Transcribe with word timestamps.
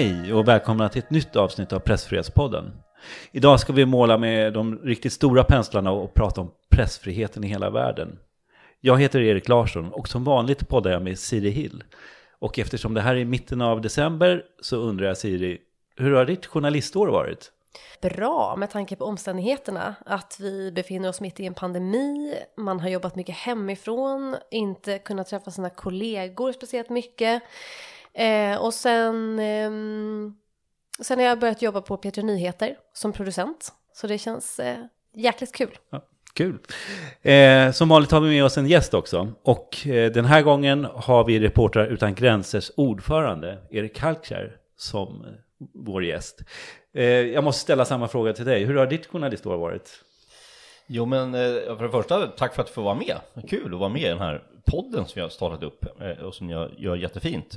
Hej 0.00 0.32
och 0.32 0.48
välkomna 0.48 0.88
till 0.88 1.02
ett 1.02 1.10
nytt 1.10 1.36
avsnitt 1.36 1.72
av 1.72 1.78
Pressfrihetspodden. 1.78 2.72
Idag 3.32 3.60
ska 3.60 3.72
vi 3.72 3.86
måla 3.86 4.18
med 4.18 4.52
de 4.52 4.78
riktigt 4.78 5.12
stora 5.12 5.44
penslarna 5.44 5.90
och 5.90 6.14
prata 6.14 6.40
om 6.40 6.50
pressfriheten 6.70 7.44
i 7.44 7.46
hela 7.46 7.70
världen. 7.70 8.18
Jag 8.80 9.00
heter 9.00 9.20
Erik 9.20 9.48
Larsson 9.48 9.92
och 9.92 10.08
som 10.08 10.24
vanligt 10.24 10.68
poddar 10.68 10.90
jag 10.90 11.02
med 11.02 11.18
Siri 11.18 11.50
Hill. 11.50 11.84
Och 12.38 12.58
eftersom 12.58 12.94
det 12.94 13.00
här 13.00 13.16
är 13.16 13.24
mitten 13.24 13.60
av 13.60 13.80
december 13.80 14.42
så 14.60 14.76
undrar 14.76 15.06
jag 15.06 15.18
Siri, 15.18 15.58
hur 15.96 16.12
har 16.12 16.24
ditt 16.24 16.46
journalistår 16.46 17.08
varit? 17.08 17.52
Bra 18.00 18.56
med 18.56 18.70
tanke 18.70 18.96
på 18.96 19.04
omständigheterna. 19.04 19.94
Att 20.06 20.36
vi 20.40 20.72
befinner 20.72 21.08
oss 21.08 21.20
mitt 21.20 21.40
i 21.40 21.46
en 21.46 21.54
pandemi, 21.54 22.34
man 22.56 22.80
har 22.80 22.88
jobbat 22.88 23.16
mycket 23.16 23.36
hemifrån, 23.36 24.36
inte 24.50 24.98
kunnat 24.98 25.28
träffa 25.28 25.50
sina 25.50 25.70
kollegor 25.70 26.52
speciellt 26.52 26.90
mycket. 26.90 27.42
Eh, 28.14 28.56
och 28.62 28.74
sen, 28.74 29.38
eh, 29.38 29.70
sen 31.02 31.18
har 31.18 31.26
jag 31.26 31.38
börjat 31.38 31.62
jobba 31.62 31.80
på 31.80 31.96
P3 31.96 32.22
Nyheter 32.22 32.76
som 32.92 33.12
producent. 33.12 33.72
Så 33.92 34.06
det 34.06 34.18
känns 34.18 34.60
eh, 34.60 34.78
jäkligt 35.14 35.54
kul. 35.54 35.78
Ja, 35.90 36.04
kul. 36.34 36.58
Eh, 37.22 37.72
som 37.72 37.88
vanligt 37.88 38.10
har 38.10 38.20
vi 38.20 38.28
med 38.28 38.44
oss 38.44 38.58
en 38.58 38.66
gäst 38.66 38.94
också. 38.94 39.32
Och 39.42 39.86
eh, 39.86 40.12
den 40.12 40.24
här 40.24 40.42
gången 40.42 40.86
har 40.94 41.24
vi 41.24 41.40
Reportrar 41.40 41.86
utan 41.86 42.14
gränsers 42.14 42.70
ordförande, 42.76 43.58
Erik 43.70 43.98
Halkskär, 43.98 44.56
som 44.76 45.24
eh, 45.24 45.30
vår 45.74 46.04
gäst. 46.04 46.40
Eh, 46.94 47.04
jag 47.04 47.44
måste 47.44 47.62
ställa 47.62 47.84
samma 47.84 48.08
fråga 48.08 48.32
till 48.32 48.44
dig. 48.44 48.64
Hur 48.64 48.74
har 48.74 48.86
ditt 48.86 49.06
journalistår 49.06 49.56
varit? 49.56 50.04
Jo 50.92 51.06
men 51.06 51.34
eh, 51.34 51.76
för 51.76 51.82
det 51.82 51.90
första, 51.90 52.26
tack 52.26 52.54
för 52.54 52.62
att 52.62 52.70
få 52.70 52.82
vara 52.82 52.94
med. 52.94 53.16
Kul 53.48 53.74
att 53.74 53.80
vara 53.80 53.88
med 53.88 54.02
i 54.02 54.08
den 54.08 54.18
här 54.18 54.42
podden 54.70 55.06
som 55.06 55.18
jag 55.18 55.24
har 55.24 55.30
startat 55.30 55.62
upp 55.62 56.00
eh, 56.00 56.24
och 56.24 56.34
som 56.34 56.50
jag 56.50 56.70
gör 56.78 56.96
jättefint. 56.96 57.56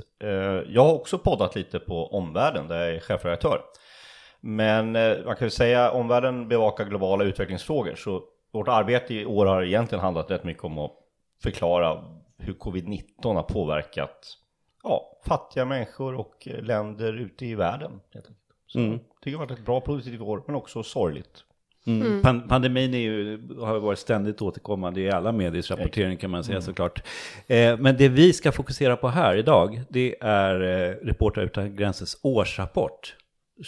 Jag 0.66 0.84
har 0.84 0.94
också 0.94 1.18
poddat 1.18 1.54
lite 1.54 1.78
på 1.78 2.06
omvärlden 2.06 2.68
där 2.68 2.80
jag 2.80 2.94
är 2.94 3.00
chefredaktör. 3.00 3.60
Men 4.40 4.92
man 5.24 5.36
kan 5.36 5.46
ju 5.46 5.50
säga 5.50 5.90
omvärlden 5.90 6.48
bevakar 6.48 6.84
globala 6.84 7.24
utvecklingsfrågor 7.24 7.94
så 7.94 8.22
vårt 8.52 8.68
arbete 8.68 9.14
i 9.14 9.26
år 9.26 9.46
har 9.46 9.62
egentligen 9.62 10.04
handlat 10.04 10.30
rätt 10.30 10.44
mycket 10.44 10.64
om 10.64 10.78
att 10.78 10.92
förklara 11.42 12.04
hur 12.38 12.54
covid-19 12.54 13.34
har 13.34 13.42
påverkat 13.42 14.38
ja, 14.82 15.20
fattiga 15.26 15.64
människor 15.64 16.14
och 16.14 16.48
länder 16.62 17.12
ute 17.12 17.46
i 17.46 17.54
världen. 17.54 18.00
Så 18.66 18.78
mm. 18.78 18.98
det 19.22 19.32
har 19.32 19.38
varit 19.38 19.58
ett 19.58 19.64
bra 19.64 19.80
produktivt 19.80 20.20
år 20.20 20.42
men 20.46 20.56
också 20.56 20.82
sorgligt. 20.82 21.44
Mm. 21.86 22.06
Mm. 22.06 22.22
Pan 22.22 22.48
pandemin 22.48 22.94
är 22.94 22.98
ju, 22.98 23.40
har 23.60 23.78
varit 23.78 23.98
ständigt 23.98 24.42
återkommande 24.42 25.00
i 25.00 25.10
alla 25.10 25.32
mediers 25.32 25.70
rapportering 25.70 26.16
kan 26.16 26.30
man 26.30 26.44
säga 26.44 26.56
mm. 26.56 26.62
såklart. 26.62 27.02
Eh, 27.46 27.78
men 27.78 27.96
det 27.96 28.08
vi 28.08 28.32
ska 28.32 28.52
fokusera 28.52 28.96
på 28.96 29.08
här 29.08 29.36
idag, 29.36 29.82
det 29.88 30.16
är 30.20 30.60
eh, 30.60 31.06
Reportrar 31.06 31.44
utan 31.44 31.76
gränsers 31.76 32.16
årsrapport 32.22 33.16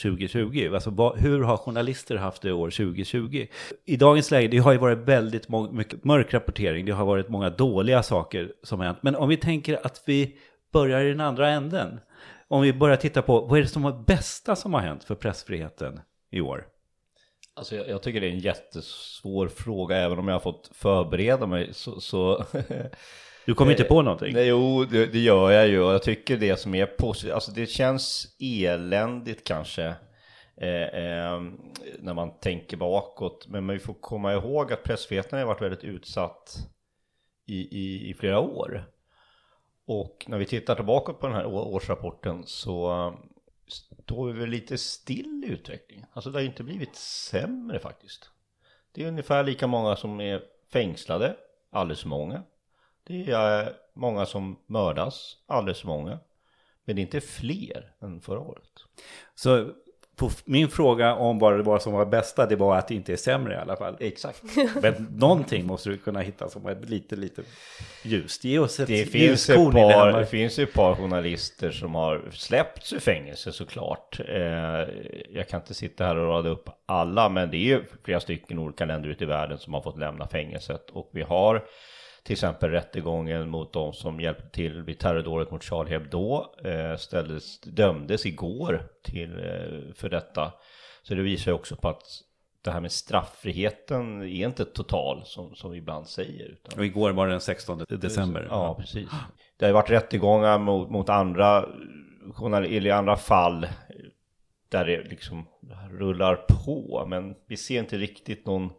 2020. 0.03 0.71
Alltså 0.75 0.91
vad, 0.91 1.19
hur 1.19 1.43
har 1.43 1.57
journalister 1.57 2.17
haft 2.17 2.43
det 2.43 2.53
år 2.53 2.71
2020? 2.71 3.47
I 3.85 3.97
dagens 3.97 4.31
läge, 4.31 4.49
det 4.49 4.59
har 4.59 4.73
ju 4.73 4.79
varit 4.79 4.99
väldigt 4.99 5.49
mycket 5.73 6.05
mörk 6.05 6.35
rapportering, 6.35 6.87
det 6.87 6.93
har 6.93 7.05
varit 7.05 7.29
många 7.29 7.51
dåliga 7.51 8.03
saker 8.03 8.53
som 8.63 8.79
har 8.79 8.87
hänt. 8.87 8.99
Men 9.01 9.17
om 9.17 9.29
vi 9.29 9.37
tänker 9.37 9.87
att 9.87 10.03
vi 10.07 10.37
börjar 10.73 11.05
i 11.05 11.09
den 11.09 11.21
andra 11.21 11.49
änden. 11.49 12.01
Om 12.49 12.63
vi 12.63 12.73
börjar 12.73 12.97
titta 12.97 13.23
på 13.23 13.41
vad 13.41 13.59
är 13.59 13.63
det 13.63 13.69
som 13.69 13.83
var 13.83 14.05
bästa 14.07 14.57
som 14.57 14.75
har 14.75 14.81
hänt 14.81 15.05
för 15.05 15.15
pressfriheten 15.15 16.01
i 16.31 16.41
år? 16.41 16.67
Alltså 17.57 17.77
jag, 17.77 17.89
jag, 17.89 18.03
tycker 18.03 18.21
det 18.21 18.27
är 18.27 18.33
en 18.33 18.39
jättesvår 18.39 19.49
fråga 19.49 19.97
även 19.97 20.19
om 20.19 20.29
jag 20.29 20.35
har 20.35 20.41
fått 20.41 20.71
förbereda 20.73 21.47
mig 21.47 21.75
så... 21.75 22.01
så 22.01 22.45
du 23.47 23.55
kommer 23.55 23.73
inte 23.73 23.85
på 23.85 24.03
någonting? 24.03 24.35
Nej, 24.35 24.49
jo, 24.49 24.85
det, 24.85 25.07
det, 25.07 25.19
gör 25.19 25.51
jag 25.51 25.69
ju 25.69 25.75
jag 25.75 26.03
tycker 26.03 26.37
det 26.37 26.57
som 26.57 26.75
är 26.75 26.87
positivt, 26.87 27.33
alltså 27.33 27.51
det 27.51 27.67
känns 27.67 28.37
eländigt 28.41 29.47
kanske 29.47 29.85
eh, 30.61 30.83
eh, 30.83 31.41
när 31.99 32.15
man 32.15 32.39
tänker 32.39 32.77
bakåt. 32.77 33.47
Men 33.49 33.69
vi 33.69 33.79
får 33.79 33.95
komma 33.95 34.33
ihåg 34.33 34.73
att 34.73 34.83
pressfriheten 34.83 35.39
har 35.39 35.47
varit 35.47 35.63
väldigt 35.63 35.85
utsatt 35.85 36.57
i, 37.47 37.79
i, 37.79 38.11
i 38.11 38.15
flera 38.15 38.41
år. 38.41 38.85
Och 39.87 40.25
när 40.29 40.39
vi 40.39 40.47
tittar 40.47 40.75
tillbaka 40.75 41.13
på 41.13 41.27
den 41.27 41.37
här 41.37 41.47
årsrapporten 41.47 42.43
så 42.47 43.13
står 43.69 44.33
vi 44.33 44.41
väl 44.41 44.49
lite 44.51 44.79
still 44.79 45.45
i 45.47 45.53
utvecklingen. 45.53 46.07
Alltså 46.13 46.31
det 46.31 46.39
har 46.39 46.45
inte 46.45 46.63
blivit 46.63 46.97
sämre 46.97 47.79
faktiskt. 47.79 48.31
Det 48.93 49.05
är 49.05 49.09
ungefär 49.09 49.45
lika 49.45 49.67
många 49.67 49.97
som 49.97 50.21
är 50.21 50.43
fängslade, 50.69 51.37
alldeles 51.71 52.01
för 52.01 52.09
många. 52.09 52.43
Det 53.05 53.31
är 53.31 53.77
många 53.93 54.27
som 54.27 54.59
mördas, 54.67 55.37
alldeles 55.47 55.81
för 55.81 55.89
många. 55.89 56.19
Men 56.85 56.97
det 56.97 57.01
är 57.01 57.05
inte 57.05 57.21
fler 57.21 57.93
än 58.01 58.21
förra 58.21 58.41
året. 58.41 58.85
Så 59.35 59.73
på 60.17 60.31
min 60.45 60.69
fråga 60.69 61.15
om 61.15 61.39
vad 61.39 61.57
det 61.57 61.63
var 61.63 61.79
som 61.79 61.93
var 61.93 62.07
bästa, 62.07 62.47
det 62.47 62.57
var 62.57 62.77
att 62.77 62.89
det 62.89 62.95
inte 62.95 63.13
är 63.13 63.17
sämre 63.17 63.55
i 63.55 63.57
alla 63.57 63.77
fall. 63.77 63.97
Exakt. 64.01 64.43
Men 64.83 65.09
någonting 65.17 65.67
måste 65.67 65.91
du 65.91 65.99
kunna 65.99 66.21
hitta 66.21 66.49
som 66.49 66.67
är 66.67 66.77
lite, 66.87 67.17
lite 67.17 67.43
ljust. 68.03 68.45
Ge 68.45 68.59
oss 68.59 68.81
ett 68.81 68.89
det 68.89 69.05
finns 69.05 69.51
ett 69.51 69.57
par, 69.57 70.21
Det 70.21 70.27
finns 70.27 70.59
ju 70.59 70.63
ett 70.63 70.73
par 70.73 70.95
journalister 70.95 71.71
som 71.71 71.95
har 71.95 72.23
släppts 72.33 72.93
ur 72.93 72.99
fängelse 72.99 73.53
såklart. 73.53 74.21
Eh, 74.29 74.37
jag 75.31 75.49
kan 75.49 75.61
inte 75.61 75.75
sitta 75.75 76.05
här 76.05 76.17
och 76.17 76.29
rada 76.29 76.49
upp 76.49 76.69
alla, 76.87 77.29
men 77.29 77.51
det 77.51 77.57
är 77.57 77.67
ju 77.67 77.85
flera 78.05 78.21
stycken 78.21 78.59
olika 78.59 78.85
länder 78.85 79.09
ute 79.09 79.25
i 79.25 79.27
världen 79.27 79.59
som 79.59 79.75
har 79.75 79.81
fått 79.81 79.99
lämna 79.99 80.29
fängelset. 80.29 80.91
Och 80.91 81.11
vi 81.13 81.23
har 81.23 81.65
till 82.27 82.33
exempel 82.33 82.71
rättegången 82.71 83.49
mot 83.49 83.73
de 83.73 83.93
som 83.93 84.21
hjälpte 84.21 84.49
till 84.49 84.83
vid 84.83 84.99
terrordådet 84.99 85.51
mot 85.51 85.63
Charlie 85.63 85.91
Hebdo 85.91 86.45
eh, 86.65 86.97
ställdes, 86.97 87.61
dömdes 87.61 88.27
igår 88.27 88.89
till, 89.03 89.33
eh, 89.33 89.95
för 89.95 90.09
detta. 90.09 90.53
Så 91.03 91.15
det 91.15 91.23
visar 91.23 91.51
ju 91.51 91.55
också 91.55 91.77
på 91.77 91.89
att 91.89 92.03
det 92.63 92.71
här 92.71 92.81
med 92.81 92.93
straffriheten 92.93 94.23
är 94.23 94.47
inte 94.47 94.65
total 94.65 95.23
som, 95.25 95.55
som 95.55 95.71
vi 95.71 95.79
ibland 95.79 96.07
säger. 96.07 96.47
Utan... 96.47 96.79
Och 96.79 96.85
igår 96.87 97.11
var 97.11 97.27
det 97.27 97.33
den 97.33 97.41
16 97.41 97.85
december. 97.89 98.47
Ja, 98.51 98.75
precis. 98.75 99.09
Det 99.57 99.65
har 99.65 99.71
ju 99.71 99.75
varit 99.75 99.91
rättegångar 99.91 100.59
mot, 100.59 100.91
mot 100.91 101.09
andra, 101.09 101.69
eller 102.67 102.91
andra 102.91 103.17
fall 103.17 103.67
där 104.69 104.85
det 104.85 105.03
liksom 105.03 105.45
rullar 105.91 106.37
på. 106.37 107.07
Men 107.09 107.35
vi 107.47 107.57
ser 107.57 107.79
inte 107.79 107.99
riktigt 107.99 108.47
någon, 108.47 108.71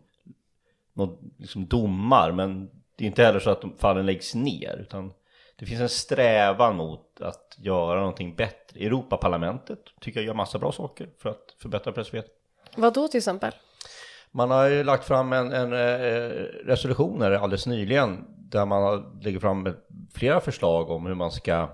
någon 0.93 1.17
liksom 1.37 1.65
domar. 1.65 2.31
Men 2.31 2.69
det 2.97 3.03
är 3.03 3.07
inte 3.07 3.23
heller 3.23 3.39
så 3.39 3.49
att 3.49 3.63
fallen 3.77 4.05
läggs 4.05 4.35
ner 4.35 4.77
utan 4.81 5.13
det 5.55 5.65
finns 5.65 5.81
en 5.81 5.89
strävan 5.89 6.75
mot 6.75 7.21
att 7.21 7.55
göra 7.57 7.99
någonting 7.99 8.35
bättre. 8.35 8.79
Europaparlamentet 8.79 9.79
tycker 10.01 10.19
jag 10.19 10.27
gör 10.27 10.33
massa 10.33 10.59
bra 10.59 10.71
saker 10.71 11.09
för 11.17 11.29
att 11.29 11.55
förbättra 11.61 11.91
pressfriheten. 11.91 12.31
Vad 12.75 12.93
då 12.93 13.07
till 13.07 13.17
exempel? 13.17 13.51
Man 14.31 14.51
har 14.51 14.65
ju 14.65 14.83
lagt 14.83 15.07
fram 15.07 15.33
en, 15.33 15.53
en 15.53 15.73
eh, 15.73 16.29
resolutioner 16.65 17.31
alldeles 17.31 17.67
nyligen 17.67 18.25
där 18.37 18.65
man 18.65 18.83
har 18.83 19.23
lägger 19.23 19.39
fram 19.39 19.75
flera 20.13 20.39
förslag 20.39 20.89
om 20.89 21.05
hur 21.05 21.15
man 21.15 21.31
ska 21.31 21.69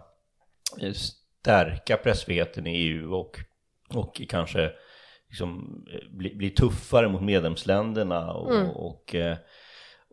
eh, 0.81 0.93
stärka 0.93 1.97
pressfriheten 1.97 2.67
i 2.67 2.77
EU 2.77 3.13
och, 3.13 3.39
och 3.93 4.21
kanske 4.29 4.71
liksom 5.29 5.79
eh, 5.93 6.17
bli, 6.17 6.35
bli 6.35 6.49
tuffare 6.49 7.09
mot 7.09 7.21
medlemsländerna 7.21 8.33
och, 8.33 8.55
mm. 8.55 8.69
och 8.69 8.89
och 8.89 9.15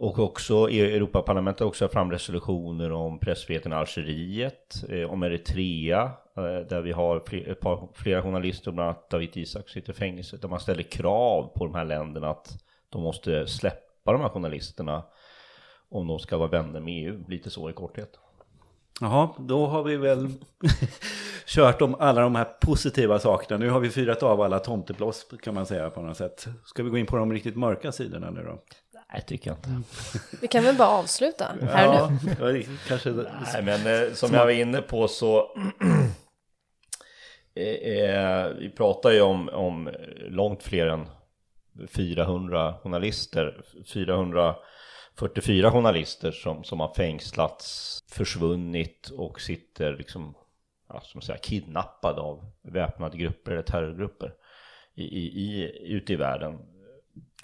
också 0.01 0.71
Europaparlamentet 0.71 1.61
har 1.61 1.67
också 1.67 1.89
fram 1.89 2.11
resolutioner 2.11 2.93
om 2.93 3.19
pressfriheten 3.19 3.73
i 3.73 3.75
Algeriet, 3.75 4.85
eh, 4.89 5.13
om 5.13 5.23
Eritrea, 5.23 6.03
eh, 6.37 6.67
där 6.69 6.81
vi 6.81 6.93
har 6.93 7.23
fler, 7.27 7.49
ett 7.49 7.61
par, 7.61 7.89
flera 7.95 8.23
journalister, 8.23 8.73
bland 8.73 8.89
annat 8.89 9.11
David 9.11 9.37
Isak 9.37 9.69
sitter 9.69 9.93
i 9.93 9.97
fängelse, 9.97 10.37
där 10.37 10.49
man 10.49 10.61
ställer 10.61 10.83
krav 10.83 11.53
på 11.55 11.67
de 11.67 11.75
här 11.75 11.85
länderna 11.85 12.31
att 12.31 12.59
de 12.89 13.03
måste 13.03 13.47
släppa 13.47 14.13
de 14.13 14.21
här 14.21 14.29
journalisterna 14.29 15.03
om 15.89 16.07
de 16.07 16.19
ska 16.19 16.37
vara 16.37 16.49
vänner 16.49 16.81
med 16.81 17.05
EU, 17.05 17.25
lite 17.29 17.51
så 17.51 17.71
i 17.71 17.73
korthet. 17.73 18.19
Jaha, 19.01 19.29
då 19.39 19.67
har 19.67 19.83
vi 19.83 19.97
väl 19.97 20.29
kört 21.47 21.83
om 21.83 21.95
alla 21.99 22.21
de 22.21 22.35
här 22.35 22.45
positiva 22.61 23.19
sakerna. 23.19 23.59
Nu 23.59 23.71
har 23.71 23.81
vi 23.81 23.91
fyrat 23.91 24.23
av 24.23 24.41
alla 24.41 24.59
tomteblås 24.59 25.27
kan 25.43 25.55
man 25.55 25.67
säga 25.67 25.91
på 25.91 26.03
något 26.03 26.17
sätt. 26.17 26.47
Ska 26.65 26.83
vi 26.83 26.91
gå 26.91 26.99
in 26.99 27.07
på 27.07 27.17
de 27.17 27.33
riktigt 27.33 27.57
mörka 27.57 27.93
sidorna 27.93 28.31
nu 28.31 28.43
då? 28.43 28.59
Nej, 29.13 29.23
tycker 29.27 29.51
jag 29.51 29.59
inte. 29.59 29.89
Vi 30.41 30.49
kan 30.49 30.65
väl 30.65 30.77
bara 30.77 30.89
avsluta 30.89 31.55
här 31.63 31.85
ja, 31.85 32.13
nu. 32.39 32.65
kanske... 32.89 33.11
Nej, 33.11 33.63
men 33.63 33.87
eh, 33.87 34.13
som 34.13 34.35
jag 34.35 34.45
var 34.45 34.53
inne 34.53 34.83
på 34.83 35.09
så... 35.09 35.39
eh, 37.55 37.65
eh, 37.65 38.49
vi 38.49 38.71
pratar 38.71 39.11
ju 39.11 39.21
om, 39.21 39.49
om 39.49 39.91
långt 40.29 40.63
fler 40.63 40.87
än 40.87 41.07
400 41.89 42.75
journalister. 42.83 43.63
444 43.95 45.73
journalister 45.73 46.31
som, 46.31 46.65
som 46.65 46.81
har 46.81 46.95
fängslats, 46.95 47.99
försvunnit 48.11 49.11
och 49.17 49.41
sitter 49.41 49.97
liksom, 49.97 50.35
ja, 50.89 51.01
som 51.01 51.21
säga, 51.21 51.39
kidnappade 51.39 52.21
av 52.21 52.45
väpnade 52.63 53.19
grupper 53.19 53.53
eller 53.53 53.63
terrorgrupper 53.63 54.33
i, 54.95 55.03
i, 55.03 55.25
i, 55.25 55.73
ute 55.95 56.13
i 56.13 56.17
världen. 56.17 56.59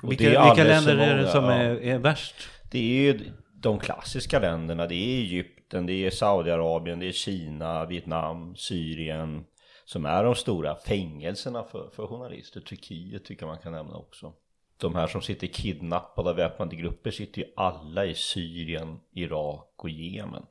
Vilka, 0.03 0.25
vilka 0.25 0.65
länder 0.65 0.97
är 0.99 1.17
det 1.17 1.29
som 1.29 1.45
ja. 1.45 1.53
är, 1.53 1.81
är 1.83 1.99
värst? 1.99 2.35
Det 2.71 2.79
är 2.79 3.03
ju 3.13 3.33
de 3.55 3.79
klassiska 3.79 4.39
länderna. 4.39 4.87
Det 4.87 4.95
är 4.95 5.19
Egypten, 5.19 5.87
det 5.87 5.93
är 5.93 6.11
Saudiarabien, 6.11 6.99
det 6.99 7.09
är 7.09 7.13
Kina, 7.13 7.87
Vietnam, 7.87 8.57
Syrien, 8.57 9.45
som 9.85 10.07
är 10.07 10.25
de 10.25 10.35
stora 10.35 10.77
fängelserna 10.77 11.65
för, 11.65 11.91
för 11.97 12.07
journalister. 12.07 12.61
Turkiet 12.61 13.25
tycker 13.25 13.47
man 13.47 13.59
kan 13.59 13.73
nämna 13.73 13.97
också. 13.97 14.33
De 14.77 14.95
här 14.95 15.07
som 15.07 15.23
sitter 15.23 15.47
kidnappade 15.47 16.31
av 16.31 16.37
väpnade 16.37 16.77
grupper 16.77 17.11
sitter 17.11 17.43
ju 17.43 17.49
alla 17.57 18.07
i 18.07 18.15
Syrien, 18.15 19.01
Irak 19.13 19.73
och 19.77 19.91
Jemen. 19.91 20.47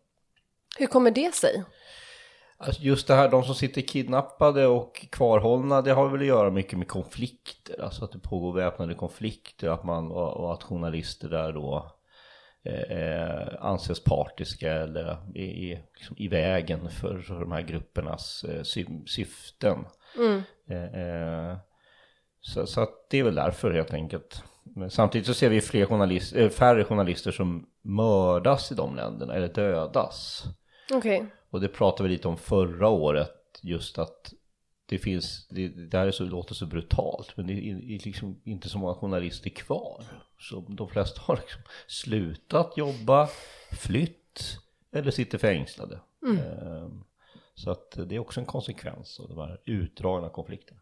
Hur 0.77 0.88
kommer 0.88 1.12
det 1.12 1.36
sig? 1.36 1.63
Alltså 2.57 2.81
just 2.81 3.07
det 3.07 3.16
här, 3.16 3.30
de 3.30 3.44
som 3.44 3.56
sitter 3.56 3.81
kidnappade 3.81 4.68
och 4.68 5.06
kvarhållna, 5.12 5.81
det 5.81 5.92
har 5.92 6.10
väl 6.10 6.22
att 6.22 6.28
göra 6.28 6.52
mycket 6.52 6.80
med 6.80 6.88
konflikter. 6.88 7.81
Alltså 7.84 8.06
att 8.06 8.12
det 8.12 8.19
pågår 8.19 8.54
väpnade 8.54 8.94
konflikter 8.94 9.69
att 9.69 9.84
man, 9.84 10.12
och 10.12 10.54
att 10.54 10.63
journalister 10.63 11.30
där 11.30 11.54
då 11.54 11.92
eh, 12.66 13.66
anses 13.66 14.04
partiska 14.04 14.74
eller 14.74 15.38
i, 15.38 15.80
liksom 15.96 16.16
i 16.19 16.28
vägen 16.28 16.90
för, 16.90 17.19
för 17.19 17.40
de 17.40 17.52
här 17.52 17.62
gruppernas 17.62 18.44
eh, 18.44 18.63
syften. 19.06 19.86
Mm. 20.18 20.42
Eh, 20.69 21.02
eh, 21.02 21.57
så, 22.42 22.68
så 22.68 22.88
det 23.10 23.19
är 23.19 23.24
väl 23.24 23.36
därför 23.36 23.72
helt 23.72 23.94
enkelt. 23.94 24.44
Men 24.75 24.90
samtidigt 24.90 25.28
så 25.28 25.34
ser 25.34 25.50
vi 25.50 25.62
fler 25.62 25.86
journalister, 25.86 26.42
eh, 26.42 26.50
färre 26.50 26.84
journalister 26.84 27.31
som 27.31 27.66
mördas 27.81 28.72
i 28.72 28.75
de 28.75 28.96
länderna 28.96 29.34
eller 29.34 29.48
dödas. 29.48 30.44
Okej. 30.94 31.18
Okay. 31.18 31.30
Och 31.56 31.62
det 31.62 31.68
pratade 31.68 32.10
vi 32.10 32.16
lite 32.16 32.28
om 32.28 32.38
förra 32.38 32.90
året, 32.90 33.60
just 33.62 34.00
att 34.00 34.34
det 34.86 34.98
finns, 34.98 35.48
det, 35.48 35.68
det 35.68 35.98
här 35.98 36.07
är 36.07 36.12
så, 36.12 36.24
låter 36.24 36.56
så 36.56 36.66
brutalt, 36.66 37.38
men 37.38 37.48
det 37.48 37.54
är 37.54 38.06
liksom 38.06 38.42
inte 38.44 38.69
så 38.69 38.78
många 38.78 38.96
journalister 38.96 39.50
kvar. 39.50 40.04
Så 40.40 40.66
de 40.69 40.90
flesta 40.90 41.22
har 41.22 41.36
liksom 41.36 41.62
slutat 41.88 42.78
jobba, 42.78 43.30
flytt 43.72 44.57
eller 44.92 45.12
sitter 45.12 45.38
fängslade. 45.38 46.00
Mm. 46.25 46.38
Ehm, 46.38 47.04
så 47.54 47.72
att 47.72 47.92
det 48.10 48.16
är 48.16 48.19
också 48.19 48.40
en 48.40 48.46
konsekvens 48.46 49.19
av 49.19 49.30
de 49.30 49.38
här 49.38 49.62
utdragna 49.66 50.30
konflikterna. 50.30 50.80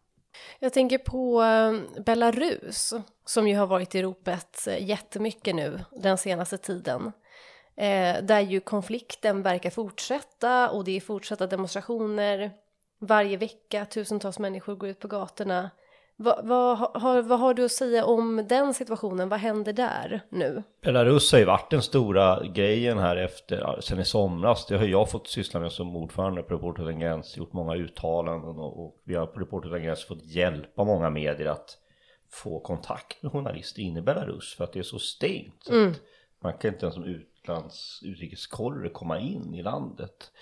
Jag 0.58 0.72
tänker 0.72 0.98
på 0.98 1.42
eh, 1.42 2.02
Belarus 2.02 2.94
som 3.24 3.48
ju 3.48 3.56
har 3.56 3.66
varit 3.66 3.94
i 3.94 4.02
ropet 4.02 4.66
eh, 4.66 4.88
jättemycket 4.88 5.54
nu 5.54 5.80
den 5.92 6.18
senaste 6.18 6.58
tiden. 6.58 7.12
Eh, 7.76 8.22
där 8.22 8.40
ju 8.40 8.60
konflikten 8.60 9.42
verkar 9.42 9.70
fortsätta 9.70 10.70
och 10.70 10.84
det 10.84 10.96
är 10.96 11.00
fortsatta 11.00 11.46
demonstrationer 11.46 12.50
varje 13.00 13.36
vecka. 13.36 13.84
Tusentals 13.84 14.38
människor 14.38 14.74
går 14.74 14.88
ut 14.88 15.00
på 15.00 15.08
gatorna. 15.08 15.70
Va, 16.16 16.40
va, 16.44 16.90
har, 16.94 17.22
vad 17.22 17.40
har 17.40 17.54
du 17.54 17.64
att 17.64 17.72
säga 17.72 18.04
om 18.04 18.46
den 18.48 18.74
situationen? 18.74 19.28
Vad 19.28 19.40
händer 19.40 19.72
där 19.72 20.20
nu? 20.28 20.62
Belarus 20.82 21.32
har 21.32 21.38
ju 21.38 21.44
varit 21.44 21.70
den 21.70 21.82
stora 21.82 22.46
grejen 22.46 22.98
här 22.98 23.16
efter, 23.16 23.80
sen 23.80 24.00
i 24.00 24.04
somras. 24.04 24.66
Det 24.66 24.76
har 24.76 24.84
jag 24.84 25.10
fått 25.10 25.28
syssla 25.28 25.60
med 25.60 25.72
som 25.72 25.96
ordförande 25.96 26.42
på 26.42 26.54
Reporter 26.54 26.82
utan 26.82 27.00
gräns, 27.00 27.36
gjort 27.36 27.52
många 27.52 27.74
uttalanden 27.74 28.58
och, 28.58 28.84
och 28.84 29.02
vi 29.04 29.14
har 29.14 29.26
på 29.26 29.40
Reporter 29.40 29.68
utan 29.68 29.82
gräns 29.82 30.04
fått 30.04 30.24
hjälpa 30.24 30.84
många 30.84 31.10
medier 31.10 31.46
att 31.46 31.78
få 32.32 32.60
kontakt 32.60 33.22
med 33.22 33.32
journalister 33.32 33.82
inne 33.82 33.98
i 33.98 34.02
Belarus 34.02 34.54
för 34.56 34.64
att 34.64 34.72
det 34.72 34.78
är 34.78 34.82
så 34.82 34.98
stängt. 34.98 35.68
Mm. 35.70 35.94
man 36.42 36.52
kan 36.58 36.72
inte 36.72 36.86
ens 36.86 36.94
som 36.94 37.04
utlands 37.44 38.00
utrikeskorre 38.02 38.88
komma 38.88 39.20
in 39.20 39.54
i 39.54 39.62
landet. 39.62 40.32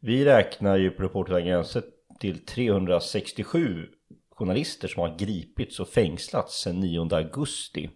Vi 0.00 0.24
räknar 0.24 0.76
ju 0.76 0.90
på 0.90 1.02
Reporter 1.02 1.32
utan 1.32 1.46
gränser 1.46 1.82
till 2.20 2.46
367 2.46 3.88
journalister 4.30 4.88
som 4.88 5.00
har 5.00 5.18
gripits 5.18 5.80
och 5.80 5.88
fängslats 5.88 6.60
sedan 6.60 6.80
9 6.80 7.14
augusti 7.14 7.90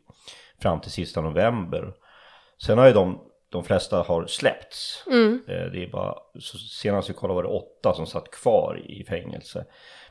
fram 0.62 0.80
till 0.80 0.90
sista 0.90 1.20
november. 1.20 1.94
Sen 2.62 2.78
har 2.78 2.86
ju 2.86 2.92
de, 2.92 3.20
de 3.48 3.64
flesta 3.64 4.02
har 4.02 4.26
släppts. 4.26 5.04
Mm. 5.06 5.42
Eh, 5.48 5.64
det 5.64 5.84
är 5.84 5.90
bara, 5.90 6.14
senast 6.82 7.10
vi 7.10 7.14
kollade 7.14 7.34
var 7.34 7.42
det 7.42 7.48
åtta 7.48 7.94
som 7.94 8.06
satt 8.06 8.30
kvar 8.30 8.82
i 8.86 9.04
fängelse. 9.04 9.64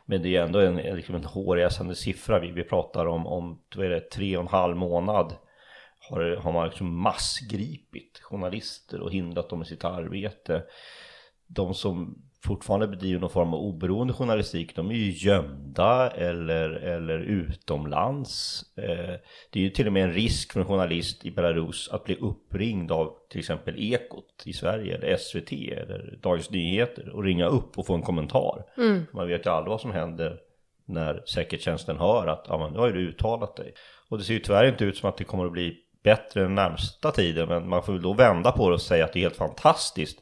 Men 0.06 0.22
det 0.22 0.36
är 0.36 0.44
ändå 0.44 0.60
en, 0.60 0.76
liksom 0.76 1.16
en 1.16 1.26
hårresande 1.26 1.96
siffra. 1.96 2.40
Vi, 2.40 2.52
vi 2.52 2.64
pratar 2.64 3.06
om, 3.06 3.28
om 3.28 3.62
vad 3.76 3.86
är 3.86 3.90
det, 3.90 4.10
tre 4.10 4.38
och 4.38 4.44
en 4.44 4.48
halv 4.48 4.78
månad 4.78 5.34
har, 6.14 6.36
har 6.36 6.52
man 6.52 6.68
liksom 6.68 7.02
massgripit 7.02 8.20
journalister 8.22 9.02
och 9.02 9.12
hindrat 9.12 9.50
dem 9.50 9.62
i 9.62 9.66
sitt 9.66 9.86
arbete. 9.86 10.64
De 11.48 11.74
som 11.74 12.24
fortfarande 12.44 12.88
bedriver 12.88 13.20
någon 13.20 13.30
form 13.30 13.54
av 13.54 13.60
oberoende 13.60 14.14
journalistik, 14.14 14.76
de 14.76 14.90
är 14.90 14.96
ju 14.96 15.12
gömda 15.12 16.10
eller, 16.10 16.70
eller 16.70 17.20
utomlands. 17.20 18.64
Eh, 18.78 19.16
det 19.52 19.60
är 19.60 19.64
ju 19.64 19.70
till 19.70 19.88
och 19.88 19.94
med 19.94 20.04
en 20.04 20.14
risk 20.14 20.54
för 20.54 20.60
en 20.60 20.66
journalist 20.66 21.26
i 21.26 21.32
Belarus 21.32 21.90
att 21.92 22.04
bli 22.04 22.16
uppringd 22.16 22.92
av 22.92 23.14
till 23.30 23.40
exempel 23.40 23.76
Ekot 23.78 24.44
i 24.46 24.54
Sverige 24.54 24.96
eller 24.98 25.18
SVT 25.18 25.52
eller 25.52 26.20
Dagens 26.22 26.50
Nyheter 26.50 27.10
och 27.10 27.24
ringa 27.24 27.48
upp 27.48 27.78
och 27.78 27.86
få 27.86 27.94
en 27.96 28.02
kommentar. 28.02 28.64
Mm. 28.78 29.06
Man 29.14 29.28
vet 29.28 29.46
ju 29.46 29.50
aldrig 29.50 29.70
vad 29.72 29.82
som 29.82 29.92
händer 29.92 30.40
när 30.86 31.24
säkerhetstjänsten 31.26 31.98
hör 31.98 32.28
att 32.28 32.46
ja, 32.50 32.58
men, 32.58 32.74
nu 32.74 32.80
har 32.80 32.88
ju 32.88 32.94
du 32.94 33.10
uttalat 33.10 33.56
dig. 33.56 33.74
Och 34.10 34.18
det 34.18 34.24
ser 34.24 34.34
ju 34.34 34.40
tyvärr 34.40 34.68
inte 34.68 34.86
ut 34.86 34.98
som 34.98 35.10
att 35.10 35.18
det 35.18 35.24
kommer 35.24 35.46
att 35.46 35.52
bli 35.52 35.78
bättre 36.04 36.42
den 36.42 36.56
närmsta 36.56 37.12
tiden 37.12 37.48
men 37.48 37.70
man 37.70 37.84
får 37.84 37.94
väl 37.94 38.02
då 38.02 38.14
vända 38.14 38.52
på 38.52 38.70
det 38.70 38.76
och 38.76 38.82
säga 38.82 39.06
att 39.06 39.14
det 39.14 39.20
är 39.20 39.22
helt 39.22 39.36
fantastiskt 39.36 40.20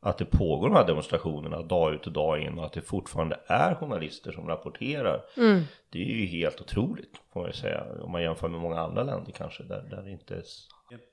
att 0.00 0.18
det 0.18 0.24
pågår 0.24 0.68
de 0.68 0.76
här 0.76 0.86
demonstrationerna 0.86 1.62
dag 1.62 1.94
ut 1.94 2.06
och 2.06 2.12
dag 2.12 2.40
in 2.40 2.58
och 2.58 2.64
att 2.64 2.72
det 2.72 2.80
fortfarande 2.80 3.40
är 3.46 3.74
journalister 3.74 4.32
som 4.32 4.48
rapporterar. 4.48 5.24
Mm. 5.36 5.62
Det 5.90 5.98
är 5.98 6.04
ju 6.04 6.26
helt 6.26 6.60
otroligt 6.60 7.20
får 7.32 7.40
man 7.40 7.50
ju 7.50 7.56
säga 7.56 7.84
om 8.02 8.12
man 8.12 8.22
jämför 8.22 8.48
med 8.48 8.60
många 8.60 8.80
andra 8.80 9.02
länder 9.02 9.32
kanske 9.32 9.62
där, 9.62 9.82
där 9.90 10.02
det 10.02 10.10
inte 10.10 10.34
är... 10.34 10.42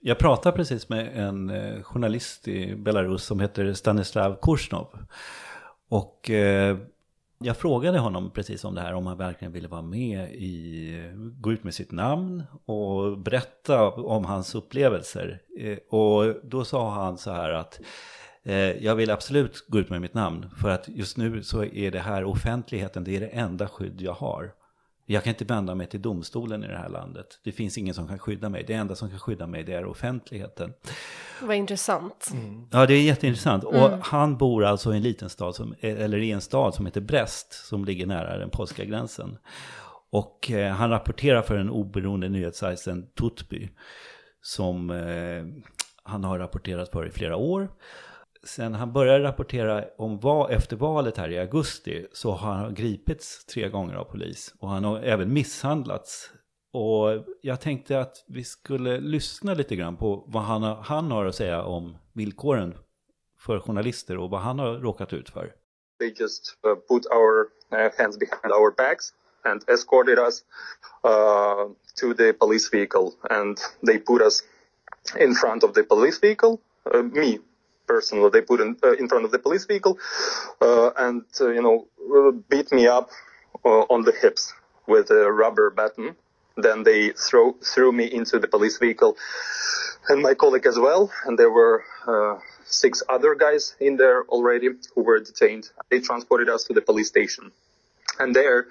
Jag 0.02 0.18
pratade 0.18 0.56
precis 0.56 0.90
med 0.90 1.18
en 1.18 1.50
eh, 1.50 1.82
journalist 1.82 2.48
i 2.48 2.76
Belarus 2.76 3.24
som 3.24 3.40
heter 3.40 3.74
Stanislav 3.74 4.38
Kursnov. 4.42 4.88
Och 5.90 6.30
eh, 6.30 6.78
jag 7.40 7.58
frågade 7.58 8.00
honom 8.00 8.32
precis 8.32 8.64
om 8.64 8.76
det 8.76 8.82
här, 8.82 8.94
om 8.94 9.08
han 9.08 9.18
verkligen 9.18 9.52
ville 9.52 9.68
vara 9.68 9.82
med 9.82 10.36
i, 10.36 11.12
gå 11.40 11.52
ut 11.52 11.64
med 11.64 11.74
sitt 11.74 11.92
namn 11.92 12.44
och 12.66 13.18
berätta 13.18 13.90
om 13.90 14.26
hans 14.26 14.56
upplevelser. 14.56 15.42
Eh, 15.60 15.78
och 15.90 16.36
då 16.44 16.66
sa 16.66 16.90
han 16.90 17.18
så 17.18 17.32
här 17.32 17.50
att 17.50 17.82
eh, 18.44 18.84
jag 18.84 18.96
vill 18.96 19.12
absolut 19.12 19.66
gå 19.68 19.80
ut 19.80 19.90
med 19.90 20.02
mitt 20.02 20.14
namn 20.14 20.50
för 20.58 20.70
att 20.70 20.88
just 20.88 21.18
nu 21.18 21.44
så 21.44 21.64
är 21.64 21.92
det 21.92 22.00
här 22.00 22.24
offentligheten, 22.24 23.04
det 23.04 23.16
är 23.16 23.20
det 23.20 23.28
enda 23.28 23.68
skydd 23.68 24.02
jag 24.02 24.14
har. 24.14 24.54
Jag 25.06 25.24
kan 25.24 25.32
inte 25.32 25.46
vända 25.46 25.76
mig 25.76 25.88
till 25.88 26.02
domstolen 26.02 26.64
i 26.64 26.68
det 26.68 26.78
här 26.78 26.90
landet. 26.90 27.40
Det 27.44 27.52
finns 27.52 27.78
ingen 27.78 27.94
som 27.94 28.08
kan 28.08 28.20
skydda 28.20 28.50
mig. 28.50 28.64
Det 28.68 28.74
enda 28.74 28.96
som 28.96 29.10
kan 29.10 29.20
skydda 29.20 29.48
mig 29.48 29.64
det 29.64 29.74
är 29.74 29.86
offentligheten. 29.86 30.74
Vad 31.42 31.56
intressant. 31.56 32.30
Mm. 32.34 32.68
Ja, 32.72 32.86
det 32.86 32.94
är 32.94 33.02
jätteintressant. 33.02 33.64
Mm. 33.64 33.84
Och 33.84 33.92
han 34.06 34.38
bor 34.38 34.66
alltså 34.66 34.94
i 34.94 34.98
en 34.98 35.04
liten 35.04 35.30
stad, 35.30 35.56
som, 35.56 35.76
eller 35.82 36.18
i 36.18 36.32
en 36.32 36.42
stad 36.42 36.74
som 36.74 36.86
heter 36.86 37.02
Brest, 37.02 37.68
som 37.68 37.86
ligger 37.86 38.06
nära 38.06 38.38
den 38.38 38.50
polska 38.50 38.86
gränsen. 38.86 39.38
Och 40.10 40.52
eh, 40.52 40.74
han 40.74 40.90
rapporterar 40.90 41.42
för 41.42 41.58
den 41.58 41.70
oberoende 41.70 42.30
nyhetssajten 42.30 43.08
Tutby, 43.20 43.70
som 44.42 44.90
eh, 44.90 45.66
han 46.04 46.24
har 46.24 46.40
rapporterat 46.40 46.90
för 46.92 47.08
i 47.08 47.12
flera 47.12 47.36
år 47.36 47.70
sen 48.46 48.74
han 48.74 48.94
började 48.94 49.24
rapportera 49.24 49.86
om 49.98 50.20
vad 50.20 50.52
efter 50.52 50.76
valet 50.76 51.18
här 51.18 51.30
i 51.30 51.40
augusti 51.40 52.08
så 52.12 52.32
har 52.32 52.54
han 52.54 52.74
gripits 52.74 53.46
tre 53.46 53.70
gånger 53.70 53.96
av 53.96 54.04
polis 54.04 54.54
och 54.60 54.70
han 54.70 54.84
har 54.84 55.00
även 55.00 55.34
misshandlats. 55.34 56.32
Och 56.74 57.26
jag 57.42 57.62
tänkte 57.62 58.00
att 58.00 58.24
vi 58.28 58.44
skulle 58.44 59.00
lyssna 59.00 59.54
lite 59.54 59.76
grann 59.76 59.98
på 59.98 60.24
vad 60.28 60.44
han 60.44 60.64
har, 60.64 60.76
han 60.76 61.12
har 61.12 61.26
att 61.26 61.36
säga 61.36 61.64
om 61.64 61.98
villkoren 62.14 62.78
för 63.40 63.60
journalister 63.60 64.18
och 64.18 64.30
vad 64.30 64.42
han 64.42 64.60
har 64.60 64.74
råkat 64.74 65.14
ut 65.14 65.30
för. 65.30 65.54
They 66.00 66.14
just 66.20 66.58
uh, 66.68 66.76
put 66.76 67.06
our 67.06 67.42
uh, 67.74 67.92
hands 67.98 68.20
behind 68.20 68.54
our 68.54 68.72
backs 68.78 69.14
and 69.44 69.70
escorted 69.70 70.20
us 70.20 70.44
uh, 71.04 71.72
to 72.02 72.14
the 72.14 72.34
police 72.34 72.70
vehicle 72.78 73.12
and 73.30 73.58
they 73.86 74.00
put 74.00 74.22
us 74.22 74.44
in 75.20 75.36
front 75.36 75.64
of 75.64 75.74
the 75.74 75.84
police 75.84 76.20
vehicle, 76.22 76.58
uh, 76.96 77.04
me 77.04 77.40
person 77.88 78.22
that 78.22 78.34
they 78.34 78.42
put 78.42 78.60
in, 78.62 78.78
uh, 78.84 78.94
in 78.94 79.08
front 79.08 79.26
of 79.26 79.32
the 79.32 79.40
police 79.40 79.66
vehicle 79.66 79.98
uh, 80.62 80.92
and, 80.98 81.24
uh, 81.42 81.50
you 81.50 81.62
know, 81.62 81.88
beat 82.50 82.72
me 82.72 82.88
up 82.88 83.10
uh, 83.64 83.86
on 83.90 84.04
the 84.04 84.12
hips 84.12 84.54
with 84.88 85.10
a 85.12 85.32
rubber 85.32 85.70
baton. 85.70 86.16
Then 86.58 86.84
they 86.84 87.10
throw, 87.10 87.54
threw 87.54 87.92
me 87.92 88.06
into 88.06 88.40
the 88.40 88.48
police 88.48 88.78
vehicle 88.78 89.18
and 90.08 90.22
my 90.22 90.34
colleague 90.34 90.66
as 90.66 90.78
well. 90.78 91.12
And 91.26 91.38
there 91.38 91.52
were 91.52 91.84
uh, 92.08 92.40
six 92.66 93.04
other 93.10 93.36
guys 93.36 93.76
in 93.80 93.98
there 93.98 94.24
already 94.26 94.70
who 94.94 95.04
were 95.04 95.20
detained. 95.20 95.70
They 95.90 96.00
transported 96.00 96.50
us 96.50 96.64
to 96.66 96.74
the 96.74 96.82
police 96.82 97.08
station. 97.08 97.52
And 98.20 98.34
there, 98.34 98.68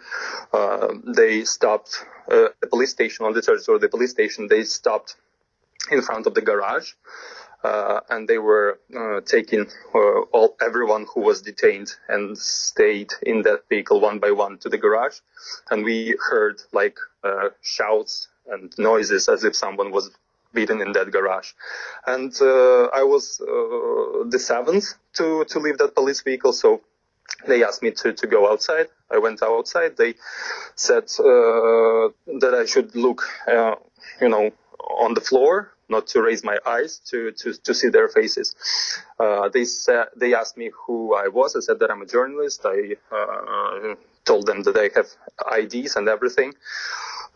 uh, 0.53 0.95
they 1.05 1.45
stopped 1.45 2.05
uh, 2.31 2.49
the 2.61 2.67
police 2.67 2.91
station 2.91 3.27
on 3.27 3.35
the 3.35 3.43
territory 3.43 3.77
of 3.77 3.83
the 3.83 3.91
police 3.91 4.11
station. 4.11 4.49
They 4.49 4.65
stopped 4.65 5.17
in 5.91 6.01
front 6.01 6.27
of 6.27 6.35
the 6.35 6.41
garage 6.41 6.93
uh, 7.65 8.01
and 8.11 8.29
they 8.29 8.39
were 8.39 8.79
uh, 8.95 9.21
taking 9.23 9.67
uh, 9.95 10.21
all 10.33 10.55
everyone 10.61 11.07
who 11.13 11.23
was 11.23 11.41
detained 11.41 11.91
and 12.09 12.37
stayed 12.37 13.11
in 13.23 13.43
that 13.43 13.61
vehicle 13.71 14.01
one 14.01 14.19
by 14.19 14.31
one 14.31 14.59
to 14.59 14.69
the 14.69 14.79
garage, 14.79 15.19
and 15.71 15.83
we 15.85 16.17
heard 16.29 16.61
like 16.73 16.99
uh, 17.25 17.49
shouts 17.63 18.29
and 18.47 18.73
noises 18.77 19.29
as 19.29 19.45
if 19.45 19.57
someone 19.57 19.91
was 19.91 20.11
beaten 20.53 20.83
in 20.83 20.93
that 20.93 21.11
garage. 21.11 21.53
And 22.07 22.33
uh, 22.41 22.85
I 22.95 23.03
was 23.03 23.41
uh, 23.41 24.29
the 24.29 24.39
seventh 24.39 24.95
to 25.15 25.45
to 25.47 25.59
leave 25.59 25.79
that 25.79 25.95
police 25.95 26.21
vehicle, 26.21 26.53
so 26.53 26.83
they 27.47 27.65
asked 27.65 27.83
me 27.83 27.91
to, 27.93 28.13
to 28.13 28.27
go 28.27 28.53
outside. 28.53 28.89
I 29.11 29.19
went 29.19 29.43
outside. 29.43 29.97
They 29.97 30.15
said 30.75 31.09
that 31.09 32.55
I 32.55 32.67
should 32.67 32.95
look, 32.95 33.23
you 34.21 34.29
know, 34.29 34.51
on 34.79 35.15
the 35.15 35.21
floor, 35.23 35.74
not 35.89 36.07
to 36.09 36.23
raise 36.23 36.45
my 36.45 36.59
eyes 36.67 37.01
to 37.11 37.33
to, 37.33 37.53
to 37.53 37.75
see 37.75 37.89
their 37.89 38.09
faces. 38.09 38.55
Uh, 39.19 39.49
they 39.49 39.65
said 39.65 40.07
they 40.17 40.35
asked 40.35 40.57
me 40.57 40.71
who 40.87 41.15
I 41.15 41.29
was. 41.29 41.57
I 41.57 41.61
said 41.61 41.79
that 41.81 41.91
I'm 41.91 42.03
a 42.03 42.07
journalist. 42.07 42.63
I 42.65 42.97
uh, 43.15 43.95
told 44.25 44.47
them 44.47 44.63
that 44.63 44.77
I 44.77 44.91
have 44.95 45.09
IDs 45.61 45.97
and 45.97 46.09
everything. 46.09 46.55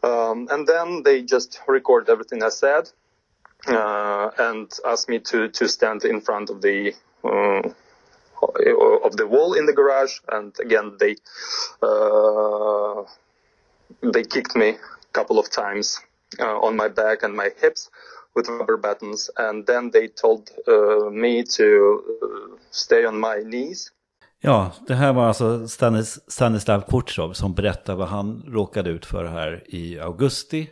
Um, 0.03 0.49
and 0.51 0.67
then 0.67 1.03
they 1.03 1.23
just 1.23 1.61
record 1.67 2.09
everything 2.09 2.43
I 2.43 2.51
said 2.51 2.91
uh, 3.67 4.31
and 4.39 4.73
asked 4.87 5.09
me 5.09 5.19
to 5.19 5.49
to 5.49 5.69
stand 5.69 6.05
in 6.05 6.21
front 6.21 6.51
of 6.51 6.63
the 6.63 6.95
uh, 7.25 7.63
of 9.05 9.17
the 9.17 9.27
wall 9.27 9.55
in 9.55 9.67
the 9.67 9.73
garage, 9.73 10.19
and 10.29 10.55
again 10.61 10.97
they 11.01 11.17
uh, 11.83 13.03
they 14.03 14.23
kicked 14.23 14.55
me 14.55 14.71
a 14.71 15.13
couple 15.13 15.39
of 15.39 15.51
times 15.51 16.01
uh, 16.39 16.59
on 16.61 16.77
my 16.77 16.89
back 16.89 17.23
and 17.23 17.35
my 17.35 17.51
hips 17.61 17.91
with 18.39 18.51
rubber 18.51 18.77
buttons, 18.77 19.31
and 19.37 19.67
then 19.67 19.91
they 19.91 20.09
told 20.09 20.51
uh, 20.69 21.11
me 21.11 21.45
to 21.57 21.65
uh, 21.65 22.59
stay 22.71 23.07
on 23.07 23.21
my 23.21 23.51
knees. 23.51 23.93
Ja, 24.41 24.73
det 24.87 24.95
här 24.95 25.13
var 25.13 25.27
alltså 25.29 25.69
Stanis, 25.69 26.31
Stanislav 26.31 26.81
Kurtsov 26.81 27.33
som 27.33 27.55
berättade 27.55 27.99
vad 27.99 28.09
han 28.09 28.45
råkade 28.47 28.91
ut 28.91 29.07
för 29.07 29.25
här 29.25 29.65
i 29.67 30.01
augusti. 30.01 30.71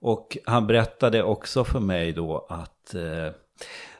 Och 0.00 0.36
han 0.44 0.66
berättade 0.66 1.22
också 1.22 1.64
för 1.64 1.80
mig 1.80 2.12
då 2.12 2.46
att 2.48 2.94
eh, 2.94 3.34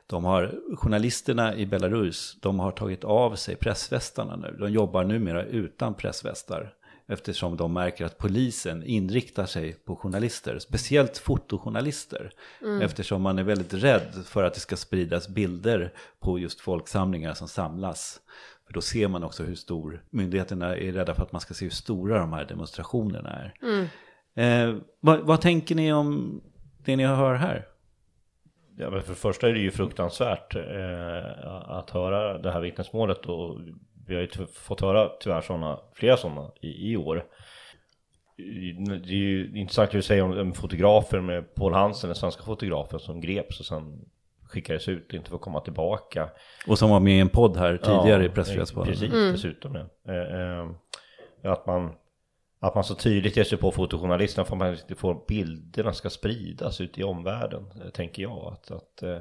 de 0.07 0.25
har, 0.25 0.55
journalisterna 0.77 1.57
i 1.57 1.67
Belarus, 1.67 2.37
de 2.41 2.61
har 2.61 2.71
tagit 2.73 3.05
av 3.05 3.35
sig 3.35 3.57
pressvästarna 3.57 4.37
nu. 4.37 4.57
De 4.59 4.73
jobbar 4.73 5.05
numera 5.05 5.45
utan 5.45 5.95
pressvästar. 5.95 6.75
Eftersom 7.13 7.57
de 7.57 7.73
märker 7.73 8.05
att 8.05 8.19
polisen 8.19 8.83
inriktar 8.83 9.47
sig 9.47 9.73
på 9.73 9.97
journalister, 9.97 10.59
speciellt 10.59 11.19
fotojournalister. 11.19 12.33
Mm. 12.63 12.83
Eftersom 12.83 13.23
man 13.23 13.39
är 13.39 13.43
väldigt 13.43 13.75
rädd 13.75 14.25
för 14.25 14.45
att 14.45 14.55
det 14.55 14.61
ska 14.61 14.77
spridas 14.77 15.29
bilder 15.29 15.93
på 16.21 16.39
just 16.39 16.61
folksamlingar 16.61 17.35
som 17.35 17.49
samlas. 17.49 18.21
För 18.67 18.73
då 18.73 18.81
ser 18.81 19.09
man 19.09 19.25
också 19.25 19.43
hur 19.43 19.55
stor, 19.55 20.05
myndigheterna 20.11 20.77
är 20.77 20.93
rädda 20.93 21.15
för 21.15 21.23
att 21.23 21.33
man 21.33 21.41
ska 21.41 21.55
se 21.55 21.65
hur 21.65 21.71
stora 21.71 22.19
de 22.19 22.33
här 22.33 22.45
demonstrationerna 22.45 23.31
är. 23.31 23.55
Mm. 23.63 23.87
Eh, 24.35 24.83
vad, 25.01 25.21
vad 25.21 25.41
tänker 25.41 25.75
ni 25.75 25.93
om 25.93 26.41
det 26.85 26.97
ni 26.97 27.05
hör 27.05 27.35
här? 27.35 27.67
Ja, 28.77 28.91
men 28.91 29.03
för 29.03 29.09
det 29.09 29.19
första 29.19 29.49
är 29.49 29.53
det 29.53 29.61
ju 29.61 29.71
fruktansvärt 29.71 30.57
eh, 30.57 31.47
att 31.69 31.91
höra 31.91 32.39
det 32.39 32.51
här 32.51 32.61
vittnesmålet 32.61 33.27
och 33.27 33.61
vi 34.07 34.15
har 34.15 34.23
ju 34.23 34.47
fått 34.47 34.81
höra 34.81 35.09
tyvärr 35.21 35.41
såna, 35.41 35.81
flera 35.95 36.17
sådana 36.17 36.51
i, 36.61 36.93
i, 36.93 36.97
år. 36.97 37.25
Det 38.37 39.13
är 39.13 39.17
ju 39.17 39.53
intressant 39.55 39.89
att 39.89 39.93
du 39.93 40.03
säger 40.03 40.23
om, 40.23 40.39
om 40.39 40.53
fotografer 40.53 41.21
med 41.21 41.55
Paul 41.55 41.73
Hansen, 41.73 42.09
den 42.09 42.15
svenska 42.15 42.43
fotografen 42.43 43.01
som 43.01 43.21
greps 43.21 43.61
och 43.61 43.67
sen 43.67 44.05
skickades 44.45 44.89
ut 44.89 45.09
och 45.09 45.15
inte 45.15 45.31
får 45.31 45.39
komma 45.39 45.61
tillbaka. 45.61 46.31
Och 46.67 46.79
som 46.79 46.91
var 46.91 47.01
med 47.01 47.17
i 47.17 47.21
en 47.21 47.29
podd 47.29 47.57
här 47.57 47.77
tidigare 47.77 48.23
ja, 48.23 48.29
i 48.29 48.29
Pressfrihetspodden. 48.29 48.93
Precis, 48.93 49.13
mm. 49.13 49.33
dessutom 49.33 49.75
ja. 49.75 50.13
Eh, 50.13 50.41
eh, 50.41 51.53
att 51.53 51.67
man 51.67 51.93
att 52.63 52.75
man 52.75 52.85
så 52.85 52.95
tydligt 52.95 53.37
ger 53.37 53.45
sig 53.45 53.59
på 53.59 53.73
fotojournalisterna 53.73 54.45
för 54.45 54.55
att 54.55 54.59
man 54.59 54.73
inte 54.73 54.95
får 54.95 55.25
bilderna 55.29 55.93
ska 55.93 56.11
spridas 56.11 56.81
ut 56.81 56.99
i 56.99 57.03
omvärlden, 57.03 57.67
eh, 57.85 57.91
tänker 57.91 58.23
jag. 58.23 58.53
Att, 58.53 58.71
att, 58.71 59.03
eh, 59.03 59.19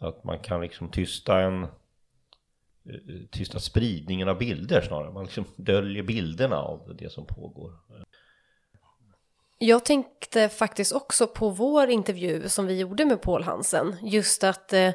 att 0.00 0.24
man 0.24 0.38
kan 0.38 0.60
liksom 0.60 0.90
tysta 0.90 1.40
en 1.40 1.66
tysta 3.30 3.58
spridningen 3.58 4.28
av 4.28 4.38
bilder 4.38 4.80
snarare. 4.80 5.12
Man 5.12 5.24
liksom 5.24 5.44
döljer 5.56 6.02
bilderna 6.02 6.56
av 6.56 6.96
det 6.98 7.12
som 7.12 7.26
pågår. 7.26 7.72
Jag 9.58 9.84
tänkte 9.84 10.48
faktiskt 10.48 10.92
också 10.92 11.26
på 11.26 11.48
vår 11.48 11.90
intervju 11.90 12.48
som 12.48 12.66
vi 12.66 12.78
gjorde 12.78 13.04
med 13.04 13.22
Paul 13.22 13.42
Hansen. 13.42 13.96
Just 14.02 14.44
att 14.44 14.72
eh, 14.72 14.90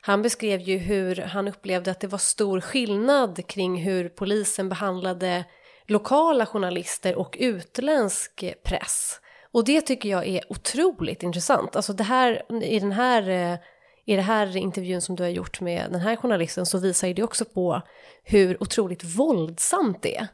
han 0.00 0.22
beskrev 0.22 0.60
ju 0.60 0.78
hur 0.78 1.16
han 1.16 1.48
upplevde 1.48 1.90
att 1.90 2.00
det 2.00 2.06
var 2.06 2.18
stor 2.18 2.60
skillnad 2.60 3.46
kring 3.46 3.82
hur 3.82 4.08
polisen 4.08 4.68
behandlade 4.68 5.44
lokala 5.86 6.46
journalister 6.46 7.14
och 7.14 7.36
utländsk 7.40 8.44
press. 8.64 9.20
Och 9.52 9.64
det 9.64 9.80
tycker 9.80 10.08
jag 10.08 10.26
är 10.26 10.52
otroligt 10.52 11.22
intressant. 11.22 11.76
Alltså 11.76 11.92
det 11.92 12.04
här, 12.04 12.62
i 12.62 12.78
den 12.78 12.92
här, 12.92 13.28
eh, 13.28 13.58
i 14.04 14.16
det 14.16 14.22
här 14.22 14.56
intervjun 14.56 15.00
som 15.00 15.16
du 15.16 15.22
har 15.22 15.30
gjort 15.30 15.60
med 15.60 15.86
den 15.90 16.00
här 16.00 16.16
journalisten 16.16 16.66
så 16.66 16.78
visar 16.78 17.08
ju 17.08 17.14
det 17.14 17.22
också 17.22 17.44
på 17.44 17.82
hur 18.24 18.62
otroligt 18.62 19.04
våldsamt 19.04 20.02
det 20.02 20.16
är. 20.16 20.28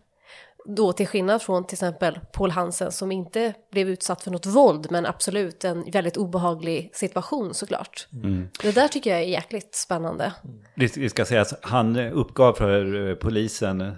Då 0.69 0.93
till 0.93 1.07
skillnad 1.07 1.43
från 1.43 1.67
till 1.67 1.75
exempel 1.75 2.19
Paul 2.33 2.51
Hansen 2.51 2.93
som 2.93 3.13
inte 3.13 3.55
blev 3.73 3.89
utsatt 3.89 4.23
för 4.23 4.31
något 4.31 4.47
våld 4.47 4.87
men 4.91 5.07
absolut 5.07 5.65
en 5.65 5.91
väldigt 5.91 6.17
obehaglig 6.17 6.91
situation 6.93 7.55
såklart. 7.55 8.09
Mm. 8.13 8.49
Det 8.63 8.73
där 8.73 8.89
tycker 8.89 9.11
jag 9.11 9.21
är 9.21 9.25
jäkligt 9.25 9.75
spännande. 9.75 10.33
Det 10.75 11.11
ska 11.11 11.25
sägas, 11.25 11.55
han 11.63 11.97
uppgav 11.97 12.53
för 12.53 13.09
eh, 13.09 13.15
polisen 13.15 13.81
eh, 13.81 13.93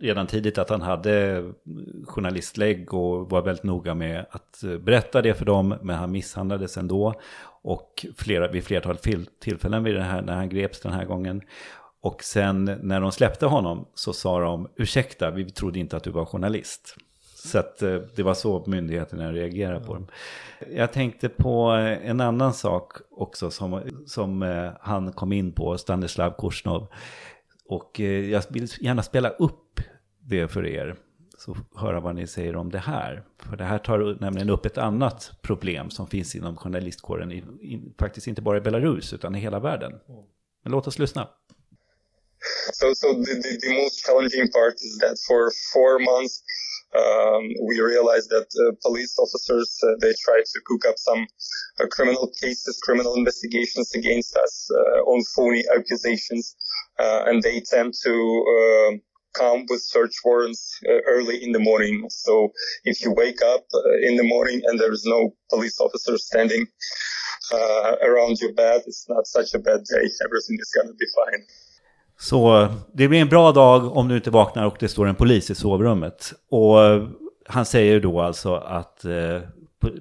redan 0.00 0.26
tidigt 0.26 0.58
att 0.58 0.70
han 0.70 0.82
hade 0.82 1.44
journalistlägg 2.04 2.94
och 2.94 3.30
var 3.30 3.42
väldigt 3.42 3.64
noga 3.64 3.94
med 3.94 4.26
att 4.30 4.62
eh, 4.62 4.78
berätta 4.78 5.22
det 5.22 5.34
för 5.34 5.44
dem 5.44 5.74
men 5.82 5.96
han 5.96 6.12
misshandlades 6.12 6.76
ändå. 6.76 7.14
Och 7.62 8.06
flera, 8.16 8.48
vid 8.48 8.64
flertal 8.64 8.96
tillfällen 9.40 9.84
vid 9.84 9.94
det 9.94 10.02
här, 10.02 10.22
när 10.22 10.34
han 10.34 10.48
greps 10.48 10.80
den 10.80 10.92
här 10.92 11.04
gången. 11.04 11.42
Och 12.00 12.22
sen 12.22 12.64
när 12.64 13.00
de 13.00 13.12
släppte 13.12 13.46
honom 13.46 13.88
så 13.94 14.12
sa 14.12 14.40
de 14.40 14.68
ursäkta, 14.76 15.30
vi 15.30 15.50
trodde 15.50 15.78
inte 15.78 15.96
att 15.96 16.04
du 16.04 16.10
var 16.10 16.24
journalist. 16.24 16.96
Så 17.44 17.58
att 17.58 17.82
eh, 17.82 17.94
det 18.16 18.22
var 18.22 18.34
så 18.34 18.64
myndigheterna 18.66 19.32
reagerade 19.32 19.86
på 19.86 19.94
dem. 19.94 20.06
Jag 20.70 20.92
tänkte 20.92 21.28
på 21.28 21.76
eh, 21.76 22.10
en 22.10 22.20
annan 22.20 22.54
sak 22.54 22.92
också 23.10 23.50
som, 23.50 23.82
som 24.06 24.42
eh, 24.42 24.70
han 24.80 25.12
kom 25.12 25.32
in 25.32 25.52
på, 25.52 25.78
Stanislav 25.78 26.34
Kursnov. 26.38 26.86
Och 27.66 28.00
jag 28.00 28.42
vill 28.48 28.68
gärna 28.80 29.02
spela 29.02 29.28
upp 29.28 29.80
det 30.20 30.48
för 30.48 30.66
er. 30.66 30.96
Så 31.44 31.56
höra 31.76 32.00
vad 32.00 32.14
ni 32.14 32.26
säger 32.26 32.56
om 32.56 32.70
det 32.70 32.78
här. 32.78 33.24
För 33.38 33.56
det 33.56 33.64
här 33.64 33.78
tar 33.78 34.16
nämligen 34.20 34.50
upp 34.50 34.66
ett 34.66 34.78
annat 34.78 35.30
problem 35.42 35.90
som 35.90 36.06
finns 36.06 36.34
inom 36.34 36.56
journalistkåren. 36.56 37.32
I, 37.32 37.36
i, 37.72 37.94
faktiskt 37.98 38.26
inte 38.26 38.42
bara 38.42 38.58
i 38.58 38.60
Belarus 38.60 39.12
utan 39.12 39.34
i 39.34 39.38
hela 39.38 39.60
världen. 39.60 39.92
Men 40.62 40.72
låt 40.72 40.86
oss 40.86 40.98
lyssna. 40.98 41.28
So, 42.72 42.94
so 42.94 43.06
the, 43.24 43.34
the, 43.44 43.52
the 43.66 43.72
most 43.82 44.06
challenging 44.06 44.48
part 44.58 44.74
is 44.74 44.98
that 45.04 45.16
for 45.28 45.42
four 45.74 45.92
months, 46.10 46.34
um, 47.02 47.42
we 47.68 47.74
realized 47.92 48.28
that 48.36 48.48
uh, 48.62 48.64
police 48.86 49.14
officers 49.24 49.68
uh, 49.86 49.88
they 50.02 50.14
tried 50.26 50.46
to 50.54 50.58
cook 50.68 50.82
up 50.90 50.98
some 51.08 51.22
uh, 51.80 51.86
criminal 51.96 52.26
cases, 52.42 52.74
criminal 52.86 53.14
investigations 53.22 53.88
against 54.00 54.36
us 54.44 54.54
uh, 54.80 55.12
on 55.12 55.18
phony 55.34 55.62
accusations, 55.76 56.44
uh, 57.02 57.28
and 57.28 57.42
they 57.42 57.60
tend 57.74 57.94
to 58.06 58.12
um, 58.56 59.00
come 59.32 59.66
with 59.68 59.82
search 59.82 60.14
warrants 60.24 60.80
uh, 60.88 61.00
early 61.14 61.36
in 61.44 61.52
the 61.52 61.58
morning. 61.58 62.06
So 62.08 62.52
if 62.84 63.02
you 63.02 63.12
wake 63.12 63.40
up 63.54 63.64
uh, 63.74 64.08
in 64.08 64.16
the 64.16 64.24
morning 64.34 64.60
and 64.66 64.78
there 64.80 64.92
is 64.92 65.04
no 65.04 65.34
police 65.50 65.80
officer 65.80 66.18
standing 66.18 66.66
uh, 67.52 67.92
around 68.08 68.40
your 68.40 68.52
bed, 68.54 68.82
it's 68.86 69.06
not 69.08 69.26
such 69.26 69.54
a 69.54 69.58
bad 69.58 69.80
day. 69.94 70.04
Everything 70.26 70.56
is 70.64 70.70
gonna 70.76 70.94
be 70.98 71.08
fine. 71.20 71.42
Så 72.22 72.68
det 72.94 73.08
blir 73.08 73.20
en 73.20 73.28
bra 73.28 73.52
dag 73.52 73.96
om 73.96 74.08
du 74.08 74.16
inte 74.16 74.30
vaknar 74.30 74.66
och 74.66 74.76
det 74.80 74.88
står 74.88 75.06
en 75.06 75.14
polis 75.14 75.50
i 75.50 75.54
sovrummet. 75.54 76.32
Och 76.50 76.82
eh, 76.82 77.08
han 77.46 77.66
säger 77.66 78.00
då 78.00 78.20
alltså 78.20 78.54
att 78.54 79.04
eh, 79.04 79.40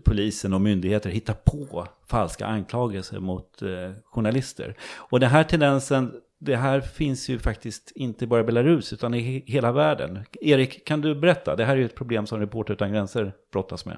polisen 0.03 0.53
och 0.53 0.61
myndigheter 0.61 1.09
hittar 1.09 1.33
på 1.33 1.88
falska 2.09 2.45
anklagelser 2.45 3.19
mot 3.19 3.61
eh, 3.61 3.67
journalister. 4.03 4.77
Och 4.95 5.19
den 5.19 5.29
här 5.29 5.43
tendensen, 5.43 6.13
det 6.43 6.55
här 6.55 6.81
finns 6.81 7.29
ju 7.29 7.39
faktiskt 7.39 7.91
inte 7.95 8.27
bara 8.27 8.39
i 8.41 8.43
Belarus 8.43 8.93
utan 8.93 9.13
i 9.13 9.43
hela 9.48 9.71
världen. 9.71 10.25
Erik, 10.41 10.86
kan 10.86 11.01
du 11.01 11.15
berätta? 11.15 11.55
Det 11.55 11.65
här 11.65 11.74
är 11.74 11.77
ju 11.77 11.86
ett 11.86 11.95
problem 11.95 12.27
som 12.27 12.39
Reporter 12.39 12.74
utan 12.74 12.91
gränser 12.91 13.33
brottas 13.51 13.86
med. 13.86 13.98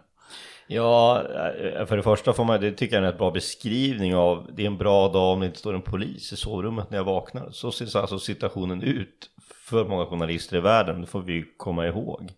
Ja, 0.68 1.24
eh, 1.58 1.86
för 1.86 1.98
det 1.98 2.04
första 2.04 2.34
får 2.34 2.46
man, 2.46 2.62
det 2.62 2.72
tycker 2.72 2.96
jag 2.96 3.06
är 3.06 3.12
en 3.12 3.18
bra 3.18 3.32
beskrivning 3.32 4.16
av, 4.16 4.50
det 4.54 4.64
är 4.64 4.68
en 4.68 4.78
bra 4.78 5.10
dag 5.10 5.34
om 5.34 5.40
det 5.40 5.46
inte 5.46 5.60
står 5.60 5.74
en 5.74 5.82
polis 5.82 6.34
i 6.34 6.36
sovrummet 6.36 6.90
när 6.90 6.98
jag 6.98 7.06
vaknar. 7.06 7.50
Så 7.52 7.72
ser 7.72 7.98
alltså 7.98 8.20
situationen 8.20 8.82
ut 8.82 9.30
för 9.66 9.86
många 9.86 10.06
journalister 10.06 10.58
i 10.58 10.62
världen, 10.62 11.02
det 11.02 11.08
får 11.08 11.22
vi 11.22 11.46
komma 11.58 11.88
ihåg. 11.88 12.32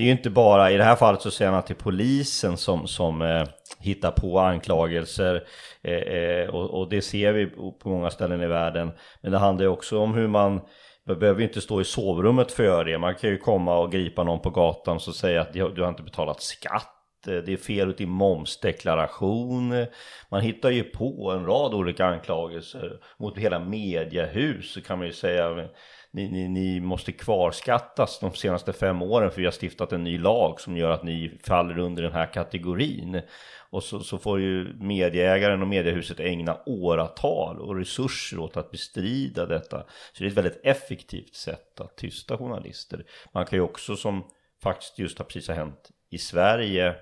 Det 0.00 0.04
är 0.04 0.06
ju 0.06 0.12
inte 0.12 0.30
bara, 0.30 0.70
i 0.70 0.76
det 0.76 0.84
här 0.84 0.96
fallet 0.96 1.22
så 1.22 1.30
säger 1.30 1.50
han 1.50 1.58
att 1.58 1.66
det 1.66 1.72
är 1.72 1.82
polisen 1.82 2.56
som, 2.56 2.86
som 2.86 3.22
eh, 3.22 3.44
hittar 3.78 4.10
på 4.10 4.38
anklagelser 4.38 5.42
eh, 5.82 5.94
eh, 5.94 6.48
och, 6.48 6.80
och, 6.80 6.88
det 6.90 7.02
ser 7.02 7.32
vi 7.32 7.46
på 7.46 7.88
många 7.88 8.10
ställen 8.10 8.42
i 8.42 8.46
världen. 8.46 8.92
Men 9.22 9.32
det 9.32 9.38
handlar 9.38 9.64
ju 9.64 9.70
också 9.70 9.98
om 9.98 10.14
hur 10.14 10.28
man 10.28 10.60
man 11.06 11.18
behöver 11.18 11.40
ju 11.40 11.46
inte 11.46 11.60
stå 11.60 11.80
i 11.80 11.84
sovrummet 11.84 12.52
för 12.52 12.62
att 12.62 12.68
göra 12.68 12.84
det. 12.84 12.98
Man 12.98 13.14
kan 13.14 13.30
ju 13.30 13.38
komma 13.38 13.78
och 13.78 13.92
gripa 13.92 14.24
någon 14.24 14.40
på 14.40 14.50
gatan 14.50 14.96
och 14.96 15.02
säga 15.02 15.40
att 15.40 15.52
du 15.52 15.82
har 15.82 15.88
inte 15.88 16.02
betalat 16.02 16.42
skatt 16.42 17.26
eh, 17.26 17.36
det 17.36 17.52
är 17.52 17.56
fel 17.56 17.94
i 17.98 18.06
momsdeklaration. 18.06 19.86
Man 20.30 20.40
hittar 20.40 20.70
ju 20.70 20.82
på 20.82 21.30
en 21.30 21.46
rad 21.46 21.74
olika 21.74 22.06
anklagelser 22.06 22.92
mot 23.18 23.38
hela 23.38 23.58
mediehus 23.58 24.78
kan 24.86 24.98
man 24.98 25.06
ju 25.06 25.12
säga 25.12 25.68
ni, 26.12 26.28
ni, 26.28 26.48
ni 26.48 26.80
måste 26.80 27.12
kvarskattas 27.12 28.18
de 28.20 28.34
senaste 28.34 28.72
fem 28.72 29.02
åren 29.02 29.30
för 29.30 29.40
vi 29.40 29.44
har 29.44 29.54
stiftat 29.60 29.92
en 29.92 30.04
ny 30.04 30.18
lag 30.18 30.60
som 30.60 30.76
gör 30.76 30.90
att 30.90 31.02
ni 31.02 31.38
faller 31.44 31.78
under 31.78 32.02
den 32.02 32.12
här 32.12 32.32
kategorin. 32.32 33.22
Och 33.70 33.82
så, 33.82 34.00
så 34.00 34.18
får 34.18 34.40
ju 34.40 34.74
medieägaren 34.80 35.62
och 35.62 35.68
mediehuset 35.68 36.20
ägna 36.20 36.58
åratal 36.66 37.60
och 37.60 37.76
resurser 37.76 38.38
åt 38.38 38.56
att 38.56 38.70
bestrida 38.70 39.46
detta. 39.46 39.78
Så 40.12 40.22
det 40.22 40.24
är 40.24 40.30
ett 40.30 40.36
väldigt 40.36 40.60
effektivt 40.64 41.34
sätt 41.34 41.80
att 41.80 41.96
tysta 41.96 42.38
journalister. 42.38 43.04
Man 43.32 43.46
kan 43.46 43.58
ju 43.58 43.62
också 43.62 43.96
som 43.96 44.24
faktiskt 44.62 44.98
just 44.98 45.18
har 45.18 45.24
precis 45.24 45.48
har 45.48 45.54
hänt 45.54 45.90
i 46.10 46.18
Sverige 46.18 46.94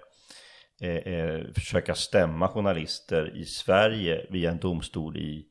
eh, 0.80 0.96
eh, 0.96 1.40
försöka 1.54 1.94
stämma 1.94 2.48
journalister 2.48 3.36
i 3.36 3.44
Sverige 3.44 4.26
via 4.30 4.50
en 4.50 4.58
domstol 4.58 5.16
i 5.16 5.46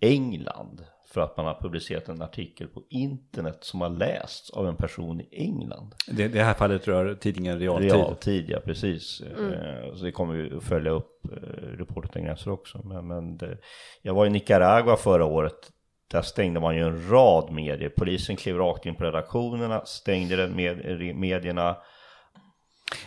England 0.00 0.84
för 1.08 1.20
att 1.20 1.36
man 1.36 1.46
har 1.46 1.54
publicerat 1.60 2.08
en 2.08 2.22
artikel 2.22 2.68
på 2.68 2.82
internet 2.90 3.58
som 3.60 3.80
har 3.80 3.88
lästs 3.88 4.50
av 4.50 4.68
en 4.68 4.76
person 4.76 5.20
i 5.20 5.28
England. 5.30 5.94
Det, 6.08 6.28
det 6.28 6.42
här 6.42 6.54
fallet 6.54 6.88
rör 6.88 7.14
tidningen 7.14 7.58
Realtid. 7.58 7.92
Realtid, 7.92 8.50
ja 8.50 8.58
precis. 8.64 9.20
Eh, 9.20 9.94
Så 9.94 10.04
det 10.04 10.12
kommer 10.12 10.34
vi 10.34 10.56
att 10.56 10.64
följa 10.64 10.90
upp 10.90 11.24
eh, 11.24 11.38
Reporter 11.78 12.20
gränser 12.20 12.50
också. 12.50 12.80
Men, 12.84 13.06
men 13.06 13.36
det, 13.36 13.58
jag 14.02 14.14
var 14.14 14.26
i 14.26 14.30
Nicaragua 14.30 14.96
förra 14.96 15.24
året. 15.24 15.72
Där 16.10 16.22
stängde 16.22 16.60
man 16.60 16.76
ju 16.76 16.82
en 16.82 17.10
rad 17.10 17.52
medier. 17.52 17.88
Polisen 17.96 18.36
klev 18.36 18.56
rakt 18.56 18.86
in 18.86 18.94
på 18.94 19.04
redaktionerna, 19.04 19.84
stängde 19.84 20.48
med, 20.48 21.16
medierna. 21.16 21.76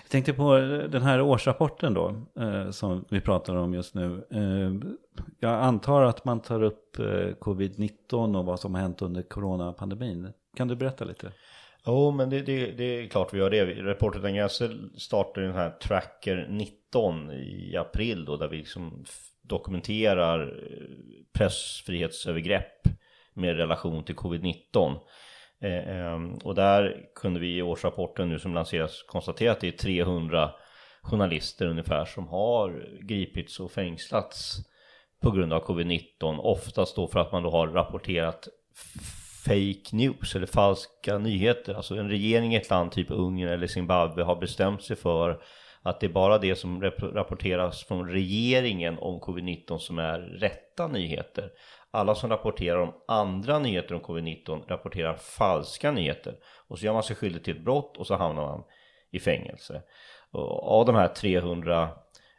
Jag 0.04 0.12
tänkte 0.12 0.34
på 0.34 0.58
eh, 0.58 0.90
den 0.90 1.02
här 1.02 1.22
årsrapporten 1.22 1.94
då, 1.94 2.16
eh, 2.40 2.70
som 2.70 3.06
vi 3.10 3.22
pratar 3.22 3.56
om 3.56 3.74
just 3.74 3.96
nu. 3.96 4.26
Eh, 4.32 4.90
jag 5.40 5.54
antar 5.64 6.02
att 6.02 6.26
man 6.26 6.40
tar 6.40 6.64
upp 6.64 7.00
eh, 7.00 7.06
covid-19 7.40 8.38
och 8.38 8.46
vad 8.46 8.60
som 8.60 8.76
har 8.76 8.82
hänt 8.82 9.02
under 9.02 9.22
coronapandemin. 9.22 10.34
Kan 10.58 10.68
du 10.68 10.76
berätta 10.76 11.06
lite? 11.06 11.32
Jo, 11.86 12.12
men 12.12 12.30
det, 12.30 12.42
det, 12.42 12.72
det 12.72 12.84
är 12.84 13.08
klart 13.08 13.34
vi 13.34 13.38
gör 13.38 13.50
det. 13.50 13.66
Reporter 13.66 14.20
utan 14.20 14.34
gränser 14.34 14.80
startade 14.98 15.46
den 15.46 15.56
här 15.56 15.70
Tracker 15.70 16.48
19 16.50 17.32
i 17.32 17.76
april 17.78 18.26
då, 18.26 18.38
där 18.38 18.48
vi 18.48 18.58
liksom 18.58 19.06
dokumenterar 19.42 20.42
eh, 20.42 21.24
pressfrihetsövergrepp 21.34 22.88
med 23.34 23.58
relation 23.58 24.04
till 24.04 24.16
covid-19. 24.16 25.00
Eh, 25.62 25.88
ehm, 25.88 26.34
och 26.34 26.56
där 26.56 27.06
kunde 27.16 27.40
vi 27.40 27.58
i 27.58 27.62
årsrapporten 27.62 28.30
nu 28.30 28.40
som 28.40 28.54
lanseras 28.54 29.04
konstatera 29.04 29.52
att 29.52 29.60
det 29.60 29.68
är 29.68 29.72
300 29.72 30.52
journalister 31.02 31.66
ungefär 31.66 32.06
som 32.06 32.28
har 32.28 32.86
gripits 33.02 33.60
och 33.60 33.72
fängslats 33.72 34.58
på 35.22 35.32
grund 35.32 35.54
av 35.54 35.64
covid-19. 35.64 36.38
Oftast 36.40 36.96
då 36.96 37.08
för 37.08 37.20
att 37.20 37.32
man 37.32 37.44
då 37.44 37.50
har 37.50 37.68
rapporterat 37.68 38.48
fake 39.46 39.96
news 39.96 40.36
eller 40.36 40.48
falska 40.48 41.18
nyheter. 41.18 41.74
Alltså 41.74 41.96
en 41.96 42.10
regering 42.10 42.54
i 42.54 42.58
ett 42.58 42.70
land 42.70 42.92
typ 42.92 43.12
Ungern 43.12 43.54
eller 43.54 43.68
Zimbabwe 43.68 44.24
har 44.24 44.36
bestämt 44.36 44.84
sig 44.84 44.96
för 44.96 45.42
att 45.82 46.00
det 46.00 46.06
är 46.06 46.12
bara 46.12 46.38
det 46.38 46.56
som 46.56 46.82
rapporteras 47.02 47.84
från 47.84 48.10
regeringen 48.10 48.98
om 49.00 49.20
covid-19 49.20 49.78
som 49.78 50.00
är 50.00 50.20
rätta 50.20 50.88
nyheter. 50.88 51.50
Alla 51.92 52.16
som 52.16 52.30
rapporterar 52.30 52.80
om 52.80 52.94
andra 53.08 53.60
nyheter 53.60 53.96
om 53.96 54.02
covid-19 54.02 54.68
rapporterar 54.68 55.16
falska 55.16 55.92
nyheter. 55.92 56.36
Och 56.68 56.80
så 56.80 56.86
gör 56.86 56.94
man 56.94 57.04
sig 57.04 57.16
skyldig 57.16 57.44
till 57.44 57.58
ett 57.58 57.64
brott 57.64 57.98
och 57.98 58.08
så 58.08 58.16
hamnar 58.16 58.42
man 58.42 58.64
i 59.12 59.20
fängelse. 59.20 59.82
Och 60.32 60.80
av 60.80 60.86
de 60.86 60.96
här 60.96 61.08
300 61.08 61.90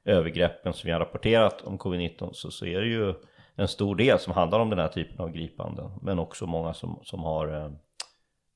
övergreppen 0.04 0.72
som 0.72 0.86
vi 0.86 0.92
har 0.92 1.00
rapporterat 1.00 1.62
om 1.62 1.78
covid-19 1.78 2.32
så, 2.32 2.50
så 2.50 2.66
är 2.66 2.80
det 2.80 2.86
ju 2.86 3.14
en 3.56 3.68
stor 3.68 3.96
del 3.96 4.18
som 4.18 4.32
handlar 4.32 4.60
om 4.60 4.70
den 4.70 4.78
här 4.78 4.88
typen 4.88 5.20
av 5.20 5.30
gripanden. 5.30 5.90
Men 6.02 6.18
också 6.18 6.46
många 6.46 6.74
som, 6.74 7.00
som 7.04 7.20
har 7.22 7.64
eh, 7.64 7.72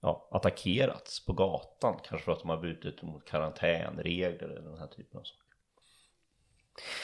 ja, 0.02 0.28
attackerats 0.30 1.26
på 1.26 1.32
gatan. 1.32 1.98
Kanske 2.04 2.24
för 2.24 2.32
att 2.32 2.40
de 2.40 2.48
har 2.48 2.56
brutit 2.56 3.02
mot 3.02 3.24
karantänregler 3.24 4.48
eller 4.48 4.70
den 4.70 4.78
här 4.78 4.86
typen 4.86 5.20
av 5.20 5.24
saker. 5.24 5.44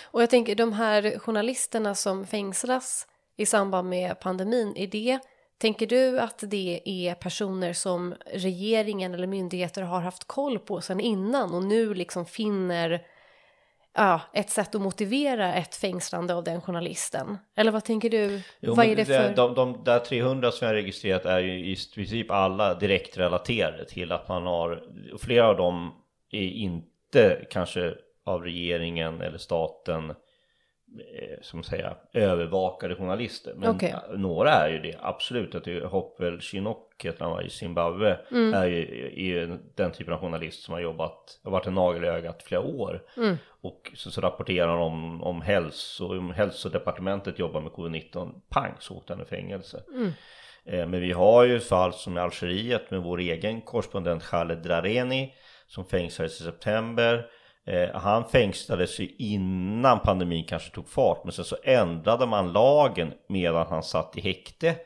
Och 0.05 0.23
jag 0.23 0.31
tänker 0.31 0.55
de 0.55 0.73
här 0.73 1.19
journalisterna 1.19 1.95
som 1.95 2.27
fängslas 2.27 3.07
i 3.41 3.47
samband 3.47 3.89
med 3.89 4.21
pandemin, 4.21 4.73
är 4.77 4.87
det, 4.87 5.19
tänker 5.59 5.87
du 5.87 6.21
att 6.21 6.45
det 6.47 6.81
är 6.85 7.15
personer 7.15 7.73
som 7.73 8.15
regeringen 8.27 9.15
eller 9.15 9.27
myndigheter 9.27 9.83
har 9.83 10.01
haft 10.01 10.25
koll 10.25 10.59
på 10.59 10.81
sedan 10.81 11.01
innan 11.01 11.55
och 11.55 11.63
nu 11.63 11.95
liksom 11.95 12.27
finner 12.27 13.03
ja, 13.97 14.21
ett 14.33 14.51
sätt 14.51 14.75
att 14.75 14.81
motivera 14.81 15.55
ett 15.55 15.75
fängslande 15.75 16.35
av 16.35 16.45
den 16.45 16.61
journalisten? 16.61 17.39
Eller 17.57 17.73
vad 17.73 17.85
tänker 17.85 18.11
du? 18.11 18.43
Jo, 18.61 18.75
vad 18.75 18.87
är 18.87 18.97
det 18.97 19.05
för... 19.05 19.35
De, 19.37 19.55
de 19.55 19.85
där 19.85 19.99
300 19.99 20.51
som 20.51 20.67
jag 20.67 20.75
har 20.75 20.83
registrerat 20.83 21.25
är 21.25 21.39
ju 21.39 21.73
i 21.73 21.77
princip 21.95 22.31
alla 22.31 22.75
direkt 22.75 23.19
relaterade 23.19 23.85
till 23.85 24.13
att 24.13 24.29
man 24.29 24.47
har, 24.47 24.83
flera 25.19 25.49
av 25.49 25.57
dem 25.57 25.95
är 26.31 26.49
inte 26.49 27.47
kanske 27.51 27.95
av 28.25 28.43
regeringen 28.43 29.21
eller 29.21 29.39
staten 29.39 30.15
som 31.43 31.63
säga 31.63 31.97
övervakade 32.13 32.95
journalister. 32.95 33.55
Men 33.57 33.71
Okej. 33.71 33.95
några 34.17 34.51
är 34.51 34.69
ju 34.69 34.79
det, 34.79 34.99
absolut. 35.01 35.55
Att 35.55 35.65
det 35.65 35.77
är 35.77 35.81
Hopwell 35.81 36.41
Chinook 36.41 37.05
heter 37.05 37.25
han 37.25 37.31
var 37.31 37.43
i 37.43 37.51
Zimbabwe 37.51 38.19
är 38.55 38.67
ju, 38.67 39.07
är 39.17 39.21
ju 39.21 39.59
den 39.75 39.93
typen 39.93 40.15
av 40.15 40.21
journalist 40.21 40.63
som 40.63 40.75
har 40.75 40.81
jobbat, 40.81 41.41
har 41.45 41.51
varit 41.51 41.67
en 41.67 41.75
nagel 41.75 42.05
i 42.05 42.09
ögat 42.09 42.43
flera 42.43 42.61
år. 42.61 43.03
Och 43.63 43.91
så, 43.95 44.11
så 44.11 44.21
rapporterar 44.21 44.69
han 44.69 44.81
om, 44.81 45.23
om 45.23 45.43
hälso, 45.43 46.19
om 46.19 46.31
hälsodepartementet 46.31 47.39
jobbar 47.39 47.61
med 47.61 47.73
covid-19, 47.73 48.33
pang 48.49 48.73
så 48.79 48.97
åkte 48.97 49.13
han 49.13 49.23
i 49.23 49.25
fängelse. 49.25 49.83
Eh, 50.65 50.87
Men 50.87 51.01
vi 51.01 51.13
har 51.13 51.45
ju 51.45 51.61
fall 51.61 51.93
som 51.93 52.17
i 52.17 52.21
Algeriet 52.21 52.91
med 52.91 53.03
vår 53.03 53.19
egen 53.21 53.61
korrespondent 53.61 54.23
Khaled 54.23 54.59
Drareni 54.59 55.35
som 55.67 55.85
fängslades 55.85 56.41
i 56.41 56.45
september. 56.45 57.27
Eh, 57.67 57.95
han 57.95 58.25
fängslades 58.25 59.01
ju 59.01 59.09
innan 59.19 60.01
pandemin 60.01 60.45
kanske 60.45 60.71
tog 60.71 60.89
fart 60.89 61.25
men 61.25 61.33
sen 61.33 61.45
så 61.45 61.57
ändrade 61.63 62.27
man 62.27 62.53
lagen 62.53 63.13
medan 63.29 63.67
han 63.67 63.83
satt 63.83 64.17
i 64.17 64.21
häkte 64.21 64.77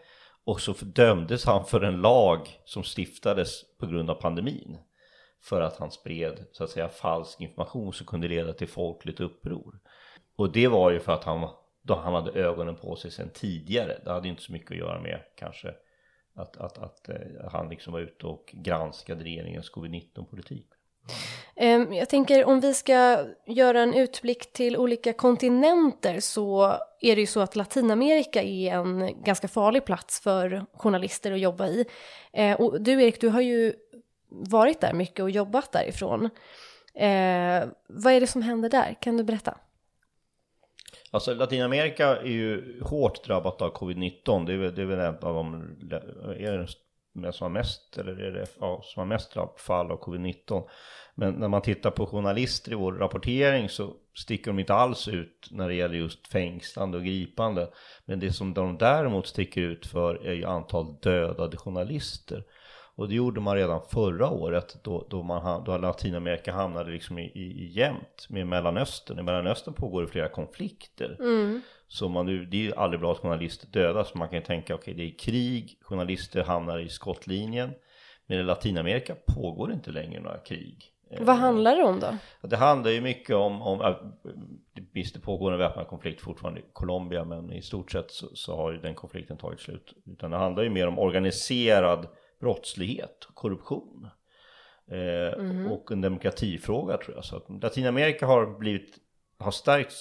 och 0.45 0.61
så 0.61 0.73
dömdes 0.83 1.45
han 1.45 1.65
för 1.65 1.81
en 1.81 2.01
lag 2.01 2.49
som 2.65 2.83
stiftades 2.83 3.77
på 3.79 3.87
grund 3.87 4.11
av 4.11 4.15
pandemin 4.15 4.79
för 5.43 5.61
att 5.61 5.77
han 5.77 5.91
spred 5.91 6.45
så 6.53 6.65
att 6.65 6.71
säga 6.71 6.89
falsk 6.89 7.41
information 7.41 7.93
som 7.93 8.07
kunde 8.07 8.29
leda 8.29 8.53
till 8.53 8.69
folkligt 8.69 9.21
uppror. 9.21 9.79
Och 10.37 10.53
det 10.53 10.69
var 10.69 10.91
ju 10.91 11.01
för 11.01 11.13
att 11.13 11.25
han, 11.25 11.49
då 11.83 11.95
han 11.95 12.15
hade 12.15 12.41
ögonen 12.41 12.77
på 12.77 12.97
sig 12.97 13.11
sedan 13.11 13.31
tidigare. 13.35 14.01
Det 14.05 14.11
hade 14.11 14.29
inte 14.29 14.43
så 14.43 14.53
mycket 14.53 14.71
att 14.71 14.77
göra 14.77 15.01
med 15.01 15.21
kanske 15.37 15.75
att, 16.35 16.57
att, 16.57 16.79
att 16.79 17.09
eh, 17.09 17.51
han 17.53 17.69
liksom 17.69 17.93
var 17.93 18.01
ute 18.01 18.27
och 18.27 18.51
granskade 18.53 19.25
regeringens 19.25 19.73
covid-19 19.73 20.25
politik. 20.25 20.69
Ehm, 21.57 21.93
jag 21.93 22.09
tänker 22.09 22.45
om 22.45 22.61
vi 22.61 22.75
ska 22.75 23.27
göra 23.47 23.81
en 23.81 23.95
utblick 23.95 24.53
till 24.53 24.77
olika 24.77 25.13
kontinenter 25.13 26.21
så 26.21 26.67
är 27.01 27.15
det 27.15 27.21
ju 27.21 27.27
så 27.27 27.41
att 27.41 27.57
Latinamerika 27.57 28.43
är 28.43 28.75
en 28.75 29.23
ganska 29.23 29.49
farlig 29.49 29.85
plats 29.85 30.21
för 30.21 30.67
journalister 30.75 31.33
att 31.33 31.41
jobba 31.41 31.67
i. 31.67 31.85
Ehm, 32.33 32.57
och 32.57 32.81
du 32.81 33.03
Erik, 33.03 33.21
du 33.21 33.29
har 33.29 33.41
ju 33.41 33.75
varit 34.29 34.81
där 34.81 34.93
mycket 34.93 35.21
och 35.21 35.31
jobbat 35.31 35.73
därifrån. 35.73 36.31
Ehm, 36.95 37.71
vad 37.87 38.13
är 38.13 38.21
det 38.21 38.27
som 38.27 38.43
händer 38.43 38.69
där? 38.69 38.97
Kan 39.01 39.17
du 39.17 39.25
berätta? 39.25 39.59
Alltså 41.11 41.35
Latinamerika 41.35 42.17
är 42.17 42.27
ju 42.27 42.81
hårt 42.83 43.25
drabbat 43.25 43.63
av 43.63 43.73
covid-19. 43.73 44.47
Det 44.47 44.53
är 44.53 44.57
väl, 44.57 44.75
det 44.75 44.83
är 44.83 44.87
väl 44.87 44.99
en 44.99 45.19
av 45.19 45.35
de, 45.35 45.55
är 46.39 46.59
det 46.59 46.69
den 47.23 47.33
som 47.33 47.45
har 47.45 47.51
mest, 47.51 47.99
eller 47.99 48.21
är 48.21 48.31
det 48.31 48.47
ja, 48.61 48.81
som 48.85 49.01
har 49.01 49.07
mest 49.07 49.37
fall 49.57 49.91
av 49.91 50.01
covid-19. 50.01 50.69
Men 51.15 51.35
när 51.35 51.49
man 51.49 51.63
tittar 51.63 51.91
på 51.91 52.07
journalister 52.07 52.73
i 52.73 52.75
vår 52.75 52.93
rapportering 52.93 53.69
så 53.69 53.95
sticker 54.15 54.51
de 54.51 54.59
inte 54.59 54.75
alls 54.75 55.09
ut 55.09 55.49
när 55.51 55.69
det 55.69 55.75
gäller 55.75 55.95
just 55.95 56.27
fängslande 56.27 56.99
och 56.99 57.05
gripande. 57.05 57.71
Men 58.05 58.21
det 58.21 58.33
som 58.33 58.55
de 58.55 58.79
däremot 58.79 59.27
sticker 59.27 59.61
ut 59.61 59.87
för 59.87 60.27
är 60.27 60.33
ju 60.33 60.45
antal 60.45 60.97
dödade 61.03 61.57
journalister. 61.57 62.45
Och 62.97 63.09
det 63.09 63.15
gjorde 63.15 63.41
man 63.41 63.57
redan 63.57 63.81
förra 63.91 64.31
året 64.31 64.77
då, 64.83 65.07
då, 65.11 65.23
man, 65.23 65.65
då 65.65 65.79
Latinamerika 65.79 66.53
hamnade 66.53 66.91
liksom 66.91 67.19
i, 67.19 67.23
i, 67.23 67.65
i 67.65 67.67
jämnt 67.67 68.27
med 68.29 68.47
Mellanöstern. 68.47 69.19
I 69.19 69.23
Mellanöstern 69.23 69.75
pågår 69.75 70.03
det 70.03 70.09
flera 70.09 70.29
konflikter. 70.29 71.17
Mm. 71.21 71.61
Så 71.89 72.09
man, 72.09 72.27
nu- 72.27 72.45
det 72.47 72.57
är 72.57 72.61
ju 72.63 72.75
aldrig 72.75 73.01
bra 73.01 73.13
att 73.13 73.19
journalister 73.19 73.67
dödas. 73.71 74.15
Man 74.15 74.29
kan 74.29 74.39
ju 74.39 74.45
tänka, 74.45 74.75
okej 74.75 74.95
det 74.95 75.03
är 75.03 75.19
krig, 75.19 75.79
journalister 75.83 76.45
hamnar 76.45 76.79
i 76.79 76.89
skottlinjen. 76.89 77.71
Men 78.27 78.39
i 78.39 78.43
Latinamerika 78.43 79.15
pågår 79.27 79.69
det 79.69 79.75
inte 79.75 79.91
längre 79.91 80.21
några 80.21 80.39
krig. 80.39 80.91
Vad 81.21 81.37
handlar 81.37 81.77
det 81.77 81.83
om 81.83 82.01
då? 82.01 82.17
Det 82.49 82.57
handlar 82.57 82.91
ju 82.91 83.01
mycket 83.01 83.37
om, 83.37 83.63
om 83.63 83.97
visst 84.93 85.15
det 85.15 85.21
pågår 85.21 85.53
en 85.53 85.59
väpnad 85.59 85.87
konflikt 85.87 86.21
fortfarande 86.21 86.61
i 86.61 86.65
Colombia 86.73 87.25
men 87.25 87.53
i 87.53 87.63
stort 87.63 87.93
sett 87.93 88.11
så, 88.11 88.27
så 88.35 88.57
har 88.57 88.73
ju 88.73 88.79
den 88.79 88.95
konflikten 88.95 89.37
tagit 89.37 89.61
slut. 89.61 89.95
Utan 90.07 90.31
det 90.31 90.37
handlar 90.37 90.63
ju 90.63 90.71
mer 90.71 90.87
om 90.87 90.99
organiserad 90.99 92.07
brottslighet 92.41 93.25
och 93.29 93.35
korruption. 93.35 94.09
Eh, 94.91 95.71
Och 95.73 95.93
en 95.93 96.01
demokratifråga 96.01 96.97
tror 96.97 97.17
jag. 97.17 97.25
Så 97.25 97.37
att 97.37 97.63
Latinamerika 97.63 98.27
har 98.27 98.59
blivit, 98.59 98.99
har 99.39 99.51
stärkt 99.51 99.93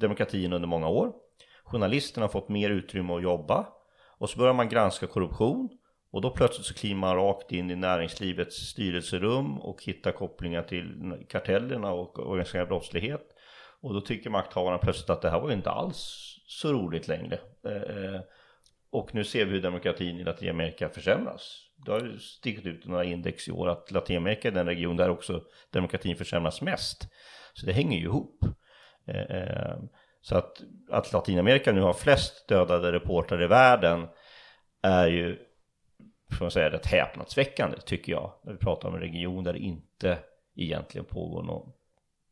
demokratin 0.00 0.52
under 0.52 0.68
många 0.68 0.88
år. 0.88 1.12
Journalisterna 1.64 2.24
har 2.24 2.30
fått 2.30 2.48
mer 2.48 2.70
utrymme 2.70 3.12
att 3.12 3.22
jobba. 3.22 3.66
Och 4.18 4.30
så 4.30 4.38
börjar 4.38 4.54
man 4.54 4.68
granska 4.68 5.06
korruption. 5.06 5.68
Och 6.12 6.20
då 6.20 6.30
plötsligt 6.30 6.66
så 6.66 6.74
kliver 6.74 6.96
man 6.96 7.16
rakt 7.16 7.52
in 7.52 7.70
i 7.70 7.76
näringslivets 7.76 8.56
styrelserum 8.56 9.58
och 9.58 9.84
hittar 9.84 10.12
kopplingar 10.12 10.62
till 10.62 11.14
kartellerna 11.28 11.92
och 11.92 12.18
organiserad 12.18 12.68
brottslighet. 12.68 13.26
Och 13.80 13.94
då 13.94 14.00
tycker 14.00 14.30
makthavarna 14.30 14.78
plötsligt 14.78 15.10
att 15.10 15.22
det 15.22 15.30
här 15.30 15.40
var 15.40 15.48
ju 15.48 15.54
inte 15.54 15.70
alls 15.70 16.36
så 16.46 16.72
roligt 16.72 17.08
längre. 17.08 17.38
Eh, 17.64 17.72
eh 18.04 18.20
och 18.92 19.14
nu 19.14 19.24
ser 19.24 19.44
vi 19.44 19.50
hur 19.50 19.62
demokratin 19.62 20.18
i 20.18 20.24
Latinamerika 20.24 20.88
försämras. 20.88 21.66
Det 21.76 21.92
har 21.92 22.00
ju 22.00 22.18
stickit 22.18 22.66
ut 22.66 22.86
några 22.86 23.04
index 23.04 23.48
i 23.48 23.52
år 23.52 23.68
att 23.68 23.90
Latinamerika 23.90 24.48
är 24.48 24.52
den 24.52 24.66
region 24.66 24.96
där 24.96 25.10
också 25.10 25.42
demokratin 25.72 26.16
försämras 26.16 26.62
mest. 26.62 27.08
Så 27.54 27.66
det 27.66 27.72
hänger 27.72 27.98
ju 27.98 28.04
ihop. 28.04 28.44
Eh, 29.06 29.76
så 30.20 30.36
att, 30.36 30.62
att 30.90 31.12
Latinamerika 31.12 31.72
nu 31.72 31.80
har 31.80 31.92
flest 31.92 32.48
dödade 32.48 32.92
reportrar 32.92 33.42
i 33.42 33.46
världen 33.46 34.08
är 34.82 35.06
ju, 35.06 35.38
får 36.32 36.44
man 36.44 36.50
säga, 36.50 36.70
rätt 36.70 36.86
häpnadsväckande 36.86 37.76
tycker 37.80 38.12
jag. 38.12 38.32
När 38.44 38.52
vi 38.52 38.58
pratar 38.58 38.88
om 38.88 38.94
en 38.94 39.00
region 39.00 39.44
där 39.44 39.52
det 39.52 39.58
inte 39.58 40.18
egentligen 40.56 41.04
pågår 41.04 41.42
någon 41.42 41.72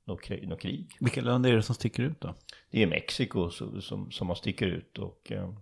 något 0.08 0.22
krig, 0.22 0.48
något 0.48 0.60
krig. 0.60 0.96
Vilka 1.00 1.20
länder 1.20 1.50
är 1.52 1.56
det 1.56 1.62
som 1.62 1.74
sticker 1.74 2.02
ut 2.02 2.20
då? 2.20 2.34
Det 2.70 2.82
är 2.82 2.86
Mexiko 2.86 3.50
som, 3.50 3.82
som, 3.82 4.10
som 4.10 4.34
sticker 4.36 4.66
ut 4.66 4.98
och 4.98 5.32
eh, 5.32 5.52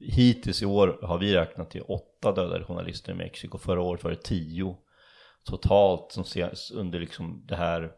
hittills 0.00 0.62
i 0.62 0.66
år 0.66 0.98
har 1.02 1.18
vi 1.18 1.34
räknat 1.34 1.70
till 1.70 1.82
åtta 1.82 2.32
dödade 2.32 2.64
journalister 2.64 3.12
i 3.12 3.14
Mexiko. 3.14 3.58
Förra 3.58 3.82
året 3.82 4.04
var 4.04 4.10
det 4.10 4.22
tio 4.22 4.76
totalt 5.44 6.12
som 6.12 6.22
ses 6.22 6.70
under 6.70 7.00
liksom 7.00 7.44
det 7.46 7.56
här 7.56 7.92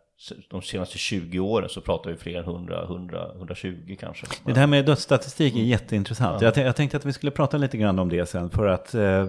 de 0.51 0.63
senaste 0.63 0.99
20 0.99 1.39
åren 1.39 1.69
så 1.69 1.81
pratar 1.81 2.11
vi 2.11 2.17
fler 2.17 2.39
än 2.39 2.45
100, 2.45 2.85
100, 2.85 3.33
120 3.37 3.97
kanske. 4.01 4.27
Det 4.45 4.61
här 4.61 4.67
med 4.67 4.87
dödsstatistik 4.87 5.57
är 5.57 5.61
jätteintressant. 5.61 6.43
Ja. 6.43 6.53
Jag, 6.57 6.67
jag, 6.67 6.77
tänkte 6.77 6.97
att 6.97 7.05
vi 7.05 7.13
skulle 7.13 7.33
prata 7.33 7.57
lite 7.57 7.77
grann 7.77 7.99
om 7.99 8.09
det 8.09 8.27
sen 8.27 8.51
för 8.51 8.67
att 8.67 8.95
eh, 8.95 9.27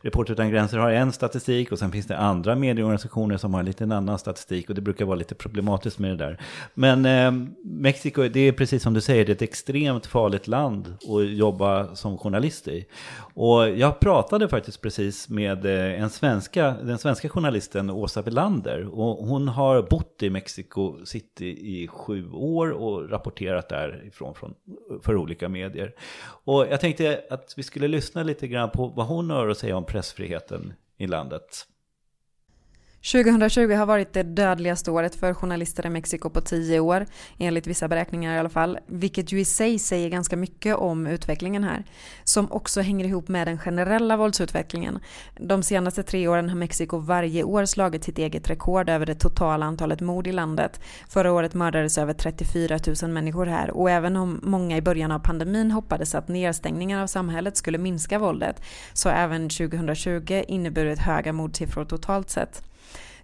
Reporter 0.00 0.32
utan 0.32 0.50
gränser 0.50 0.78
har 0.78 0.90
en 0.90 1.12
statistik 1.12 1.72
och 1.72 1.78
sen 1.78 1.92
finns 1.92 2.06
det 2.06 2.18
andra 2.18 2.54
medieorganisationer 2.54 3.36
som 3.36 3.54
har 3.54 3.62
lite 3.62 3.84
en 3.84 3.92
annan 3.92 4.18
statistik 4.18 4.68
och 4.68 4.74
det 4.74 4.80
brukar 4.80 5.04
vara 5.04 5.16
lite 5.16 5.34
problematiskt 5.34 5.98
med 5.98 6.10
det 6.10 6.16
där. 6.16 6.40
Men 6.74 7.04
eh, 7.06 7.48
Mexiko, 7.64 8.28
det 8.28 8.40
är 8.40 8.52
precis 8.52 8.82
som 8.82 8.94
du 8.94 9.00
säger, 9.00 9.24
det 9.24 9.32
är 9.32 9.34
ett 9.34 9.42
extremt 9.42 10.06
farligt 10.06 10.46
land 10.46 10.94
att 11.02 11.28
jobba 11.28 11.94
som 11.94 12.18
journalist 12.18 12.68
i. 12.68 12.86
Och 13.34 13.68
jag 13.68 14.00
pratade 14.00 14.48
faktiskt 14.48 14.80
precis 14.80 15.28
med 15.28 15.66
eh, 15.66 16.02
en 16.02 16.10
svenska, 16.10 16.74
den 16.82 16.98
svenska 16.98 17.28
journalisten 17.28 17.90
Åsa 17.90 18.22
Welander 18.22 18.98
och 19.00 19.26
hon 19.26 19.48
har 19.48 19.82
bott 19.82 20.22
i 20.22 20.30
Mexico 20.30 21.04
City 21.04 21.46
i 21.46 21.88
sju 21.88 22.30
år 22.30 22.70
och 22.70 23.10
rapporterat 23.10 23.68
därifrån 23.68 24.34
från, 24.34 24.54
för 25.02 25.16
olika 25.16 25.48
medier. 25.48 25.92
Och 26.44 26.66
jag 26.70 26.80
tänkte 26.80 27.20
att 27.30 27.54
vi 27.56 27.62
skulle 27.62 27.88
lyssna 27.88 28.22
lite 28.22 28.48
grann 28.48 28.70
på 28.70 28.86
vad 28.86 29.06
hon 29.06 29.30
har 29.30 29.47
att 29.50 29.58
säga 29.58 29.76
om 29.76 29.84
pressfriheten 29.84 30.74
i 30.96 31.06
landet. 31.06 31.66
2020 33.12 33.74
har 33.74 33.86
varit 33.86 34.12
det 34.12 34.22
dödligaste 34.22 34.90
året 34.90 35.14
för 35.14 35.34
journalister 35.34 35.86
i 35.86 35.90
Mexiko 35.90 36.30
på 36.30 36.40
tio 36.40 36.80
år, 36.80 37.06
enligt 37.38 37.66
vissa 37.66 37.88
beräkningar 37.88 38.36
i 38.36 38.38
alla 38.38 38.48
fall, 38.48 38.78
vilket 38.86 39.32
ju 39.32 39.40
i 39.40 39.44
sig 39.44 39.78
säger 39.78 40.08
ganska 40.08 40.36
mycket 40.36 40.76
om 40.76 41.06
utvecklingen 41.06 41.64
här, 41.64 41.84
som 42.24 42.52
också 42.52 42.80
hänger 42.80 43.04
ihop 43.04 43.28
med 43.28 43.46
den 43.46 43.58
generella 43.58 44.16
våldsutvecklingen. 44.16 44.98
De 45.36 45.62
senaste 45.62 46.02
tre 46.02 46.28
åren 46.28 46.48
har 46.48 46.56
Mexiko 46.56 46.98
varje 46.98 47.42
år 47.42 47.64
slagit 47.64 48.04
sitt 48.04 48.18
eget 48.18 48.50
rekord 48.50 48.88
över 48.88 49.06
det 49.06 49.14
totala 49.14 49.66
antalet 49.66 50.00
mord 50.00 50.26
i 50.26 50.32
landet. 50.32 50.80
Förra 51.08 51.32
året 51.32 51.54
mördades 51.54 51.98
över 51.98 52.12
34 52.12 52.78
000 53.02 53.10
människor 53.10 53.46
här 53.46 53.70
och 53.70 53.90
även 53.90 54.16
om 54.16 54.40
många 54.42 54.76
i 54.76 54.82
början 54.82 55.12
av 55.12 55.18
pandemin 55.18 55.70
hoppades 55.70 56.14
att 56.14 56.28
nedstängningar 56.28 57.02
av 57.02 57.06
samhället 57.06 57.56
skulle 57.56 57.78
minska 57.78 58.18
våldet, 58.18 58.62
så 58.92 59.08
har 59.08 59.16
även 59.16 59.48
2020 59.48 60.42
inneburit 60.48 60.98
höga 60.98 61.32
mordsiffror 61.32 61.84
totalt 61.84 62.30
sett. 62.30 62.67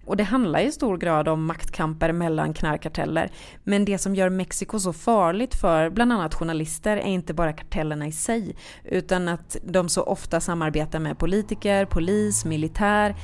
Och 0.06 0.16
det 0.16 0.24
handlar 0.24 0.60
i 0.60 0.72
stor 0.72 0.96
grad 0.96 1.28
om 1.28 1.44
maktkamper 1.46 2.12
mellan 2.12 2.54
knarkkarteller. 2.54 3.30
Men 3.64 3.84
det 3.84 3.98
som 3.98 4.14
gör 4.14 4.28
Mexiko 4.28 4.78
så 4.78 4.92
farligt 4.92 5.54
för 5.54 5.90
bland 5.90 6.12
annat 6.12 6.34
journalister 6.34 6.96
är 6.96 7.06
inte 7.06 7.34
bara 7.34 7.52
kartellerna 7.52 8.06
i 8.06 8.12
sig, 8.12 8.56
utan 8.84 9.28
att 9.28 9.56
de 9.64 9.88
så 9.88 10.02
ofta 10.02 10.40
samarbetar 10.40 10.98
med 10.98 11.18
politiker, 11.18 11.84
polis, 11.84 12.44
militär. 12.44 13.14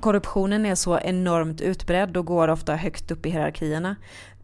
Korruptionen 0.00 0.66
är 0.66 0.74
så 0.74 0.98
enormt 0.98 1.60
utbredd 1.60 2.16
och 2.16 2.26
går 2.26 2.48
ofta 2.48 2.76
högt 2.76 3.10
upp 3.10 3.26
i 3.26 3.30
hierarkierna. 3.30 3.96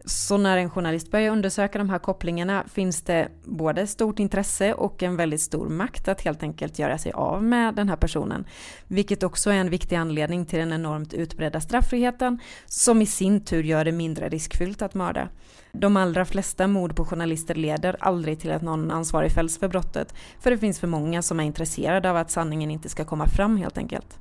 Så 0.07 0.37
när 0.37 0.57
en 0.59 0.71
journalist 0.71 1.11
börjar 1.11 1.33
undersöka 1.33 1.79
de 1.79 1.91
här 1.91 1.99
kopplingarna 1.99 2.65
finns 2.69 3.03
det 3.03 3.29
både 3.45 3.87
stort 3.87 4.19
intresse 4.19 4.75
och 4.75 5.03
en 5.03 5.17
väldigt 5.17 5.41
stor 5.41 5.69
makt 5.69 6.09
att 6.09 6.21
helt 6.21 6.43
enkelt 6.43 6.79
göra 6.79 6.99
sig 6.99 7.13
av 7.13 7.43
med 7.43 7.75
den 7.75 7.89
här 7.89 7.97
personen. 7.97 8.45
Vilket 8.87 9.23
också 9.23 9.51
är 9.51 9.55
en 9.55 9.71
viktig 9.71 9.97
anledning 9.97 10.47
till 10.47 10.59
den 10.59 10.73
enormt 10.73 11.15
utbredda 11.15 11.61
strafffriheten 11.61 12.39
som 12.67 13.03
i 13.03 13.07
sin 13.07 13.45
tur 13.45 13.63
gör 13.63 13.85
det 13.85 13.93
mindre 13.93 14.29
riskfyllt 14.29 14.83
att 14.83 14.95
mörda. 14.95 15.29
De 15.73 15.97
allra 15.97 16.25
flesta 16.25 16.67
mord 16.67 16.97
på 16.97 17.05
journalister 17.05 17.55
leder 17.55 17.97
aldrig 18.01 18.41
till 18.41 18.53
att 18.53 18.63
någon 18.63 18.91
ansvarig 18.91 19.33
fälls 19.33 19.59
för 19.59 19.69
brottet 19.69 20.15
för 20.41 20.51
det 20.51 20.59
finns 20.59 20.81
för 20.81 20.87
många 20.87 21.23
som 21.23 21.41
är 21.41 21.45
intresserade 21.45 22.11
av 22.11 22.17
att 22.17 22.31
sanningen 22.31 22.71
inte 22.71 22.89
ska 22.89 23.05
komma 23.05 23.27
fram 23.29 23.57
helt 23.57 23.79
enkelt. 23.79 24.19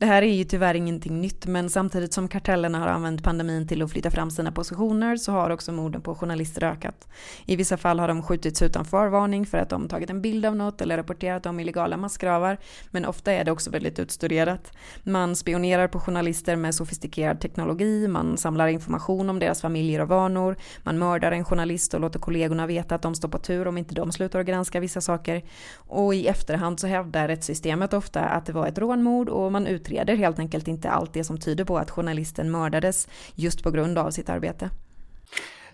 Det 0.00 0.06
här 0.06 0.22
är 0.22 0.32
ju 0.32 0.44
tyvärr 0.44 0.74
ingenting 0.74 1.20
nytt, 1.20 1.46
men 1.46 1.70
samtidigt 1.70 2.12
som 2.12 2.28
kartellerna 2.28 2.78
har 2.78 2.86
använt 2.86 3.22
pandemin 3.22 3.68
till 3.68 3.82
att 3.82 3.90
flytta 3.90 4.10
fram 4.10 4.30
sina 4.30 4.52
positioner 4.52 5.16
så 5.16 5.32
har 5.32 5.50
också 5.50 5.72
morden 5.72 6.00
på 6.00 6.14
journalister 6.14 6.64
ökat. 6.64 7.08
I 7.46 7.56
vissa 7.56 7.76
fall 7.76 8.00
har 8.00 8.08
de 8.08 8.22
skjutits 8.22 8.62
utan 8.62 8.84
förvarning 8.84 9.46
för 9.46 9.58
att 9.58 9.68
de 9.68 9.88
tagit 9.88 10.10
en 10.10 10.22
bild 10.22 10.46
av 10.46 10.56
något 10.56 10.80
eller 10.80 10.96
rapporterat 10.96 11.46
om 11.46 11.60
illegala 11.60 11.96
massgravar, 11.96 12.58
men 12.90 13.04
ofta 13.04 13.32
är 13.32 13.44
det 13.44 13.50
också 13.50 13.70
väldigt 13.70 13.98
utstuderat. 13.98 14.72
Man 15.02 15.36
spionerar 15.36 15.88
på 15.88 16.00
journalister 16.00 16.56
med 16.56 16.74
sofistikerad 16.74 17.40
teknologi, 17.40 18.08
man 18.08 18.36
samlar 18.36 18.68
information 18.68 19.30
om 19.30 19.38
deras 19.38 19.60
familjer 19.60 20.00
och 20.00 20.08
vanor, 20.08 20.56
man 20.82 20.98
mördar 20.98 21.32
en 21.32 21.44
journalist 21.44 21.94
och 21.94 22.00
låter 22.00 22.18
kollegorna 22.18 22.66
veta 22.66 22.94
att 22.94 23.02
de 23.02 23.14
står 23.14 23.28
på 23.28 23.38
tur 23.38 23.68
om 23.68 23.78
inte 23.78 23.94
de 23.94 24.12
slutar 24.12 24.40
att 24.40 24.46
granska 24.46 24.80
vissa 24.80 25.00
saker. 25.00 25.42
Och 25.76 26.14
i 26.14 26.26
efterhand 26.26 26.80
så 26.80 26.86
hävdar 26.86 27.28
rättssystemet 27.28 27.92
ofta 27.92 28.20
att 28.20 28.46
det 28.46 28.52
var 28.52 28.66
ett 28.66 28.78
rånmord 28.78 29.28
och 29.28 29.52
man 29.52 29.66
ut 29.66 29.87
utreder 29.88 30.16
helt 30.16 30.38
enkelt 30.38 30.68
inte 30.68 30.90
allt 30.90 31.12
det 31.12 31.24
som 31.24 31.38
tyder 31.38 31.64
på 31.64 31.78
att 31.78 31.90
journalisten 31.90 32.50
mördades 32.50 33.08
just 33.34 33.62
på 33.62 33.70
grund 33.70 33.98
av 33.98 34.10
sitt 34.10 34.28
arbete. 34.28 34.70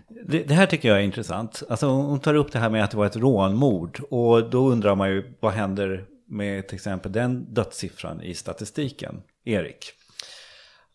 Det, 0.07 0.43
det, 0.43 0.53
här 0.53 0.65
tycker 0.65 0.89
jag 0.89 0.97
är 0.97 1.03
intressant. 1.03 1.63
Alltså 1.69 1.87
hon 1.87 2.19
tar 2.19 2.33
upp 2.33 2.51
det 2.51 2.59
här 2.59 2.69
med 2.69 2.83
att 2.83 2.91
det 2.91 2.97
var 2.97 3.05
ett 3.05 3.15
rånmord. 3.15 4.01
Och 4.09 4.49
då 4.49 4.69
undrar 4.69 4.95
man 4.95 5.09
ju 5.09 5.33
vad 5.39 5.53
händer 5.53 6.05
med 6.27 6.67
till 6.67 6.75
exempel 6.75 7.11
den 7.11 7.53
dödssiffran 7.53 8.21
i 8.21 8.33
statistiken? 8.33 9.21
Erik? 9.45 9.91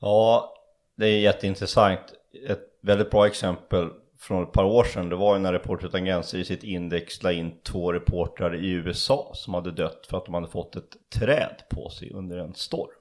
Ja, 0.01 0.55
det 0.97 1.07
är 1.07 1.19
jätteintressant. 1.19 2.01
Ett 2.49 2.61
väldigt 2.83 3.11
bra 3.11 3.27
exempel 3.27 3.89
från 4.19 4.43
ett 4.43 4.53
par 4.53 4.65
år 4.65 4.85
sedan, 4.85 5.09
det 5.09 5.17
var 5.17 5.37
ju 5.37 5.41
när 5.41 5.53
Reporter 5.53 5.87
utan 5.87 6.05
gränser 6.05 6.39
i 6.39 6.45
sitt 6.45 6.65
index 6.65 7.23
la 7.23 7.33
in 7.33 7.53
två 7.63 7.93
reportrar 7.93 8.65
i 8.65 8.71
USA 8.71 9.31
som 9.35 9.55
hade 9.55 9.71
dött 9.71 10.07
för 10.11 10.17
att 10.17 10.25
de 10.25 10.35
hade 10.35 10.49
fått 10.49 10.77
ett 10.77 10.97
träd 11.15 11.63
på 11.71 11.91
sig 11.91 12.11
under 12.11 12.39
en 12.39 12.55
storm 12.55 13.00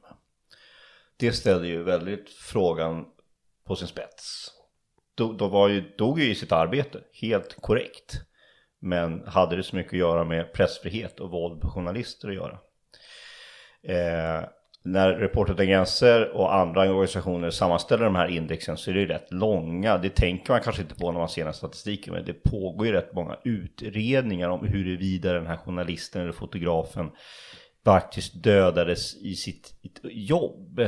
det 1.19 1.31
ställde 1.31 1.67
ju 1.67 1.83
väldigt 1.83 2.29
frågan 2.29 3.05
på 3.67 3.75
sin 3.75 3.87
spets. 3.87 4.51
De, 5.15 5.37
de 5.37 5.51
var 5.51 5.69
ju, 5.69 5.81
dog 5.97 6.19
ju 6.19 6.31
i 6.31 6.35
sitt 6.35 6.51
arbete, 6.51 6.99
helt 7.21 7.61
korrekt. 7.61 8.21
Men 8.81 9.27
hade 9.27 9.55
det 9.55 9.63
så 9.63 9.75
mycket 9.75 9.93
att 9.93 9.99
göra 9.99 10.23
med 10.23 10.53
pressfrihet 10.53 11.19
och 11.19 11.31
våld 11.31 11.61
på 11.61 11.69
journalister 11.69 12.27
att 12.27 12.35
göra? 12.35 12.59
Eh, 13.83 14.49
när 14.83 15.13
Reporter 15.13 15.53
utan 15.53 15.67
gränser 15.67 16.29
och 16.29 16.55
andra 16.55 16.81
organisationer 16.81 17.49
sammanställer 17.49 18.05
de 18.05 18.15
här 18.15 18.27
indexen 18.27 18.77
så 18.77 18.89
är 18.89 18.93
det 18.93 18.99
ju 18.99 19.07
rätt 19.07 19.31
långa. 19.31 19.97
Det 19.97 20.09
tänker 20.09 20.53
man 20.53 20.61
kanske 20.61 20.81
inte 20.81 20.95
på 20.95 21.11
när 21.11 21.19
man 21.19 21.29
ser 21.29 21.45
den 21.45 21.53
statistiken, 21.53 22.13
men 22.13 22.25
det 22.25 22.33
pågår 22.33 22.87
ju 22.87 22.93
rätt 22.93 23.13
många 23.13 23.37
utredningar 23.43 24.49
om 24.49 24.67
huruvida 24.67 25.33
den 25.33 25.47
här 25.47 25.57
journalisten 25.57 26.21
eller 26.21 26.31
fotografen 26.31 27.11
faktiskt 27.85 28.43
dödades 28.43 29.15
i 29.15 29.35
sitt 29.35 29.73
jobb. 30.03 30.81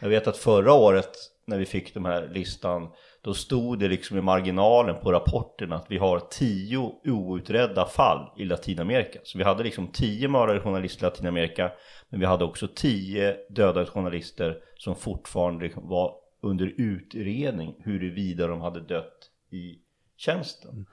Jag 0.00 0.08
vet 0.08 0.26
att 0.26 0.36
förra 0.36 0.72
året 0.72 1.10
när 1.46 1.58
vi 1.58 1.66
fick 1.66 1.94
den 1.94 2.06
här 2.06 2.28
listan 2.28 2.88
då 3.22 3.34
stod 3.34 3.78
det 3.78 3.88
liksom 3.88 4.18
i 4.18 4.20
marginalen 4.20 4.96
på 5.02 5.12
rapporten 5.12 5.72
att 5.72 5.86
vi 5.88 5.98
har 5.98 6.20
tio 6.30 6.92
outredda 7.04 7.86
fall 7.86 8.32
i 8.36 8.44
Latinamerika. 8.44 9.18
Så 9.22 9.38
vi 9.38 9.44
hade 9.44 9.62
liksom 9.62 9.88
tio 9.88 10.28
mördade 10.28 10.60
journalister 10.60 11.06
i 11.06 11.10
Latinamerika 11.10 11.72
men 12.08 12.20
vi 12.20 12.26
hade 12.26 12.44
också 12.44 12.68
tio 12.74 13.36
dödade 13.48 13.86
journalister 13.86 14.58
som 14.78 14.96
fortfarande 14.96 15.64
liksom 15.64 15.88
var 15.88 16.14
under 16.40 16.74
utredning 16.76 17.74
huruvida 17.78 18.46
de 18.46 18.60
hade 18.60 18.80
dött 18.80 19.30
i 19.50 19.78
tjänsten. 20.16 20.86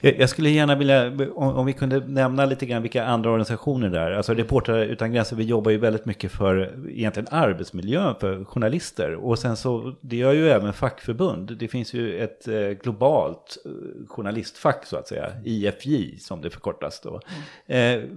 Jag 0.00 0.28
skulle 0.28 0.50
gärna 0.50 0.74
vilja, 0.74 1.12
om, 1.34 1.66
vi 1.66 1.72
kunde 1.72 2.00
nämna 2.00 2.44
lite 2.44 2.66
grann 2.66 2.82
vilka 2.82 3.04
andra 3.04 3.30
organisationer 3.30 3.88
där. 3.88 4.10
Alltså 4.10 4.34
Reportrar 4.34 4.84
utan 4.84 5.12
gränser, 5.12 5.36
vi 5.36 5.44
jobbar 5.44 5.70
ju 5.70 5.78
väldigt 5.78 6.04
mycket 6.04 6.32
för 6.32 6.78
egentligen 6.90 7.28
arbetsmiljön 7.30 8.14
för 8.20 8.44
journalister. 8.44 9.14
Och 9.14 9.38
sen 9.38 9.56
så, 9.56 9.94
det 10.00 10.16
gör 10.16 10.32
ju 10.32 10.48
även 10.48 10.72
fackförbund. 10.72 11.56
Det 11.58 11.68
finns 11.68 11.94
ju 11.94 12.18
ett 12.18 12.48
eh, 12.48 12.54
globalt 12.54 13.58
eh, 13.64 14.06
journalistfack 14.08 14.86
så 14.86 14.96
att 14.96 15.08
säga, 15.08 15.32
IFJ 15.44 16.18
som 16.18 16.40
det 16.40 16.50
förkortas 16.50 17.00
då. 17.00 17.20
Mm. 17.66 18.02
Eh, 18.02 18.08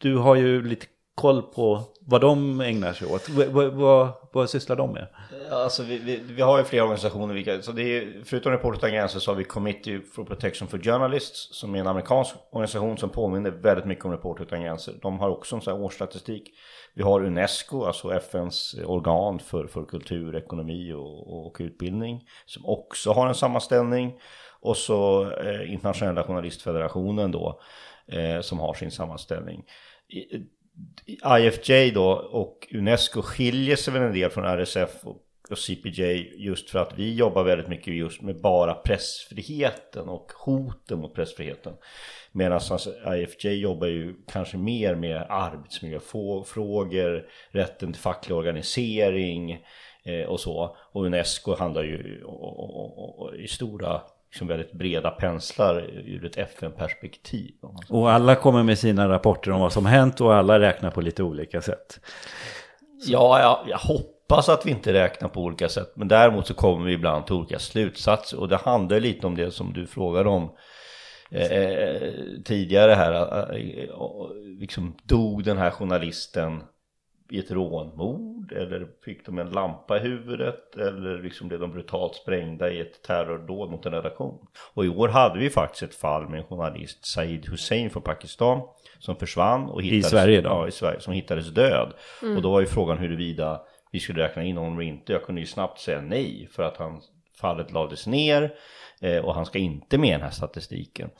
du 0.00 0.16
har 0.16 0.34
ju 0.34 0.62
lite 0.62 0.86
koll 1.16 1.42
på 1.42 1.82
vad 2.00 2.20
de 2.20 2.60
ägnar 2.60 2.92
sig 2.92 3.08
åt. 3.08 3.28
Vad, 3.28 3.72
vad, 3.72 4.08
vad 4.32 4.50
sysslar 4.50 4.76
de 4.76 4.92
med? 4.92 5.06
Alltså, 5.50 5.82
vi, 5.82 5.98
vi, 5.98 6.16
vi, 6.16 6.42
har 6.42 6.58
ju 6.58 6.64
flera 6.64 6.82
organisationer. 6.82 7.34
Vilka, 7.34 7.62
så 7.62 7.72
det 7.72 7.82
är, 7.82 8.22
förutom 8.24 8.52
Reporter 8.52 8.78
utan 8.78 8.90
gränser 8.90 9.18
så 9.18 9.30
har 9.30 9.36
vi 9.36 9.44
Committee 9.44 10.00
for 10.00 10.24
Protection 10.24 10.68
for 10.68 10.78
Journalists 10.78 11.48
som 11.56 11.74
är 11.74 11.78
en 11.78 11.86
amerikansk 11.86 12.34
organisation 12.50 12.98
som 12.98 13.10
påminner 13.10 13.50
väldigt 13.50 13.86
mycket 13.86 14.04
om 14.04 14.10
Reporter 14.10 14.44
utan 14.44 14.62
gränser. 14.62 14.94
De 15.02 15.18
har 15.18 15.30
också 15.30 15.56
en 15.56 15.62
sån 15.62 15.76
här 15.76 15.82
årsstatistik. 15.84 16.50
Vi 16.94 17.02
har 17.02 17.24
Unesco, 17.24 17.84
alltså 17.84 18.12
FNs 18.12 18.74
organ 18.86 19.38
för, 19.38 19.66
för 19.66 19.84
kultur, 19.84 20.36
ekonomi 20.36 20.92
och, 20.92 21.46
och 21.46 21.56
utbildning 21.60 22.24
som 22.46 22.66
också 22.66 23.12
har 23.12 23.26
en 23.26 23.34
sammanställning. 23.34 24.18
Och 24.60 24.76
så 24.76 25.30
eh, 25.32 25.72
Internationella 25.72 26.22
Journalistfederationen 26.22 27.30
då 27.30 27.60
eh, 28.06 28.40
som 28.40 28.58
har 28.58 28.74
sin 28.74 28.90
sammanställning. 28.90 29.64
IFJ 31.40 31.90
då 31.90 32.10
och 32.12 32.68
Unesco 32.70 33.22
skiljer 33.22 33.76
sig 33.76 33.94
väl 33.94 34.02
en 34.02 34.12
del 34.12 34.30
från 34.30 34.44
RSF 34.44 34.90
och, 35.02 35.22
och 35.50 35.58
CPJ 35.58 36.32
just 36.36 36.70
för 36.70 36.78
att 36.78 36.98
vi 36.98 37.14
jobbar 37.14 37.44
väldigt 37.44 37.68
mycket 37.68 37.94
just 37.94 38.22
med 38.22 38.40
bara 38.40 38.74
pressfriheten 38.74 40.08
och 40.08 40.32
hoten 40.44 40.98
mot 40.98 41.14
pressfriheten. 41.14 41.72
Medan 42.32 42.52
alltså 42.52 42.92
IFJ 43.14 43.48
jobbar 43.48 43.86
ju 43.86 44.14
kanske 44.32 44.56
mer 44.56 44.94
med 44.94 45.26
arbetsmiljöfrågor, 45.28 47.28
rätten 47.50 47.92
till 47.92 48.02
facklig 48.02 48.36
organisering 48.36 49.52
eh, 50.04 50.26
och 50.26 50.40
så. 50.40 50.76
Och 50.92 51.04
Unesco 51.04 51.54
handlar 51.54 51.82
ju 51.82 52.24
i 53.38 53.48
stora 53.48 54.00
liksom 54.36 54.48
väldigt 54.48 54.72
breda 54.72 55.10
penslar 55.10 55.90
ur 55.90 56.24
ett 56.24 56.36
FN-perspektiv. 56.36 57.54
Och 57.88 58.10
alla 58.10 58.34
kommer 58.34 58.62
med 58.62 58.78
sina 58.78 59.08
rapporter 59.08 59.50
om 59.50 59.60
vad 59.60 59.72
som 59.72 59.86
hänt 59.86 60.20
och 60.20 60.34
alla 60.34 60.60
räknar 60.60 60.90
på 60.90 61.00
lite 61.00 61.22
olika 61.22 61.60
sätt. 61.60 62.00
Ja, 63.06 63.40
jag, 63.40 63.58
jag 63.70 63.78
hoppas 63.78 64.48
att 64.48 64.66
vi 64.66 64.70
inte 64.70 64.92
räknar 64.92 65.28
på 65.28 65.40
olika 65.40 65.68
sätt. 65.68 65.92
Men 65.94 66.08
däremot 66.08 66.46
så 66.46 66.54
kommer 66.54 66.86
vi 66.86 66.92
ibland 66.92 67.26
till 67.26 67.34
olika 67.34 67.58
slutsatser. 67.58 68.40
Och 68.40 68.48
det 68.48 68.56
handlar 68.56 69.00
lite 69.00 69.26
om 69.26 69.36
det 69.36 69.50
som 69.50 69.72
du 69.72 69.86
frågade 69.86 70.28
om 70.28 70.56
eh, 71.30 71.52
eh 71.52 72.12
tidigare 72.44 72.92
här. 72.92 73.12
Eh, 73.12 73.84
eh, 73.84 73.90
liksom 74.60 74.96
dog 75.04 75.44
den 75.44 75.58
här 75.58 75.70
journalisten 75.70 76.62
i 77.30 77.38
ett 77.38 77.50
rånmord 77.50 78.52
eller 78.52 78.86
fick 79.04 79.26
de 79.26 79.38
en 79.38 79.50
lampa 79.50 79.96
i 79.96 80.00
huvudet 80.00 80.76
eller 80.76 81.22
liksom 81.22 81.48
blev 81.48 81.60
de 81.60 81.72
brutalt 81.72 82.14
sprängda 82.14 82.70
i 82.70 82.80
ett 82.80 83.02
terrordåd 83.02 83.70
mot 83.70 83.86
en 83.86 83.92
redaktion. 83.92 84.46
Och 84.74 84.84
i 84.84 84.88
år 84.88 85.08
hade 85.08 85.38
vi 85.38 85.50
faktiskt 85.50 85.82
ett 85.82 85.94
fall 85.94 86.28
med 86.28 86.38
en 86.38 86.46
journalist, 86.46 87.06
Said 87.06 87.46
Hussein 87.46 87.90
från 87.90 88.02
Pakistan, 88.02 88.60
som 88.98 89.16
försvann 89.16 89.66
och 89.66 89.82
hittades, 89.82 90.06
I 90.06 90.10
Sverige 90.10 90.40
då? 90.40 90.48
Ja, 90.48 90.68
i 90.68 90.70
Sverige, 90.70 91.00
som 91.00 91.12
hittades 91.12 91.50
död. 91.50 91.92
Mm. 92.22 92.36
Och 92.36 92.42
då 92.42 92.50
var 92.50 92.60
ju 92.60 92.66
frågan 92.66 92.98
huruvida 92.98 93.60
vi 93.92 94.00
skulle 94.00 94.24
räkna 94.24 94.42
in 94.42 94.56
honom 94.56 94.78
eller 94.78 94.88
inte. 94.88 95.12
Jag 95.12 95.22
kunde 95.22 95.40
ju 95.40 95.46
snabbt 95.46 95.80
säga 95.80 96.00
nej 96.00 96.48
för 96.52 96.62
att 96.62 96.76
han, 96.76 97.00
fallet 97.40 97.72
lades 97.72 98.06
ner 98.06 98.54
eh, 99.00 99.24
och 99.24 99.34
han 99.34 99.46
ska 99.46 99.58
inte 99.58 99.98
med 99.98 100.08
i 100.08 100.12
den 100.12 100.20
här 100.20 100.30
statistiken. 100.30 101.10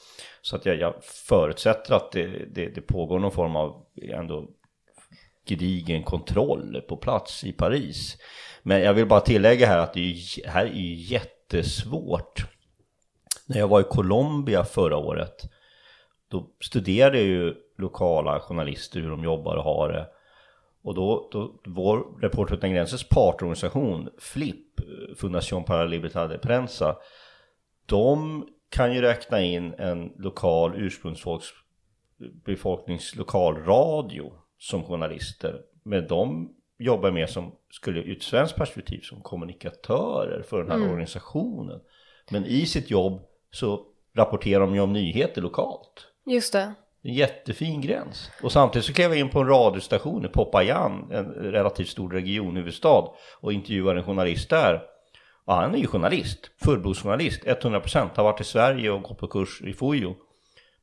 Så 0.42 0.56
att 0.56 0.66
jag, 0.66 0.76
jag 0.76 0.94
förutsätter 1.28 1.94
att 1.94 2.12
det, 2.12 2.26
det, 2.26 2.68
det, 2.68 2.80
pågår 2.80 3.18
någon 3.18 3.32
form 3.32 3.56
av 3.56 3.84
ändå 4.12 4.48
gedigen 5.48 6.02
kontroll 6.02 6.82
på 6.88 6.96
plats 6.96 7.44
i 7.44 7.52
Paris. 7.52 8.16
Men 8.62 8.82
jag 8.82 8.94
vill 8.94 9.06
bara 9.06 9.20
tillägga 9.20 9.66
här 9.66 9.78
att 9.78 9.94
det 9.94 10.00
är, 10.00 10.48
här 10.48 10.66
är 10.66 11.12
jättesvårt. 11.12 12.44
När 13.46 13.58
jag 13.58 13.68
var 13.68 13.80
i 13.80 13.84
Colombia 13.84 14.64
förra 14.64 14.96
året 14.96 15.50
då 16.28 16.50
studerade 16.60 17.18
jag 17.18 17.26
ju 17.26 17.54
lokala 17.78 18.40
journalister 18.40 19.00
hur 19.00 19.10
de 19.10 19.24
jobbar 19.24 19.56
och 19.56 19.64
har 19.64 19.88
det. 19.88 20.08
Och 20.82 20.94
då, 20.94 21.28
då 21.32 21.60
vår 21.66 22.20
Reporter 22.20 22.54
utan 22.54 22.72
gränsers 22.72 23.08
partnerorganisation 23.08 24.08
FLIP, 24.18 24.80
Fundación 25.16 25.64
para 25.64 25.84
Libertad 25.84 26.28
de 26.28 26.38
Prensa, 26.38 26.96
de 27.86 28.46
kan 28.70 28.94
ju 28.94 29.00
räkna 29.00 29.40
in 29.40 29.74
en 29.74 30.12
lokal 30.18 30.72
ursprungsfolks 30.76 31.46
befolkningslokalradio 32.44 34.32
som 34.58 34.84
journalister. 34.84 35.60
Men 35.82 36.06
de 36.06 36.52
jobbar 36.78 37.10
mer 37.10 37.26
som, 37.26 37.52
skulle 37.70 38.00
ur 38.00 38.16
ett 38.16 38.22
svenskt 38.22 38.56
perspektiv, 38.56 39.00
som 39.00 39.20
kommunikatörer 39.20 40.42
för 40.42 40.58
den 40.58 40.70
här 40.70 40.76
mm. 40.76 40.90
organisationen. 40.90 41.80
Men 42.30 42.44
i 42.44 42.66
sitt 42.66 42.90
jobb 42.90 43.20
så 43.50 43.86
rapporterar 44.16 44.60
de 44.60 44.74
ju 44.74 44.80
om 44.80 44.92
nyheter 44.92 45.42
lokalt. 45.42 46.06
Just 46.26 46.52
det. 46.52 46.74
En 47.02 47.14
jättefin 47.14 47.80
gräns. 47.80 48.30
Och 48.42 48.52
samtidigt 48.52 48.86
så 48.86 48.92
klev 48.92 49.10
jag 49.10 49.18
in 49.18 49.28
på 49.28 49.40
en 49.40 49.48
radiostation 49.48 50.24
i 50.24 50.28
Popayan, 50.28 51.10
en 51.12 51.24
relativt 51.26 51.88
stor 51.88 52.10
regionhuvudstad, 52.10 53.04
och 53.40 53.52
intervjuar 53.52 53.96
en 53.96 54.04
journalist 54.04 54.50
där. 54.50 54.82
Och 55.44 55.54
han 55.54 55.74
är 55.74 55.78
ju 55.78 55.86
journalist, 55.86 56.50
fullblodsjournalist, 56.64 57.44
100%, 57.44 58.08
har 58.14 58.24
varit 58.24 58.40
i 58.40 58.44
Sverige 58.44 58.90
och 58.90 59.02
gått 59.02 59.18
på 59.18 59.26
kurs 59.26 59.62
i 59.62 59.72
Fujo. 59.72 60.14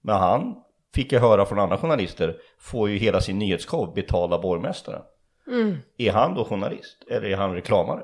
Men 0.01 0.15
han 0.15 0.62
fick 0.93 1.11
jag 1.11 1.19
höra 1.19 1.45
från 1.45 1.59
andra 1.59 1.77
journalister, 1.77 2.35
får 2.59 2.89
ju 2.89 2.97
hela 2.97 3.21
sin 3.21 3.39
nyhetsshow 3.39 3.93
betala 3.93 4.39
borgmästaren. 4.39 5.01
Mm. 5.47 5.77
Är 5.97 6.11
han 6.11 6.35
då 6.35 6.45
journalist 6.45 6.97
eller 7.09 7.29
är 7.29 7.35
han 7.35 7.53
reklamare? 7.53 8.01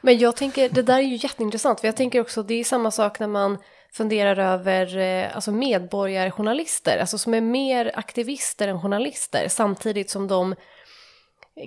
Men 0.00 0.18
jag 0.18 0.36
tänker, 0.36 0.68
det 0.68 0.82
där 0.82 0.98
är 0.98 1.02
ju 1.02 1.16
jätteintressant, 1.16 1.80
för 1.80 1.88
jag 1.88 1.96
tänker 1.96 2.20
också, 2.20 2.42
det 2.42 2.54
är 2.54 2.64
samma 2.64 2.90
sak 2.90 3.20
när 3.20 3.26
man 3.26 3.58
funderar 3.92 4.38
över 4.38 4.98
eh, 4.98 5.34
alltså 5.34 5.52
medborgarjournalister, 5.52 6.98
alltså 6.98 7.18
som 7.18 7.34
är 7.34 7.40
mer 7.40 7.92
aktivister 7.94 8.68
än 8.68 8.80
journalister, 8.82 9.48
samtidigt 9.48 10.10
som 10.10 10.28
de 10.28 10.54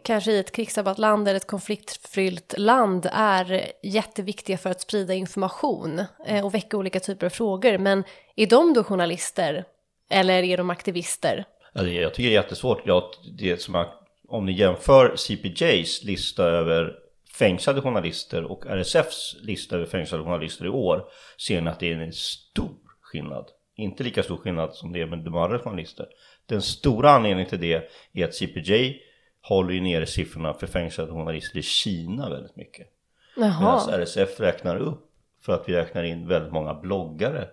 kanske 0.03 0.31
i 0.31 0.39
ett 0.39 0.51
krigsdrabbat 0.51 0.99
land 0.99 1.27
eller 1.27 1.37
ett 1.37 1.47
konfliktfyllt 1.47 2.53
land 2.57 3.09
är 3.13 3.71
jätteviktiga 3.83 4.57
för 4.57 4.69
att 4.69 4.81
sprida 4.81 5.13
information 5.13 6.03
eh, 6.25 6.45
och 6.45 6.53
väcka 6.53 6.77
olika 6.77 6.99
typer 6.99 7.25
av 7.25 7.29
frågor. 7.29 7.77
Men 7.77 8.03
är 8.35 8.47
de 8.47 8.73
då 8.73 8.83
journalister 8.83 9.65
eller 10.09 10.43
är 10.43 10.57
de 10.57 10.69
aktivister? 10.69 11.45
Det, 11.73 11.93
jag 11.93 12.13
tycker 12.13 12.29
det 12.29 12.35
är 12.35 12.41
jättesvårt. 12.41 12.81
Jag, 12.85 13.03
det 13.37 13.61
som 13.61 13.75
jag, 13.75 13.87
om 14.27 14.45
ni 14.45 14.51
jämför 14.51 15.15
CPJs 15.15 16.03
lista 16.03 16.43
över 16.43 16.95
fängslade 17.33 17.81
journalister 17.81 18.43
och 18.43 18.65
RSFs 18.65 19.35
lista 19.41 19.75
över 19.75 19.85
fängslade 19.85 20.23
journalister 20.23 20.65
i 20.65 20.69
år 20.69 21.05
ser 21.37 21.61
ni 21.61 21.69
att 21.69 21.79
det 21.79 21.91
är 21.91 21.97
en 21.97 22.13
stor 22.13 22.75
skillnad. 23.01 23.45
Inte 23.75 24.03
lika 24.03 24.23
stor 24.23 24.37
skillnad 24.37 24.73
som 24.73 24.93
det 24.93 25.01
är 25.01 25.05
med 25.05 25.19
de 25.19 25.35
andra 25.35 25.59
journalister. 25.59 26.07
Den 26.45 26.61
stora 26.61 27.11
anledningen 27.11 27.49
till 27.49 27.59
det 27.59 27.89
är 28.13 28.25
att 28.25 28.35
CPJ 28.35 29.01
håller 29.41 29.73
ju 29.73 29.81
nere 29.81 30.05
siffrorna 30.05 30.53
för 30.53 30.67
fängslade 30.67 31.11
journalister 31.11 31.59
i 31.59 31.63
Kina 31.63 32.29
väldigt 32.29 32.55
mycket. 32.55 32.87
Medan 33.35 33.89
RSF 33.89 34.39
räknar 34.39 34.75
upp 34.75 35.05
för 35.45 35.53
att 35.53 35.69
vi 35.69 35.73
räknar 35.73 36.03
in 36.03 36.27
väldigt 36.27 36.53
många 36.53 36.73
bloggare. 36.73 37.47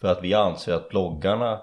För 0.00 0.08
att 0.08 0.22
vi 0.22 0.34
anser 0.34 0.74
att 0.74 0.88
bloggarna 0.88 1.60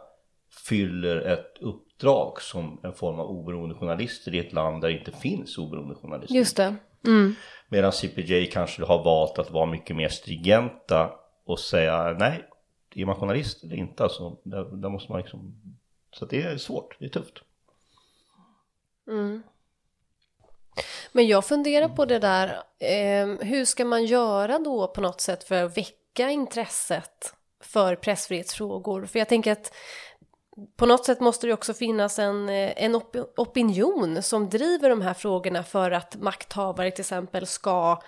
fyller 0.49 1.21
ett 1.21 1.57
uppdrag 1.59 2.41
som 2.41 2.79
en 2.83 2.93
form 2.93 3.19
av 3.19 3.27
oberoende 3.27 3.75
journalister 3.75 4.35
i 4.35 4.39
ett 4.39 4.53
land 4.53 4.81
där 4.81 4.89
det 4.89 4.97
inte 4.97 5.11
finns 5.11 5.57
oberoende 5.57 5.95
journalister. 5.95 6.35
Just 6.35 6.57
det. 6.57 6.75
Mm. 7.05 7.35
Medan 7.69 7.91
CPJ 7.91 8.45
kanske 8.45 8.85
har 8.85 9.03
valt 9.03 9.39
att 9.39 9.51
vara 9.51 9.65
mycket 9.65 9.95
mer 9.95 10.09
stringenta 10.09 11.11
och 11.45 11.59
säga 11.59 12.15
nej, 12.19 12.43
är 12.95 13.05
man 13.05 13.15
journalist 13.15 13.63
eller 13.63 13.75
inte? 13.75 14.03
Alltså, 14.03 14.37
där, 14.43 14.63
där 14.63 14.89
måste 14.89 15.11
man 15.11 15.21
liksom... 15.21 15.61
Så 16.11 16.25
det 16.25 16.41
är 16.41 16.57
svårt, 16.57 16.95
det 16.99 17.05
är 17.05 17.09
tufft. 17.09 17.33
Mm. 19.07 19.43
Men 21.11 21.27
jag 21.27 21.45
funderar 21.45 21.89
på 21.89 22.05
det 22.05 22.19
där, 22.19 22.47
eh, 22.79 23.27
hur 23.47 23.65
ska 23.65 23.85
man 23.85 24.05
göra 24.05 24.59
då 24.59 24.87
på 24.87 25.01
något 25.01 25.21
sätt 25.21 25.43
för 25.43 25.63
att 25.63 25.77
väcka 25.77 26.29
intresset 26.29 27.33
för 27.63 27.95
pressfrihetsfrågor? 27.95 29.05
För 29.05 29.19
jag 29.19 29.29
tänker 29.29 29.51
att 29.51 29.73
på 30.77 30.85
något 30.85 31.05
sätt 31.05 31.19
måste 31.19 31.47
det 31.47 31.53
också 31.53 31.73
finnas 31.73 32.19
en, 32.19 32.49
eh, 32.49 32.83
en 32.83 32.95
op 32.95 33.15
opinion 33.37 34.23
som 34.23 34.49
driver 34.49 34.89
de 34.89 35.01
här 35.01 35.13
frågorna 35.13 35.63
för 35.63 35.91
att 35.91 36.15
makthavare 36.15 36.91
till 36.91 37.01
exempel 37.01 37.45
ska 37.45 38.01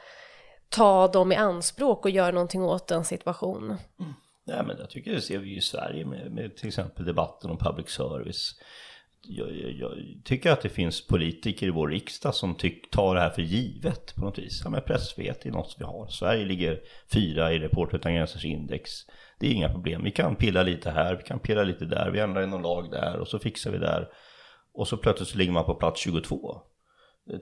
ta 0.69 1.07
dem 1.07 1.31
i 1.31 1.35
anspråk 1.35 2.05
och 2.05 2.11
göra 2.11 2.31
någonting 2.31 2.63
åt 2.63 2.91
en 2.91 3.05
situation. 3.05 3.63
Mm. 3.99 4.13
Nej, 4.45 4.63
men 4.67 4.77
jag 4.79 4.89
tycker 4.89 5.11
det 5.11 5.21
ser 5.21 5.39
vi 5.39 5.49
ju 5.49 5.57
i 5.57 5.61
Sverige 5.61 6.05
med, 6.05 6.31
med 6.31 6.57
till 6.57 6.67
exempel 6.67 7.05
debatten 7.05 7.51
om 7.51 7.57
public 7.57 7.89
service. 7.89 8.55
Jag, 9.21 9.55
jag, 9.55 9.71
jag, 9.71 9.91
tycker 10.25 10.51
att 10.51 10.61
det 10.61 10.69
finns 10.69 11.07
politiker 11.07 11.67
i 11.67 11.69
vår 11.69 11.87
riksdag 11.87 12.35
som 12.35 12.55
tyck, 12.55 12.91
tar 12.91 13.15
det 13.15 13.21
här 13.21 13.29
för 13.29 13.41
givet 13.41 14.15
på 14.15 14.21
något 14.21 14.39
vis. 14.39 14.61
Ja, 14.63 14.69
men 14.69 14.81
pressfrihet 14.81 15.45
är 15.45 15.51
något 15.51 15.75
vi 15.79 15.83
har. 15.83 16.07
Sverige 16.07 16.45
ligger 16.45 16.79
fyra 17.13 17.53
i 17.53 17.59
Reporter 17.59 17.97
utan 17.97 18.13
gränsers 18.15 18.45
index 18.45 18.91
det 19.41 19.47
är 19.47 19.53
inga 19.53 19.69
problem. 19.69 20.03
Vi 20.03 20.11
kan 20.11 20.35
pilla 20.35 20.63
lite 20.63 20.91
här, 20.91 21.15
vi 21.15 21.23
kan 21.23 21.39
pilla 21.39 21.63
lite 21.63 21.85
där, 21.85 22.11
vi 22.11 22.19
ändrar 22.19 22.43
i 22.43 22.47
någon 22.47 22.61
lag 22.61 22.91
där 22.91 23.19
och 23.19 23.27
så 23.27 23.39
fixar 23.39 23.71
vi 23.71 23.77
där. 23.77 24.07
Och 24.73 24.87
så 24.87 24.97
plötsligt 24.97 25.29
så 25.29 25.37
ligger 25.37 25.51
man 25.51 25.65
på 25.65 25.75
plats 25.75 26.01
22. 26.01 26.61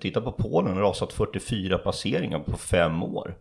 Titta 0.02 0.22
på 0.22 0.32
Polen, 0.32 0.76
har 0.76 0.82
rasat 0.82 1.14
44 1.14 1.78
passeringar 1.78 2.40
på 2.40 2.58
fem 2.58 3.04
år 3.04 3.38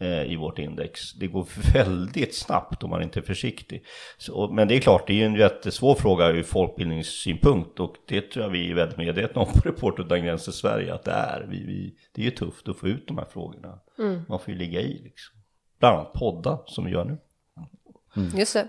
eh, 0.00 0.22
i 0.22 0.36
vårt 0.36 0.58
index. 0.58 1.12
Det 1.12 1.26
går 1.26 1.46
väldigt 1.74 2.34
snabbt 2.34 2.82
om 2.82 2.90
man 2.90 3.02
inte 3.02 3.20
är 3.20 3.22
försiktig. 3.22 3.84
Så, 4.18 4.48
men 4.52 4.68
det 4.68 4.76
är 4.76 4.80
klart, 4.80 5.06
det 5.06 5.12
är 5.12 5.16
ju 5.16 5.24
en 5.24 5.34
jättesvår 5.34 5.94
fråga 5.94 6.28
ur 6.28 6.42
folkbildningssynpunkt 6.42 7.80
och 7.80 7.94
det 8.08 8.20
tror 8.20 8.44
jag 8.44 8.50
vi 8.50 8.70
är 8.70 8.74
väldigt 8.74 8.98
medvetna 8.98 9.42
om 9.42 9.52
på 9.52 9.68
Report 9.68 10.00
utan 10.00 10.24
gränser 10.24 10.52
Sverige 10.52 10.94
att 10.94 11.04
det 11.04 11.12
är. 11.12 11.46
Vi, 11.50 11.66
vi, 11.66 11.94
det 12.14 12.20
är 12.20 12.24
ju 12.24 12.30
tufft 12.30 12.68
att 12.68 12.78
få 12.78 12.88
ut 12.88 13.08
de 13.08 13.18
här 13.18 13.26
frågorna. 13.32 13.78
Mm. 13.98 14.22
Man 14.28 14.38
får 14.38 14.54
ju 14.54 14.58
ligga 14.58 14.80
i 14.80 15.02
liksom. 15.02 15.36
Bland 15.78 15.96
annat 15.96 16.12
podda 16.12 16.58
som 16.66 16.84
vi 16.84 16.90
gör 16.90 17.04
nu. 17.04 17.18
Mm. 18.16 18.38
Just 18.38 18.52
det. 18.52 18.68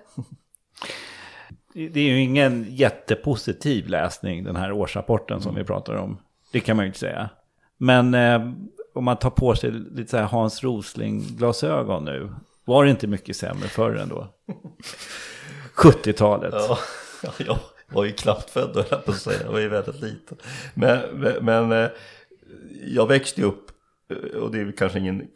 Det 1.74 2.00
är 2.00 2.04
ju 2.04 2.22
ingen 2.22 2.66
jättepositiv 2.70 3.88
läsning 3.88 4.44
den 4.44 4.56
här 4.56 4.72
årsrapporten 4.72 5.42
som 5.42 5.50
mm. 5.50 5.64
vi 5.64 5.68
pratar 5.68 5.96
om. 5.96 6.18
Det 6.52 6.60
kan 6.60 6.76
man 6.76 6.86
ju 6.86 6.88
inte 6.88 7.00
säga. 7.00 7.30
Men 7.78 8.14
eh, 8.14 8.42
om 8.94 9.04
man 9.04 9.18
tar 9.18 9.30
på 9.30 9.56
sig 9.56 9.72
lite 9.72 10.12
så 10.12 10.18
här 10.18 10.24
Hans 10.24 10.64
Rosling-glasögon 10.64 12.06
nu. 12.06 12.34
Var 12.66 12.84
det 12.84 12.90
inte 12.90 13.08
mycket 13.08 13.36
sämre 13.36 13.68
förr 13.68 13.96
ändå? 13.96 14.28
70-talet. 15.76 16.54
Ja, 16.54 16.78
jag 17.38 17.58
var 17.88 18.06
ju 18.06 18.12
knappt 18.12 18.50
född 18.50 18.72
då, 18.74 18.84
jag 18.90 19.06
på 19.06 19.12
att 19.12 19.18
säga. 19.18 19.44
Jag 19.44 19.52
var 19.52 19.60
ju 19.60 19.70
väldigt 19.70 20.02
liten. 20.02 20.38
Men, 20.74 21.00
men, 21.42 21.72
eh, 21.72 21.90
jag 22.86 23.08
växte 23.08 23.44
upp, 23.44 23.72
eh, 24.10 24.40
och 24.40 24.52
det 24.52 24.60
är 24.60 24.72
kanske 24.72 25.00
ingen 25.00 25.28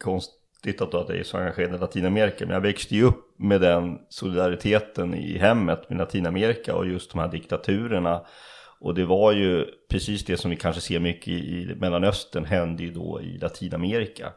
konstigt 0.62 0.94
att 0.94 1.08
jag 1.08 1.18
är 1.18 1.22
så 1.22 1.38
engagerad 1.38 1.74
i 1.74 1.78
Latinamerika, 1.78 2.46
men 2.46 2.54
jag 2.54 2.60
växte 2.60 2.94
ju 2.94 3.04
upp 3.04 3.34
med 3.38 3.60
den 3.60 3.98
solidariteten 4.08 5.14
i 5.14 5.38
hemmet 5.38 5.90
med 5.90 5.98
Latinamerika 5.98 6.74
och 6.74 6.86
just 6.86 7.12
de 7.12 7.18
här 7.18 7.28
diktaturerna 7.28 8.24
och 8.80 8.94
det 8.94 9.04
var 9.04 9.32
ju 9.32 9.66
precis 9.90 10.24
det 10.24 10.36
som 10.36 10.50
vi 10.50 10.56
kanske 10.56 10.80
ser 10.80 11.00
mycket 11.00 11.28
i 11.28 11.74
Mellanöstern 11.76 12.44
hände 12.44 12.82
ju 12.82 12.92
då 12.92 13.20
i 13.22 13.38
Latinamerika. 13.38 14.32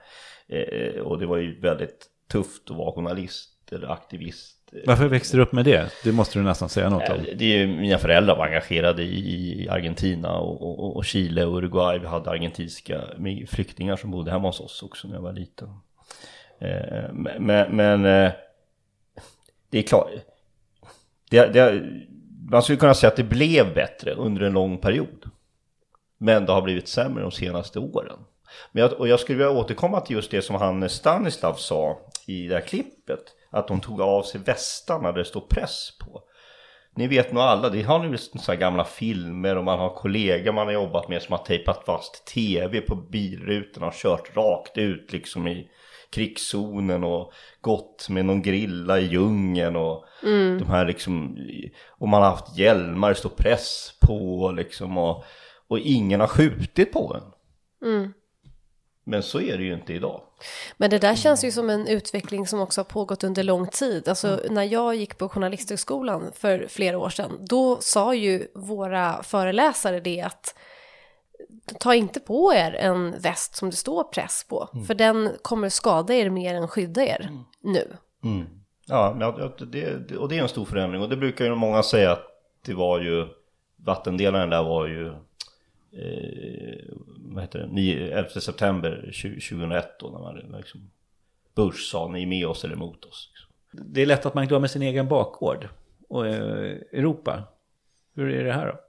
Eh, 0.47 1.01
och 1.01 1.19
det 1.19 1.25
var 1.25 1.37
ju 1.37 1.59
väldigt 1.59 2.07
tufft 2.31 2.69
att 2.69 2.77
vara 2.77 2.91
journalist 2.91 3.71
eller 3.71 3.91
aktivist. 3.91 4.55
Varför 4.85 5.07
växte 5.07 5.37
du 5.37 5.43
upp 5.43 5.51
med 5.51 5.65
det? 5.65 5.91
Det 6.03 6.11
måste 6.11 6.39
du 6.39 6.43
nästan 6.43 6.69
säga 6.69 6.89
något 6.89 7.09
om. 7.09 7.25
Det 7.35 7.45
är 7.45 7.67
mina 7.67 7.97
föräldrar 7.97 8.35
var 8.37 8.45
engagerade 8.45 9.03
i 9.03 9.67
Argentina 9.71 10.37
och, 10.37 10.61
och, 10.61 10.95
och, 10.95 11.05
Chile 11.05 11.45
och 11.45 11.57
Uruguay. 11.57 11.99
Vi 11.99 12.07
hade 12.07 12.29
argentinska 12.29 13.01
flyktingar 13.47 13.95
som 13.95 14.11
bodde 14.11 14.31
hemma 14.31 14.47
hos 14.47 14.59
oss 14.59 14.83
också 14.83 15.07
när 15.07 15.15
jag 15.15 15.21
var 15.21 15.33
liten. 15.33 15.69
Eh, 16.59 17.13
men, 17.39 17.75
men 17.75 18.05
eh, 18.05 18.31
det 19.69 19.77
är 19.77 19.83
klart. 19.83 20.09
Det, 21.29 21.45
det, 21.45 21.83
man 22.49 22.63
skulle 22.63 22.77
kunna 22.77 22.93
säga 22.93 23.11
att 23.11 23.17
det 23.17 23.23
blev 23.23 23.73
bättre 23.73 24.13
under 24.13 24.41
en 24.41 24.53
lång 24.53 24.77
period. 24.77 25.29
Men 26.17 26.45
det 26.45 26.51
har 26.51 26.61
blivit 26.61 26.87
sämre 26.87 27.21
de 27.21 27.31
senaste 27.31 27.79
åren. 27.79 28.19
Men 28.71 28.81
jag, 28.81 28.93
och 28.93 29.07
jag 29.07 29.19
skulle 29.19 29.37
vilja 29.37 29.51
återkomma 29.51 30.01
till 30.01 30.15
just 30.15 30.31
det 30.31 30.41
som 30.41 30.55
han 30.55 30.89
Stanislav 30.89 31.53
sa 31.53 31.97
i 32.27 32.47
det 32.47 32.55
här 32.55 32.61
klippet. 32.61 33.23
Att 33.49 33.67
de 33.67 33.79
tog 33.79 34.01
av 34.01 34.23
sig 34.23 34.41
västarna 34.41 35.11
där 35.11 35.19
det 35.19 35.25
står 35.25 35.41
press 35.41 35.89
på. 35.99 36.21
Ni 36.95 37.07
vet 37.07 37.31
nog 37.31 37.43
alla, 37.43 37.69
det 37.69 37.81
har 37.81 37.99
ni 37.99 38.17
sådana 38.17 38.59
gamla 38.59 38.85
filmer 38.85 39.57
och 39.57 39.63
man 39.63 39.79
har 39.79 39.89
kollegor 39.89 40.51
man 40.51 40.67
har 40.67 40.73
jobbat 40.73 41.09
med 41.09 41.21
som 41.21 41.31
har 41.31 41.45
tejpat 41.45 41.85
fast 41.85 42.27
tv 42.27 42.81
på 42.81 42.95
bilrutorna 42.95 43.87
och 43.87 43.93
kört 43.93 44.35
rakt 44.35 44.77
ut 44.77 45.13
liksom 45.13 45.47
i 45.47 45.69
krigszonen 46.15 47.03
och 47.03 47.33
gått 47.61 48.09
med 48.09 48.25
någon 48.25 48.41
grilla 48.41 48.99
i 48.99 49.05
djungeln 49.05 49.75
och 49.75 50.05
mm. 50.23 50.57
de 50.59 50.69
här 50.69 50.85
liksom 50.85 51.37
och 51.89 52.07
man 52.07 52.21
har 52.21 52.29
haft 52.29 52.57
hjälmar, 52.57 53.13
står 53.13 53.29
press 53.29 53.93
på 54.01 54.51
liksom 54.51 54.97
och, 54.97 55.23
och 55.67 55.79
ingen 55.79 56.19
har 56.19 56.27
skjutit 56.27 56.91
på 56.91 57.17
en. 57.21 57.31
Mm. 57.89 58.13
Men 59.07 59.23
så 59.23 59.41
är 59.41 59.57
det 59.57 59.63
ju 59.63 59.73
inte 59.73 59.93
idag. 59.93 60.21
Men 60.77 60.89
det 60.89 60.99
där 60.99 61.15
känns 61.15 61.43
ju 61.43 61.51
som 61.51 61.69
en 61.69 61.87
utveckling 61.87 62.47
som 62.47 62.59
också 62.59 62.81
har 62.81 62.85
pågått 62.85 63.23
under 63.23 63.43
lång 63.43 63.67
tid. 63.67 64.09
Alltså 64.09 64.27
mm. 64.27 64.53
när 64.53 64.63
jag 64.63 64.95
gick 64.95 65.17
på 65.17 65.29
journalisthögskolan 65.29 66.31
för 66.35 66.67
flera 66.69 66.97
år 66.97 67.09
sedan, 67.09 67.31
då 67.49 67.77
sa 67.81 68.15
ju 68.15 68.47
våra 68.55 69.23
föreläsare 69.23 69.99
det 69.99 70.21
att 70.21 70.55
ta 71.79 71.95
inte 71.95 72.19
på 72.19 72.53
er 72.53 72.71
en 72.71 73.19
väst 73.19 73.55
som 73.55 73.69
det 73.69 73.75
står 73.75 74.03
press 74.03 74.45
på. 74.49 74.69
Mm. 74.73 74.85
För 74.85 74.93
den 74.93 75.29
kommer 75.41 75.69
skada 75.69 76.13
er 76.13 76.29
mer 76.29 76.55
än 76.55 76.67
skydda 76.67 77.05
er 77.05 77.21
mm. 77.29 77.43
nu. 77.61 77.87
Mm. 78.23 78.47
Ja, 78.87 79.33
det, 79.71 80.17
och 80.17 80.29
det 80.29 80.37
är 80.37 80.41
en 80.41 80.49
stor 80.49 80.65
förändring. 80.65 81.01
Och 81.01 81.09
det 81.09 81.17
brukar 81.17 81.45
ju 81.45 81.55
många 81.55 81.83
säga 81.83 82.11
att 82.11 82.23
det 82.65 82.73
var 82.73 83.01
ju 83.01 83.27
vattendelaren 83.75 84.49
där 84.49 84.63
var 84.63 84.87
ju 84.87 85.07
eh, 85.91 86.95
vad 87.17 87.43
heter 87.43 87.59
det, 87.59 88.11
11 88.11 88.29
september 88.29 89.11
2001 89.39 89.99
då 89.99 90.09
när 90.09 90.19
man 90.19 90.57
liksom 90.57 90.91
Bush 91.55 91.91
sa 91.91 92.07
ni 92.07 92.21
är 92.21 92.27
med 92.27 92.47
oss 92.47 92.63
eller 92.63 92.75
emot 92.75 93.05
oss. 93.05 93.29
Det 93.71 94.01
är 94.01 94.05
lätt 94.05 94.25
att 94.25 94.33
man 94.33 94.47
glömmer 94.47 94.67
sin 94.67 94.81
egen 94.81 95.07
bakgård 95.07 95.69
och 96.09 96.27
eh, 96.27 96.77
Europa. 96.91 97.43
Hur 98.15 98.29
är 98.29 98.43
det 98.43 98.53
här 98.53 98.67
då? 98.67 98.79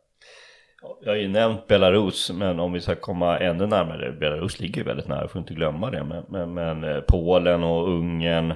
Jag 1.00 1.12
har 1.12 1.16
ju 1.16 1.28
nämnt 1.28 1.66
Belarus, 1.66 2.30
men 2.34 2.60
om 2.60 2.72
vi 2.72 2.80
ska 2.80 2.94
komma 2.94 3.38
ännu 3.38 3.66
närmare, 3.66 4.12
Belarus 4.12 4.60
ligger 4.60 4.76
ju 4.76 4.84
väldigt 4.84 5.08
nära, 5.08 5.28
får 5.28 5.40
inte 5.40 5.54
glömma 5.54 5.90
det, 5.90 6.04
men, 6.04 6.24
men, 6.28 6.54
men 6.54 6.84
eh, 6.84 7.00
Polen 7.00 7.64
och 7.64 7.88
Ungern 7.88 8.54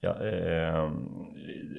ja, 0.00 0.26
eh, 0.26 0.90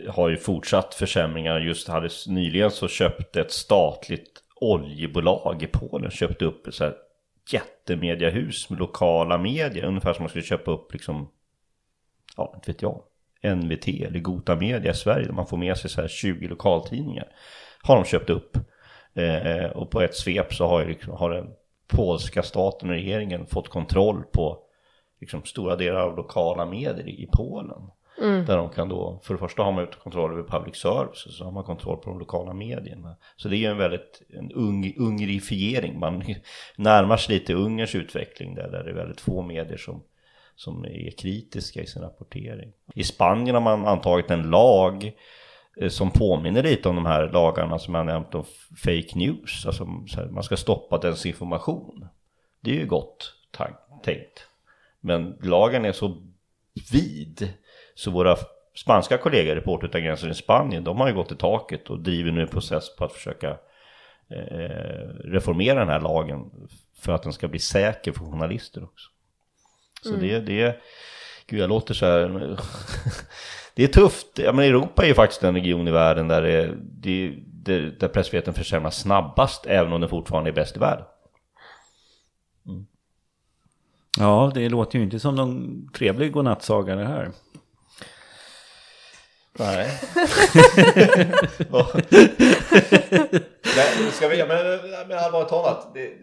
har 0.09 0.29
ju 0.29 0.37
fortsatt 0.37 0.93
försämringar. 0.93 1.59
Just 1.59 1.87
hade 1.87 2.09
nyligen 2.27 2.71
så 2.71 2.87
köpte 2.87 3.41
ett 3.41 3.51
statligt 3.51 4.43
oljebolag 4.55 5.63
i 5.63 5.67
Polen, 5.67 6.11
köpte 6.11 6.45
upp 6.45 6.67
ett 6.67 6.73
så 6.73 6.83
här 6.83 6.93
jättemediahus 7.51 8.69
med 8.69 8.79
lokala 8.79 9.37
medier, 9.37 9.85
ungefär 9.85 10.13
som 10.13 10.23
man 10.23 10.29
skulle 10.29 10.43
köpa 10.43 10.71
upp 10.71 10.93
liksom, 10.93 11.29
ja, 12.37 12.51
inte 12.55 12.71
vet 12.71 12.81
jag, 12.81 13.01
NVT 13.55 13.87
eller 13.87 14.19
Gota 14.19 14.55
Media 14.55 14.91
i 14.91 14.95
Sverige, 14.95 15.25
där 15.25 15.33
man 15.33 15.47
får 15.47 15.57
med 15.57 15.77
sig 15.77 15.89
så 15.89 16.01
här 16.01 16.07
20 16.07 16.47
lokaltidningar, 16.47 17.27
har 17.81 17.95
de 17.95 18.05
köpt 18.05 18.29
upp. 18.29 18.57
Eh, 19.13 19.65
och 19.65 19.89
på 19.89 20.01
ett 20.01 20.15
svep 20.15 20.53
så 20.53 20.67
har, 20.67 20.85
liksom, 20.85 21.13
har 21.13 21.29
den 21.29 21.47
polska 21.87 22.43
staten 22.43 22.89
och 22.89 22.95
regeringen 22.95 23.45
fått 23.45 23.69
kontroll 23.69 24.23
på 24.31 24.59
liksom, 25.21 25.43
stora 25.43 25.75
delar 25.75 25.99
av 25.99 26.17
lokala 26.17 26.65
medier 26.65 27.09
i 27.09 27.29
Polen. 27.31 27.81
Mm. 28.21 28.45
Där 28.45 28.57
de 28.57 28.69
kan 28.69 28.89
då, 28.89 29.19
för 29.23 29.33
det 29.33 29.39
första 29.39 29.63
har 29.63 29.71
man 29.71 29.87
kontroll 30.03 30.31
över 30.31 30.43
public 30.43 30.75
service 30.75 31.25
och 31.25 31.31
så 31.31 31.43
har 31.43 31.51
man 31.51 31.63
kontroll 31.63 31.97
på 31.97 32.09
de 32.09 32.19
lokala 32.19 32.53
medierna. 32.53 33.15
Så 33.35 33.49
det 33.49 33.55
är 33.55 33.59
ju 33.59 33.65
en 33.65 33.77
väldigt 33.77 34.21
en 34.29 34.51
ung, 34.51 34.93
ungrifiering, 34.97 35.99
man 35.99 36.23
närmar 36.75 37.17
sig 37.17 37.35
lite 37.35 37.53
Ungerns 37.53 37.95
utveckling 37.95 38.55
där, 38.55 38.69
där 38.71 38.83
det 38.83 38.89
är 38.89 38.95
väldigt 38.95 39.21
få 39.21 39.41
medier 39.41 39.77
som, 39.77 40.03
som 40.55 40.85
är 40.85 41.11
kritiska 41.11 41.81
i 41.81 41.87
sin 41.87 42.01
rapportering. 42.01 42.71
I 42.93 43.03
Spanien 43.03 43.55
har 43.55 43.61
man 43.61 43.87
antagit 43.87 44.31
en 44.31 44.49
lag 44.49 45.03
Eh, 45.03 45.13
som 45.87 46.11
påminner 46.11 46.63
lite 46.63 46.89
om 46.89 46.95
de 46.95 47.05
här 47.05 47.29
lagarna 47.29 47.79
som 47.79 47.95
jag 47.95 48.05
nämnt 48.05 48.35
om 48.35 48.45
fake 48.83 49.11
news. 49.15 49.65
Alltså 49.65 49.85
man 50.31 50.43
ska 50.43 50.57
stoppa 50.57 50.97
desinformation. 50.97 52.07
Det 52.61 52.71
är 52.71 52.75
ju 52.75 52.85
gott 52.85 53.33
tänkt. 54.03 54.47
Men 54.99 55.37
lagen 55.41 55.85
är 55.85 55.91
så 55.91 56.17
vid 56.91 57.53
så 57.95 58.11
våra 58.11 58.35
spanska 58.75 59.17
kollegor, 59.17 59.55
Reporter 59.55 59.87
utan 59.87 60.03
gränser 60.03 60.29
i 60.29 60.33
Spanien, 60.33 60.83
de 60.83 60.97
har 60.97 61.07
ju 61.07 61.13
gått 61.13 61.31
i 61.31 61.35
taket 61.35 61.89
och 61.89 61.99
driver 61.99 62.31
nu 62.31 62.41
en 62.41 62.47
process 62.47 62.95
på 62.95 63.05
att 63.05 63.13
försöka 63.13 63.49
eh, 64.29 65.07
reformera 65.23 65.79
den 65.79 65.89
här 65.89 65.99
lagen 65.99 66.51
för 66.99 67.13
att 67.13 67.23
den 67.23 67.33
ska 67.33 67.47
bli 67.47 67.59
säker 67.59 68.11
för 68.11 68.25
journalister 68.25 68.83
också. 68.83 69.09
Så 70.03 70.09
mm. 70.09 70.21
det, 70.21 70.39
det, 70.39 70.81
gud 71.47 71.59
jag 71.59 71.69
låter 71.69 71.93
så 71.93 72.05
här 72.05 72.29
det 73.79 73.85
är 73.85 73.87
tufft. 73.87 74.27
Ja, 74.35 74.51
men 74.51 74.65
Europa 74.65 75.03
är 75.03 75.07
ju 75.07 75.13
faktiskt 75.13 75.41
den 75.41 75.55
region 75.55 75.87
i 75.87 75.91
världen 75.91 76.27
där, 76.27 76.41
det, 76.41 76.75
det, 76.81 77.33
det, 77.45 77.99
där 77.99 78.07
pressfriheten 78.07 78.53
försämras 78.53 78.99
snabbast, 78.99 79.65
även 79.65 79.93
om 79.93 80.01
den 80.01 80.09
fortfarande 80.09 80.49
är 80.49 80.53
bäst 80.53 80.75
i 80.75 80.79
världen. 80.79 81.05
Mm. 82.67 82.85
Ja, 84.17 84.51
det 84.53 84.69
låter 84.69 84.97
ju 84.97 85.03
inte 85.03 85.19
som 85.19 85.35
någon 85.35 85.89
trevlig 85.91 86.31
godnattsaga 86.31 86.95
det 86.95 87.05
här. 87.05 87.31
Nej. 89.59 89.91
men, 93.75 94.11
ska 94.11 94.27
vi, 94.27 94.37
men, 94.37 94.79
men 95.07 95.17
allvarligt 95.17 95.49
talat, 95.49 95.93
det, 95.93 96.13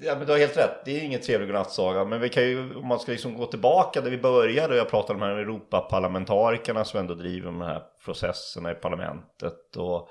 ja, 0.00 0.16
men 0.16 0.26
du 0.26 0.32
har 0.32 0.38
helt 0.38 0.56
rätt. 0.56 0.84
Det 0.84 1.00
är 1.00 1.04
ingen 1.04 1.20
trevlig 1.20 1.48
godnattsaga. 1.48 2.04
Men 2.04 2.20
vi 2.20 2.28
kan 2.28 2.42
ju, 2.42 2.74
om 2.74 2.86
man 2.86 2.98
ska 2.98 3.12
liksom 3.12 3.34
gå 3.34 3.46
tillbaka 3.46 4.00
där 4.00 4.10
vi 4.10 4.18
började. 4.18 4.74
och 4.74 4.78
Jag 4.78 4.90
pratade 4.90 5.14
om 5.14 5.20
de 5.20 5.26
här 5.26 5.36
Europaparlamentarikerna 5.36 6.84
som 6.84 7.00
ändå 7.00 7.14
driver 7.14 7.46
de 7.46 7.60
här 7.60 7.82
processerna 8.04 8.72
i 8.72 8.74
parlamentet. 8.74 9.76
Och 9.76 10.08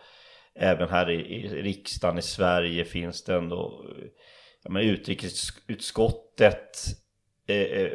även 0.55 0.89
här 0.89 1.09
i, 1.09 1.15
i 1.15 1.61
riksdagen 1.61 2.17
i 2.17 2.21
Sverige 2.21 2.85
finns 2.85 3.23
det 3.23 3.35
ändå, 3.35 3.85
ja, 4.63 4.71
men 4.71 4.83
utrikesutskottet 4.83 6.85
eh, 7.47 7.57
eh 7.57 7.91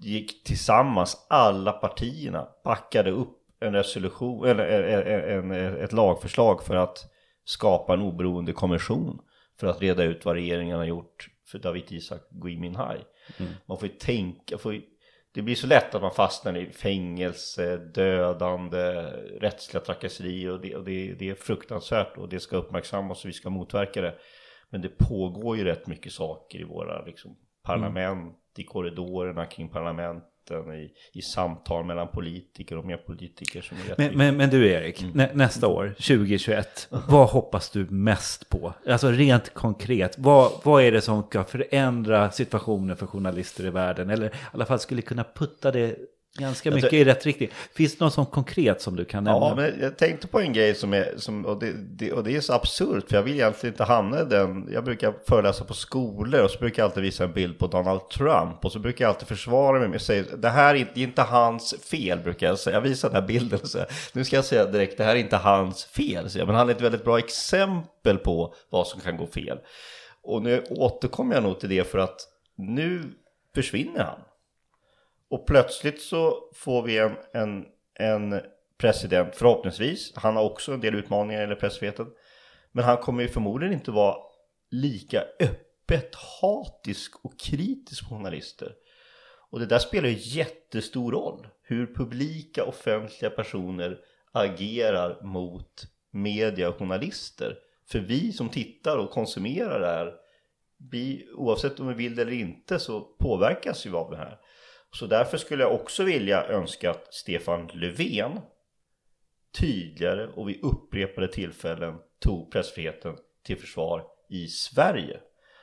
gick 0.00 0.44
tillsammans, 0.44 1.26
alla 1.30 1.72
partierna 1.72 2.48
backade 2.64 3.10
upp 3.10 3.38
en 3.60 3.72
resolution, 3.72 4.48
eller 4.48 4.68
en, 4.68 5.50
en, 5.50 5.76
ett 5.76 5.92
lagförslag 5.92 6.62
för 6.62 6.76
att 6.76 6.98
skapa 7.44 7.94
en 7.94 8.02
oberoende 8.02 8.52
kommission 8.52 9.20
för 9.60 9.66
att 9.66 9.82
reda 9.82 10.04
ut 10.04 10.24
vad 10.24 10.34
regeringen 10.34 10.78
har 10.78 10.84
gjort 10.84 11.28
för 11.46 11.58
David 11.58 11.92
Isak 11.92 12.20
Gui 12.30 12.56
Minhai. 12.56 12.98
Mm. 13.38 13.52
Man 13.66 13.78
får 13.78 13.88
ju 13.88 13.94
tänka, 13.94 14.58
får 14.58 14.74
ju, 14.74 14.82
det 15.34 15.42
blir 15.42 15.54
så 15.54 15.66
lätt 15.66 15.94
att 15.94 16.02
man 16.02 16.14
fastnar 16.14 16.56
i 16.56 16.72
fängelse, 16.72 17.76
dödande, 17.76 18.92
rättsliga 19.40 19.84
trakasserier 19.84 20.50
och, 20.50 20.60
det, 20.60 20.76
och 20.76 20.84
det, 20.84 21.14
det, 21.14 21.30
är 21.30 21.34
fruktansvärt 21.34 22.16
och 22.16 22.28
det 22.28 22.40
ska 22.40 22.56
uppmärksammas 22.56 23.24
och 23.24 23.28
vi 23.28 23.32
ska 23.32 23.50
motverka 23.50 24.00
det. 24.00 24.14
Men 24.70 24.80
det 24.80 24.98
pågår 24.98 25.56
ju 25.56 25.64
rätt 25.64 25.86
mycket 25.86 26.12
saker 26.12 26.58
i 26.60 26.64
våra 26.64 27.04
liksom, 27.04 27.36
parlament, 27.62 28.22
mm. 28.22 28.34
i 28.56 28.64
korridorerna 28.64 29.46
kring 29.46 29.68
parlament 29.68 30.24
i, 30.54 30.90
i 31.12 31.22
samtal 31.22 31.84
mellan 31.84 32.08
politiker 32.08 32.76
och 32.76 32.84
med 32.84 33.06
politiker 33.06 33.62
som 33.62 33.76
är 33.76 33.94
men, 33.98 34.16
men, 34.16 34.36
men, 34.36 34.50
du 34.50 34.68
Erik, 34.68 35.02
mm. 35.02 35.12
nä, 35.16 35.30
nästa 35.34 35.68
år, 35.68 35.88
2021, 35.88 36.88
vad 37.08 37.28
hoppas 37.28 37.70
du 37.70 37.86
mest 37.90 38.48
på? 38.48 38.74
Alltså 38.86 39.10
rent 39.10 39.54
konkret, 39.54 40.14
vad, 40.18 40.52
vad 40.64 40.82
är 40.82 40.92
det 40.92 41.00
som 41.00 41.22
ska 41.22 41.44
förändra 41.44 42.30
situationen 42.30 42.96
för 42.96 43.06
journalister 43.06 43.66
i 43.66 43.70
världen? 43.70 44.10
Eller 44.10 44.26
i 44.26 44.30
alla 44.52 44.66
fall 44.66 44.78
skulle 44.78 45.02
kunna 45.02 45.24
putta 45.24 45.70
det 45.70 45.96
Ganska 46.38 46.70
mycket 46.70 46.92
i 46.92 47.04
rätt 47.04 47.26
riktning. 47.26 47.50
Finns 47.74 47.98
det 47.98 48.04
något 48.04 48.14
sånt 48.14 48.30
konkret 48.30 48.80
som 48.80 48.96
du 48.96 49.04
kan 49.04 49.24
nämna? 49.24 49.48
Ja, 49.48 49.54
men 49.56 49.80
jag 49.80 49.96
tänkte 49.96 50.26
på 50.26 50.40
en 50.40 50.52
grej 50.52 50.74
som 50.74 50.94
är, 50.94 51.14
som, 51.16 51.46
och, 51.46 51.58
det, 51.58 51.72
det, 51.72 52.12
och 52.12 52.24
det 52.24 52.36
är 52.36 52.40
så 52.40 52.52
absurt, 52.52 53.08
för 53.08 53.16
jag 53.16 53.22
vill 53.22 53.34
egentligen 53.34 53.74
inte 53.74 53.84
hamna 53.84 54.20
i 54.20 54.24
den. 54.24 54.68
Jag 54.72 54.84
brukar 54.84 55.14
föreläsa 55.28 55.64
på 55.64 55.74
skolor 55.74 56.42
och 56.42 56.50
så 56.50 56.58
brukar 56.58 56.82
jag 56.82 56.88
alltid 56.88 57.02
visa 57.02 57.24
en 57.24 57.32
bild 57.32 57.58
på 57.58 57.66
Donald 57.66 58.08
Trump. 58.08 58.64
Och 58.64 58.72
så 58.72 58.78
brukar 58.78 59.04
jag 59.04 59.10
alltid 59.10 59.28
försvara 59.28 59.78
mig 59.78 59.88
med 59.88 59.96
att 59.96 60.02
säga, 60.02 60.24
det 60.36 60.48
här 60.48 60.74
är 60.74 60.78
inte, 60.78 61.00
är 61.00 61.02
inte 61.02 61.22
hans 61.22 61.74
fel, 61.90 62.18
brukar 62.18 62.46
jag 62.46 62.58
säga. 62.58 62.76
Jag 62.76 62.80
visar 62.80 63.08
den 63.08 63.20
här 63.22 63.28
bilden 63.28 63.60
och 63.62 63.68
säger, 63.68 63.88
nu 64.12 64.24
ska 64.24 64.36
jag 64.36 64.44
säga 64.44 64.64
direkt, 64.64 64.98
det 64.98 65.04
här 65.04 65.16
är 65.16 65.20
inte 65.20 65.36
hans 65.36 65.84
fel. 65.84 66.30
Så 66.30 66.38
jag, 66.38 66.46
men 66.46 66.56
han 66.56 66.68
är 66.68 66.74
ett 66.74 66.80
väldigt 66.80 67.04
bra 67.04 67.18
exempel 67.18 68.18
på 68.18 68.54
vad 68.70 68.86
som 68.86 69.00
kan 69.00 69.16
gå 69.16 69.26
fel. 69.26 69.58
Och 70.22 70.42
nu 70.42 70.64
återkommer 70.70 71.34
jag 71.34 71.42
nog 71.42 71.60
till 71.60 71.68
det 71.68 71.84
för 71.90 71.98
att 71.98 72.20
nu 72.56 73.02
försvinner 73.54 74.04
han. 74.04 74.18
Och 75.30 75.46
plötsligt 75.46 76.02
så 76.02 76.50
får 76.54 76.82
vi 76.82 76.98
en, 76.98 77.16
en, 77.32 77.66
en 77.94 78.40
president, 78.78 79.36
förhoppningsvis, 79.36 80.12
han 80.16 80.36
har 80.36 80.44
också 80.44 80.72
en 80.72 80.80
del 80.80 80.94
utmaningar 80.94 81.42
eller 81.42 81.54
pressfriheten. 81.54 82.06
Men 82.72 82.84
han 82.84 82.96
kommer 82.96 83.22
ju 83.22 83.28
förmodligen 83.28 83.74
inte 83.74 83.90
vara 83.90 84.16
lika 84.70 85.24
öppet 85.40 86.14
hatisk 86.14 87.24
och 87.24 87.38
kritisk 87.38 88.08
på 88.08 88.14
journalister. 88.14 88.72
Och 89.50 89.60
det 89.60 89.66
där 89.66 89.78
spelar 89.78 90.08
ju 90.08 90.16
jättestor 90.18 91.12
roll. 91.12 91.46
Hur 91.62 91.94
publika 91.94 92.64
offentliga 92.64 93.30
personer 93.30 93.98
agerar 94.32 95.22
mot 95.22 95.86
media 96.10 96.68
och 96.68 96.78
journalister. 96.78 97.56
För 97.90 97.98
vi 97.98 98.32
som 98.32 98.48
tittar 98.48 98.98
och 98.98 99.10
konsumerar 99.10 99.80
det 99.80 99.86
här, 99.86 100.14
vi, 100.90 101.28
oavsett 101.34 101.80
om 101.80 101.88
vi 101.88 101.94
vill 101.94 102.14
det 102.14 102.22
eller 102.22 102.32
inte 102.32 102.78
så 102.78 103.00
påverkas 103.00 103.86
vi 103.86 103.90
av 103.90 104.10
det 104.10 104.16
här. 104.16 104.38
Så 104.92 105.06
därför 105.06 105.38
skulle 105.38 105.62
jag 105.62 105.74
också 105.74 106.04
vilja 106.04 106.44
önska 106.44 106.90
att 106.90 107.14
Stefan 107.14 107.70
Löfven 107.72 108.40
tydligare 109.60 110.26
och 110.26 110.48
vid 110.48 110.60
upprepade 110.62 111.28
tillfällen 111.28 111.94
tog 112.18 112.52
pressfriheten 112.52 113.16
till 113.42 113.58
försvar 113.58 114.04
i 114.28 114.46
Sverige. 114.46 115.20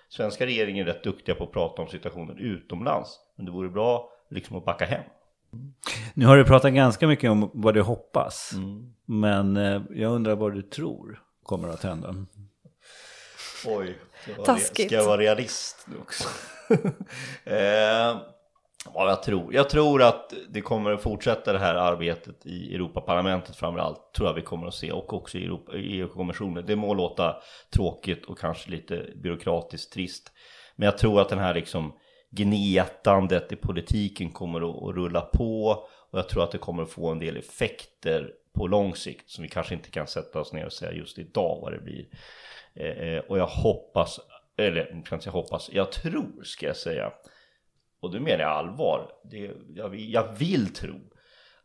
Svenska 0.09 0.45
regeringen 0.45 0.87
är 0.87 0.93
rätt 0.93 1.03
duktiga 1.03 1.35
på 1.35 1.43
att 1.43 1.51
prata 1.51 1.81
om 1.81 1.87
situationen 1.87 2.37
utomlands, 2.37 3.19
men 3.35 3.45
det 3.45 3.51
vore 3.51 3.69
bra 3.69 4.09
liksom 4.29 4.57
att 4.57 4.65
backa 4.65 4.85
hem. 4.85 5.03
Nu 6.13 6.25
har 6.25 6.37
du 6.37 6.45
pratat 6.45 6.73
ganska 6.73 7.07
mycket 7.07 7.29
om 7.29 7.51
vad 7.53 7.73
du 7.73 7.81
hoppas, 7.81 8.51
mm. 8.53 8.93
men 9.05 9.57
eh, 9.57 9.81
jag 9.89 10.11
undrar 10.11 10.35
vad 10.35 10.53
du 10.53 10.61
tror 10.61 11.23
kommer 11.43 11.67
att 11.67 11.83
hända. 11.83 12.15
Oj, 13.65 13.97
ska 14.59 14.83
jag 14.83 15.05
vara 15.05 15.17
realist 15.17 15.87
nu 15.87 15.97
också? 15.97 16.29
eh, 17.43 18.17
Ja, 18.93 19.09
jag 19.09 19.23
tror, 19.23 19.53
jag 19.53 19.69
tror 19.69 20.03
att 20.03 20.33
det 20.49 20.61
kommer 20.61 20.91
att 20.91 21.01
fortsätta 21.01 21.53
det 21.53 21.59
här 21.59 21.75
arbetet 21.75 22.45
i 22.45 22.75
Europaparlamentet 22.75 23.55
framförallt. 23.55 24.13
Tror 24.13 24.29
jag 24.29 24.33
vi 24.33 24.41
kommer 24.41 24.67
att 24.67 24.73
se 24.73 24.91
och 24.91 25.13
också 25.13 25.37
i 25.37 25.49
EU-kommissionen. 25.73 26.65
Det 26.65 26.75
må 26.75 26.93
låta 26.93 27.35
tråkigt 27.73 28.25
och 28.25 28.39
kanske 28.39 28.71
lite 28.71 29.05
byråkratiskt 29.15 29.93
trist. 29.93 30.31
Men 30.75 30.85
jag 30.85 30.97
tror 30.97 31.21
att 31.21 31.29
den 31.29 31.39
här 31.39 31.53
liksom 31.53 31.93
gnetandet 32.31 33.51
i 33.51 33.55
politiken 33.55 34.31
kommer 34.31 34.89
att, 34.89 34.95
rulla 34.95 35.21
på. 35.21 35.65
Och 36.11 36.19
jag 36.19 36.29
tror 36.29 36.43
att 36.43 36.51
det 36.51 36.57
kommer 36.57 36.83
att 36.83 36.89
få 36.89 37.11
en 37.11 37.19
del 37.19 37.37
effekter 37.37 38.31
på 38.53 38.67
lång 38.67 38.95
sikt 38.95 39.29
som 39.29 39.41
vi 39.41 39.49
kanske 39.49 39.73
inte 39.73 39.89
kan 39.89 40.07
sätta 40.07 40.39
oss 40.39 40.53
ner 40.53 40.65
och 40.65 40.73
säga 40.73 40.91
just 40.91 41.19
idag 41.19 41.59
vad 41.61 41.73
det 41.73 41.79
blir. 41.79 42.05
Eh, 42.73 43.07
eh 43.07 43.19
och 43.19 43.39
jag 43.39 43.47
hoppas, 43.47 44.19
eller 44.57 44.77
jag 44.77 44.87
kan 44.87 44.97
inte 44.97 45.23
säga 45.23 45.31
hoppas, 45.31 45.69
jag 45.73 45.91
tror 45.91 46.43
ska 46.43 46.65
jag 46.65 46.77
säga 46.77 47.11
och 48.05 48.11
du 48.11 48.19
menar 48.19 48.39
jag 48.39 48.51
allvar. 48.51 49.11
Det, 49.31 49.51
jag, 49.75 49.95
jag 49.95 50.33
vill 50.37 50.73
tro 50.73 50.95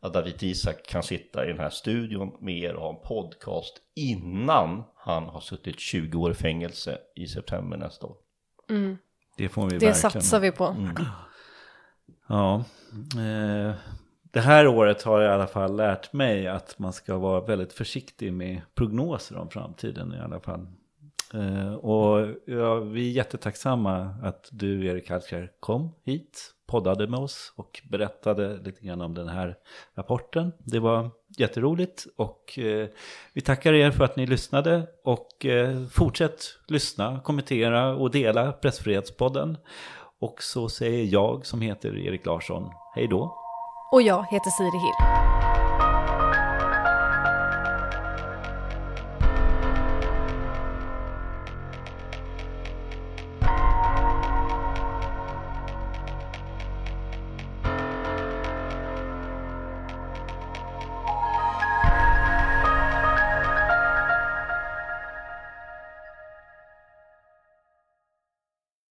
att 0.00 0.12
David 0.14 0.42
Isak 0.42 0.86
kan 0.86 1.02
sitta 1.02 1.44
i 1.44 1.48
den 1.48 1.58
här 1.58 1.70
studion 1.70 2.36
med 2.40 2.58
er 2.58 2.74
och 2.74 2.82
ha 2.82 2.90
en 2.90 3.08
podcast 3.08 3.74
innan 3.96 4.82
han 4.96 5.22
har 5.24 5.40
suttit 5.40 5.80
20 5.80 6.18
år 6.18 6.30
i 6.30 6.34
fängelse 6.34 6.98
i 7.16 7.26
september 7.26 7.76
nästa 7.76 8.06
år. 8.06 8.16
Mm. 8.70 8.98
Det 9.36 9.48
får 9.48 9.62
vi 9.62 9.68
Det 9.68 9.74
verkligen. 9.86 9.94
satsar 9.94 10.40
vi 10.40 10.50
på. 10.52 10.64
Mm. 10.64 10.94
Ja, 12.28 12.64
eh, 13.16 13.74
det 14.32 14.40
här 14.40 14.66
året 14.66 15.02
har 15.02 15.20
jag 15.20 15.30
i 15.30 15.34
alla 15.34 15.46
fall 15.46 15.76
lärt 15.76 16.12
mig 16.12 16.46
att 16.48 16.78
man 16.78 16.92
ska 16.92 17.18
vara 17.18 17.40
väldigt 17.40 17.72
försiktig 17.72 18.32
med 18.32 18.60
prognoser 18.74 19.36
om 19.36 19.50
framtiden 19.50 20.14
i 20.14 20.20
alla 20.20 20.40
fall. 20.40 20.66
Eh, 21.34 21.74
och 21.74 22.28
ja, 22.44 22.74
vi 22.74 23.08
är 23.08 23.12
jättetacksamma 23.12 24.14
att 24.22 24.48
du, 24.52 24.86
Erik 24.86 25.10
Halkar, 25.10 25.52
kom 25.60 25.94
hit, 26.04 26.54
poddade 26.66 27.06
med 27.06 27.20
oss 27.20 27.52
och 27.56 27.82
berättade 27.90 28.56
lite 28.56 28.86
grann 28.86 29.00
om 29.00 29.14
den 29.14 29.28
här 29.28 29.56
rapporten. 29.94 30.52
Det 30.58 30.78
var 30.78 31.10
jätteroligt 31.38 32.06
och 32.16 32.58
eh, 32.58 32.88
vi 33.32 33.40
tackar 33.40 33.72
er 33.72 33.90
för 33.90 34.04
att 34.04 34.16
ni 34.16 34.26
lyssnade 34.26 34.86
och 35.04 35.46
eh, 35.46 35.86
fortsätt 35.86 36.44
lyssna, 36.68 37.20
kommentera 37.24 37.94
och 37.94 38.10
dela 38.10 38.52
Pressfrihetspodden. 38.52 39.56
Och 40.20 40.42
så 40.42 40.68
säger 40.68 41.04
jag 41.04 41.46
som 41.46 41.60
heter 41.60 41.98
Erik 41.98 42.26
Larsson, 42.26 42.70
hej 42.94 43.08
då. 43.08 43.36
Och 43.92 44.02
jag 44.02 44.26
heter 44.30 44.50
Siri 44.50 44.78
Hill. 44.78 45.49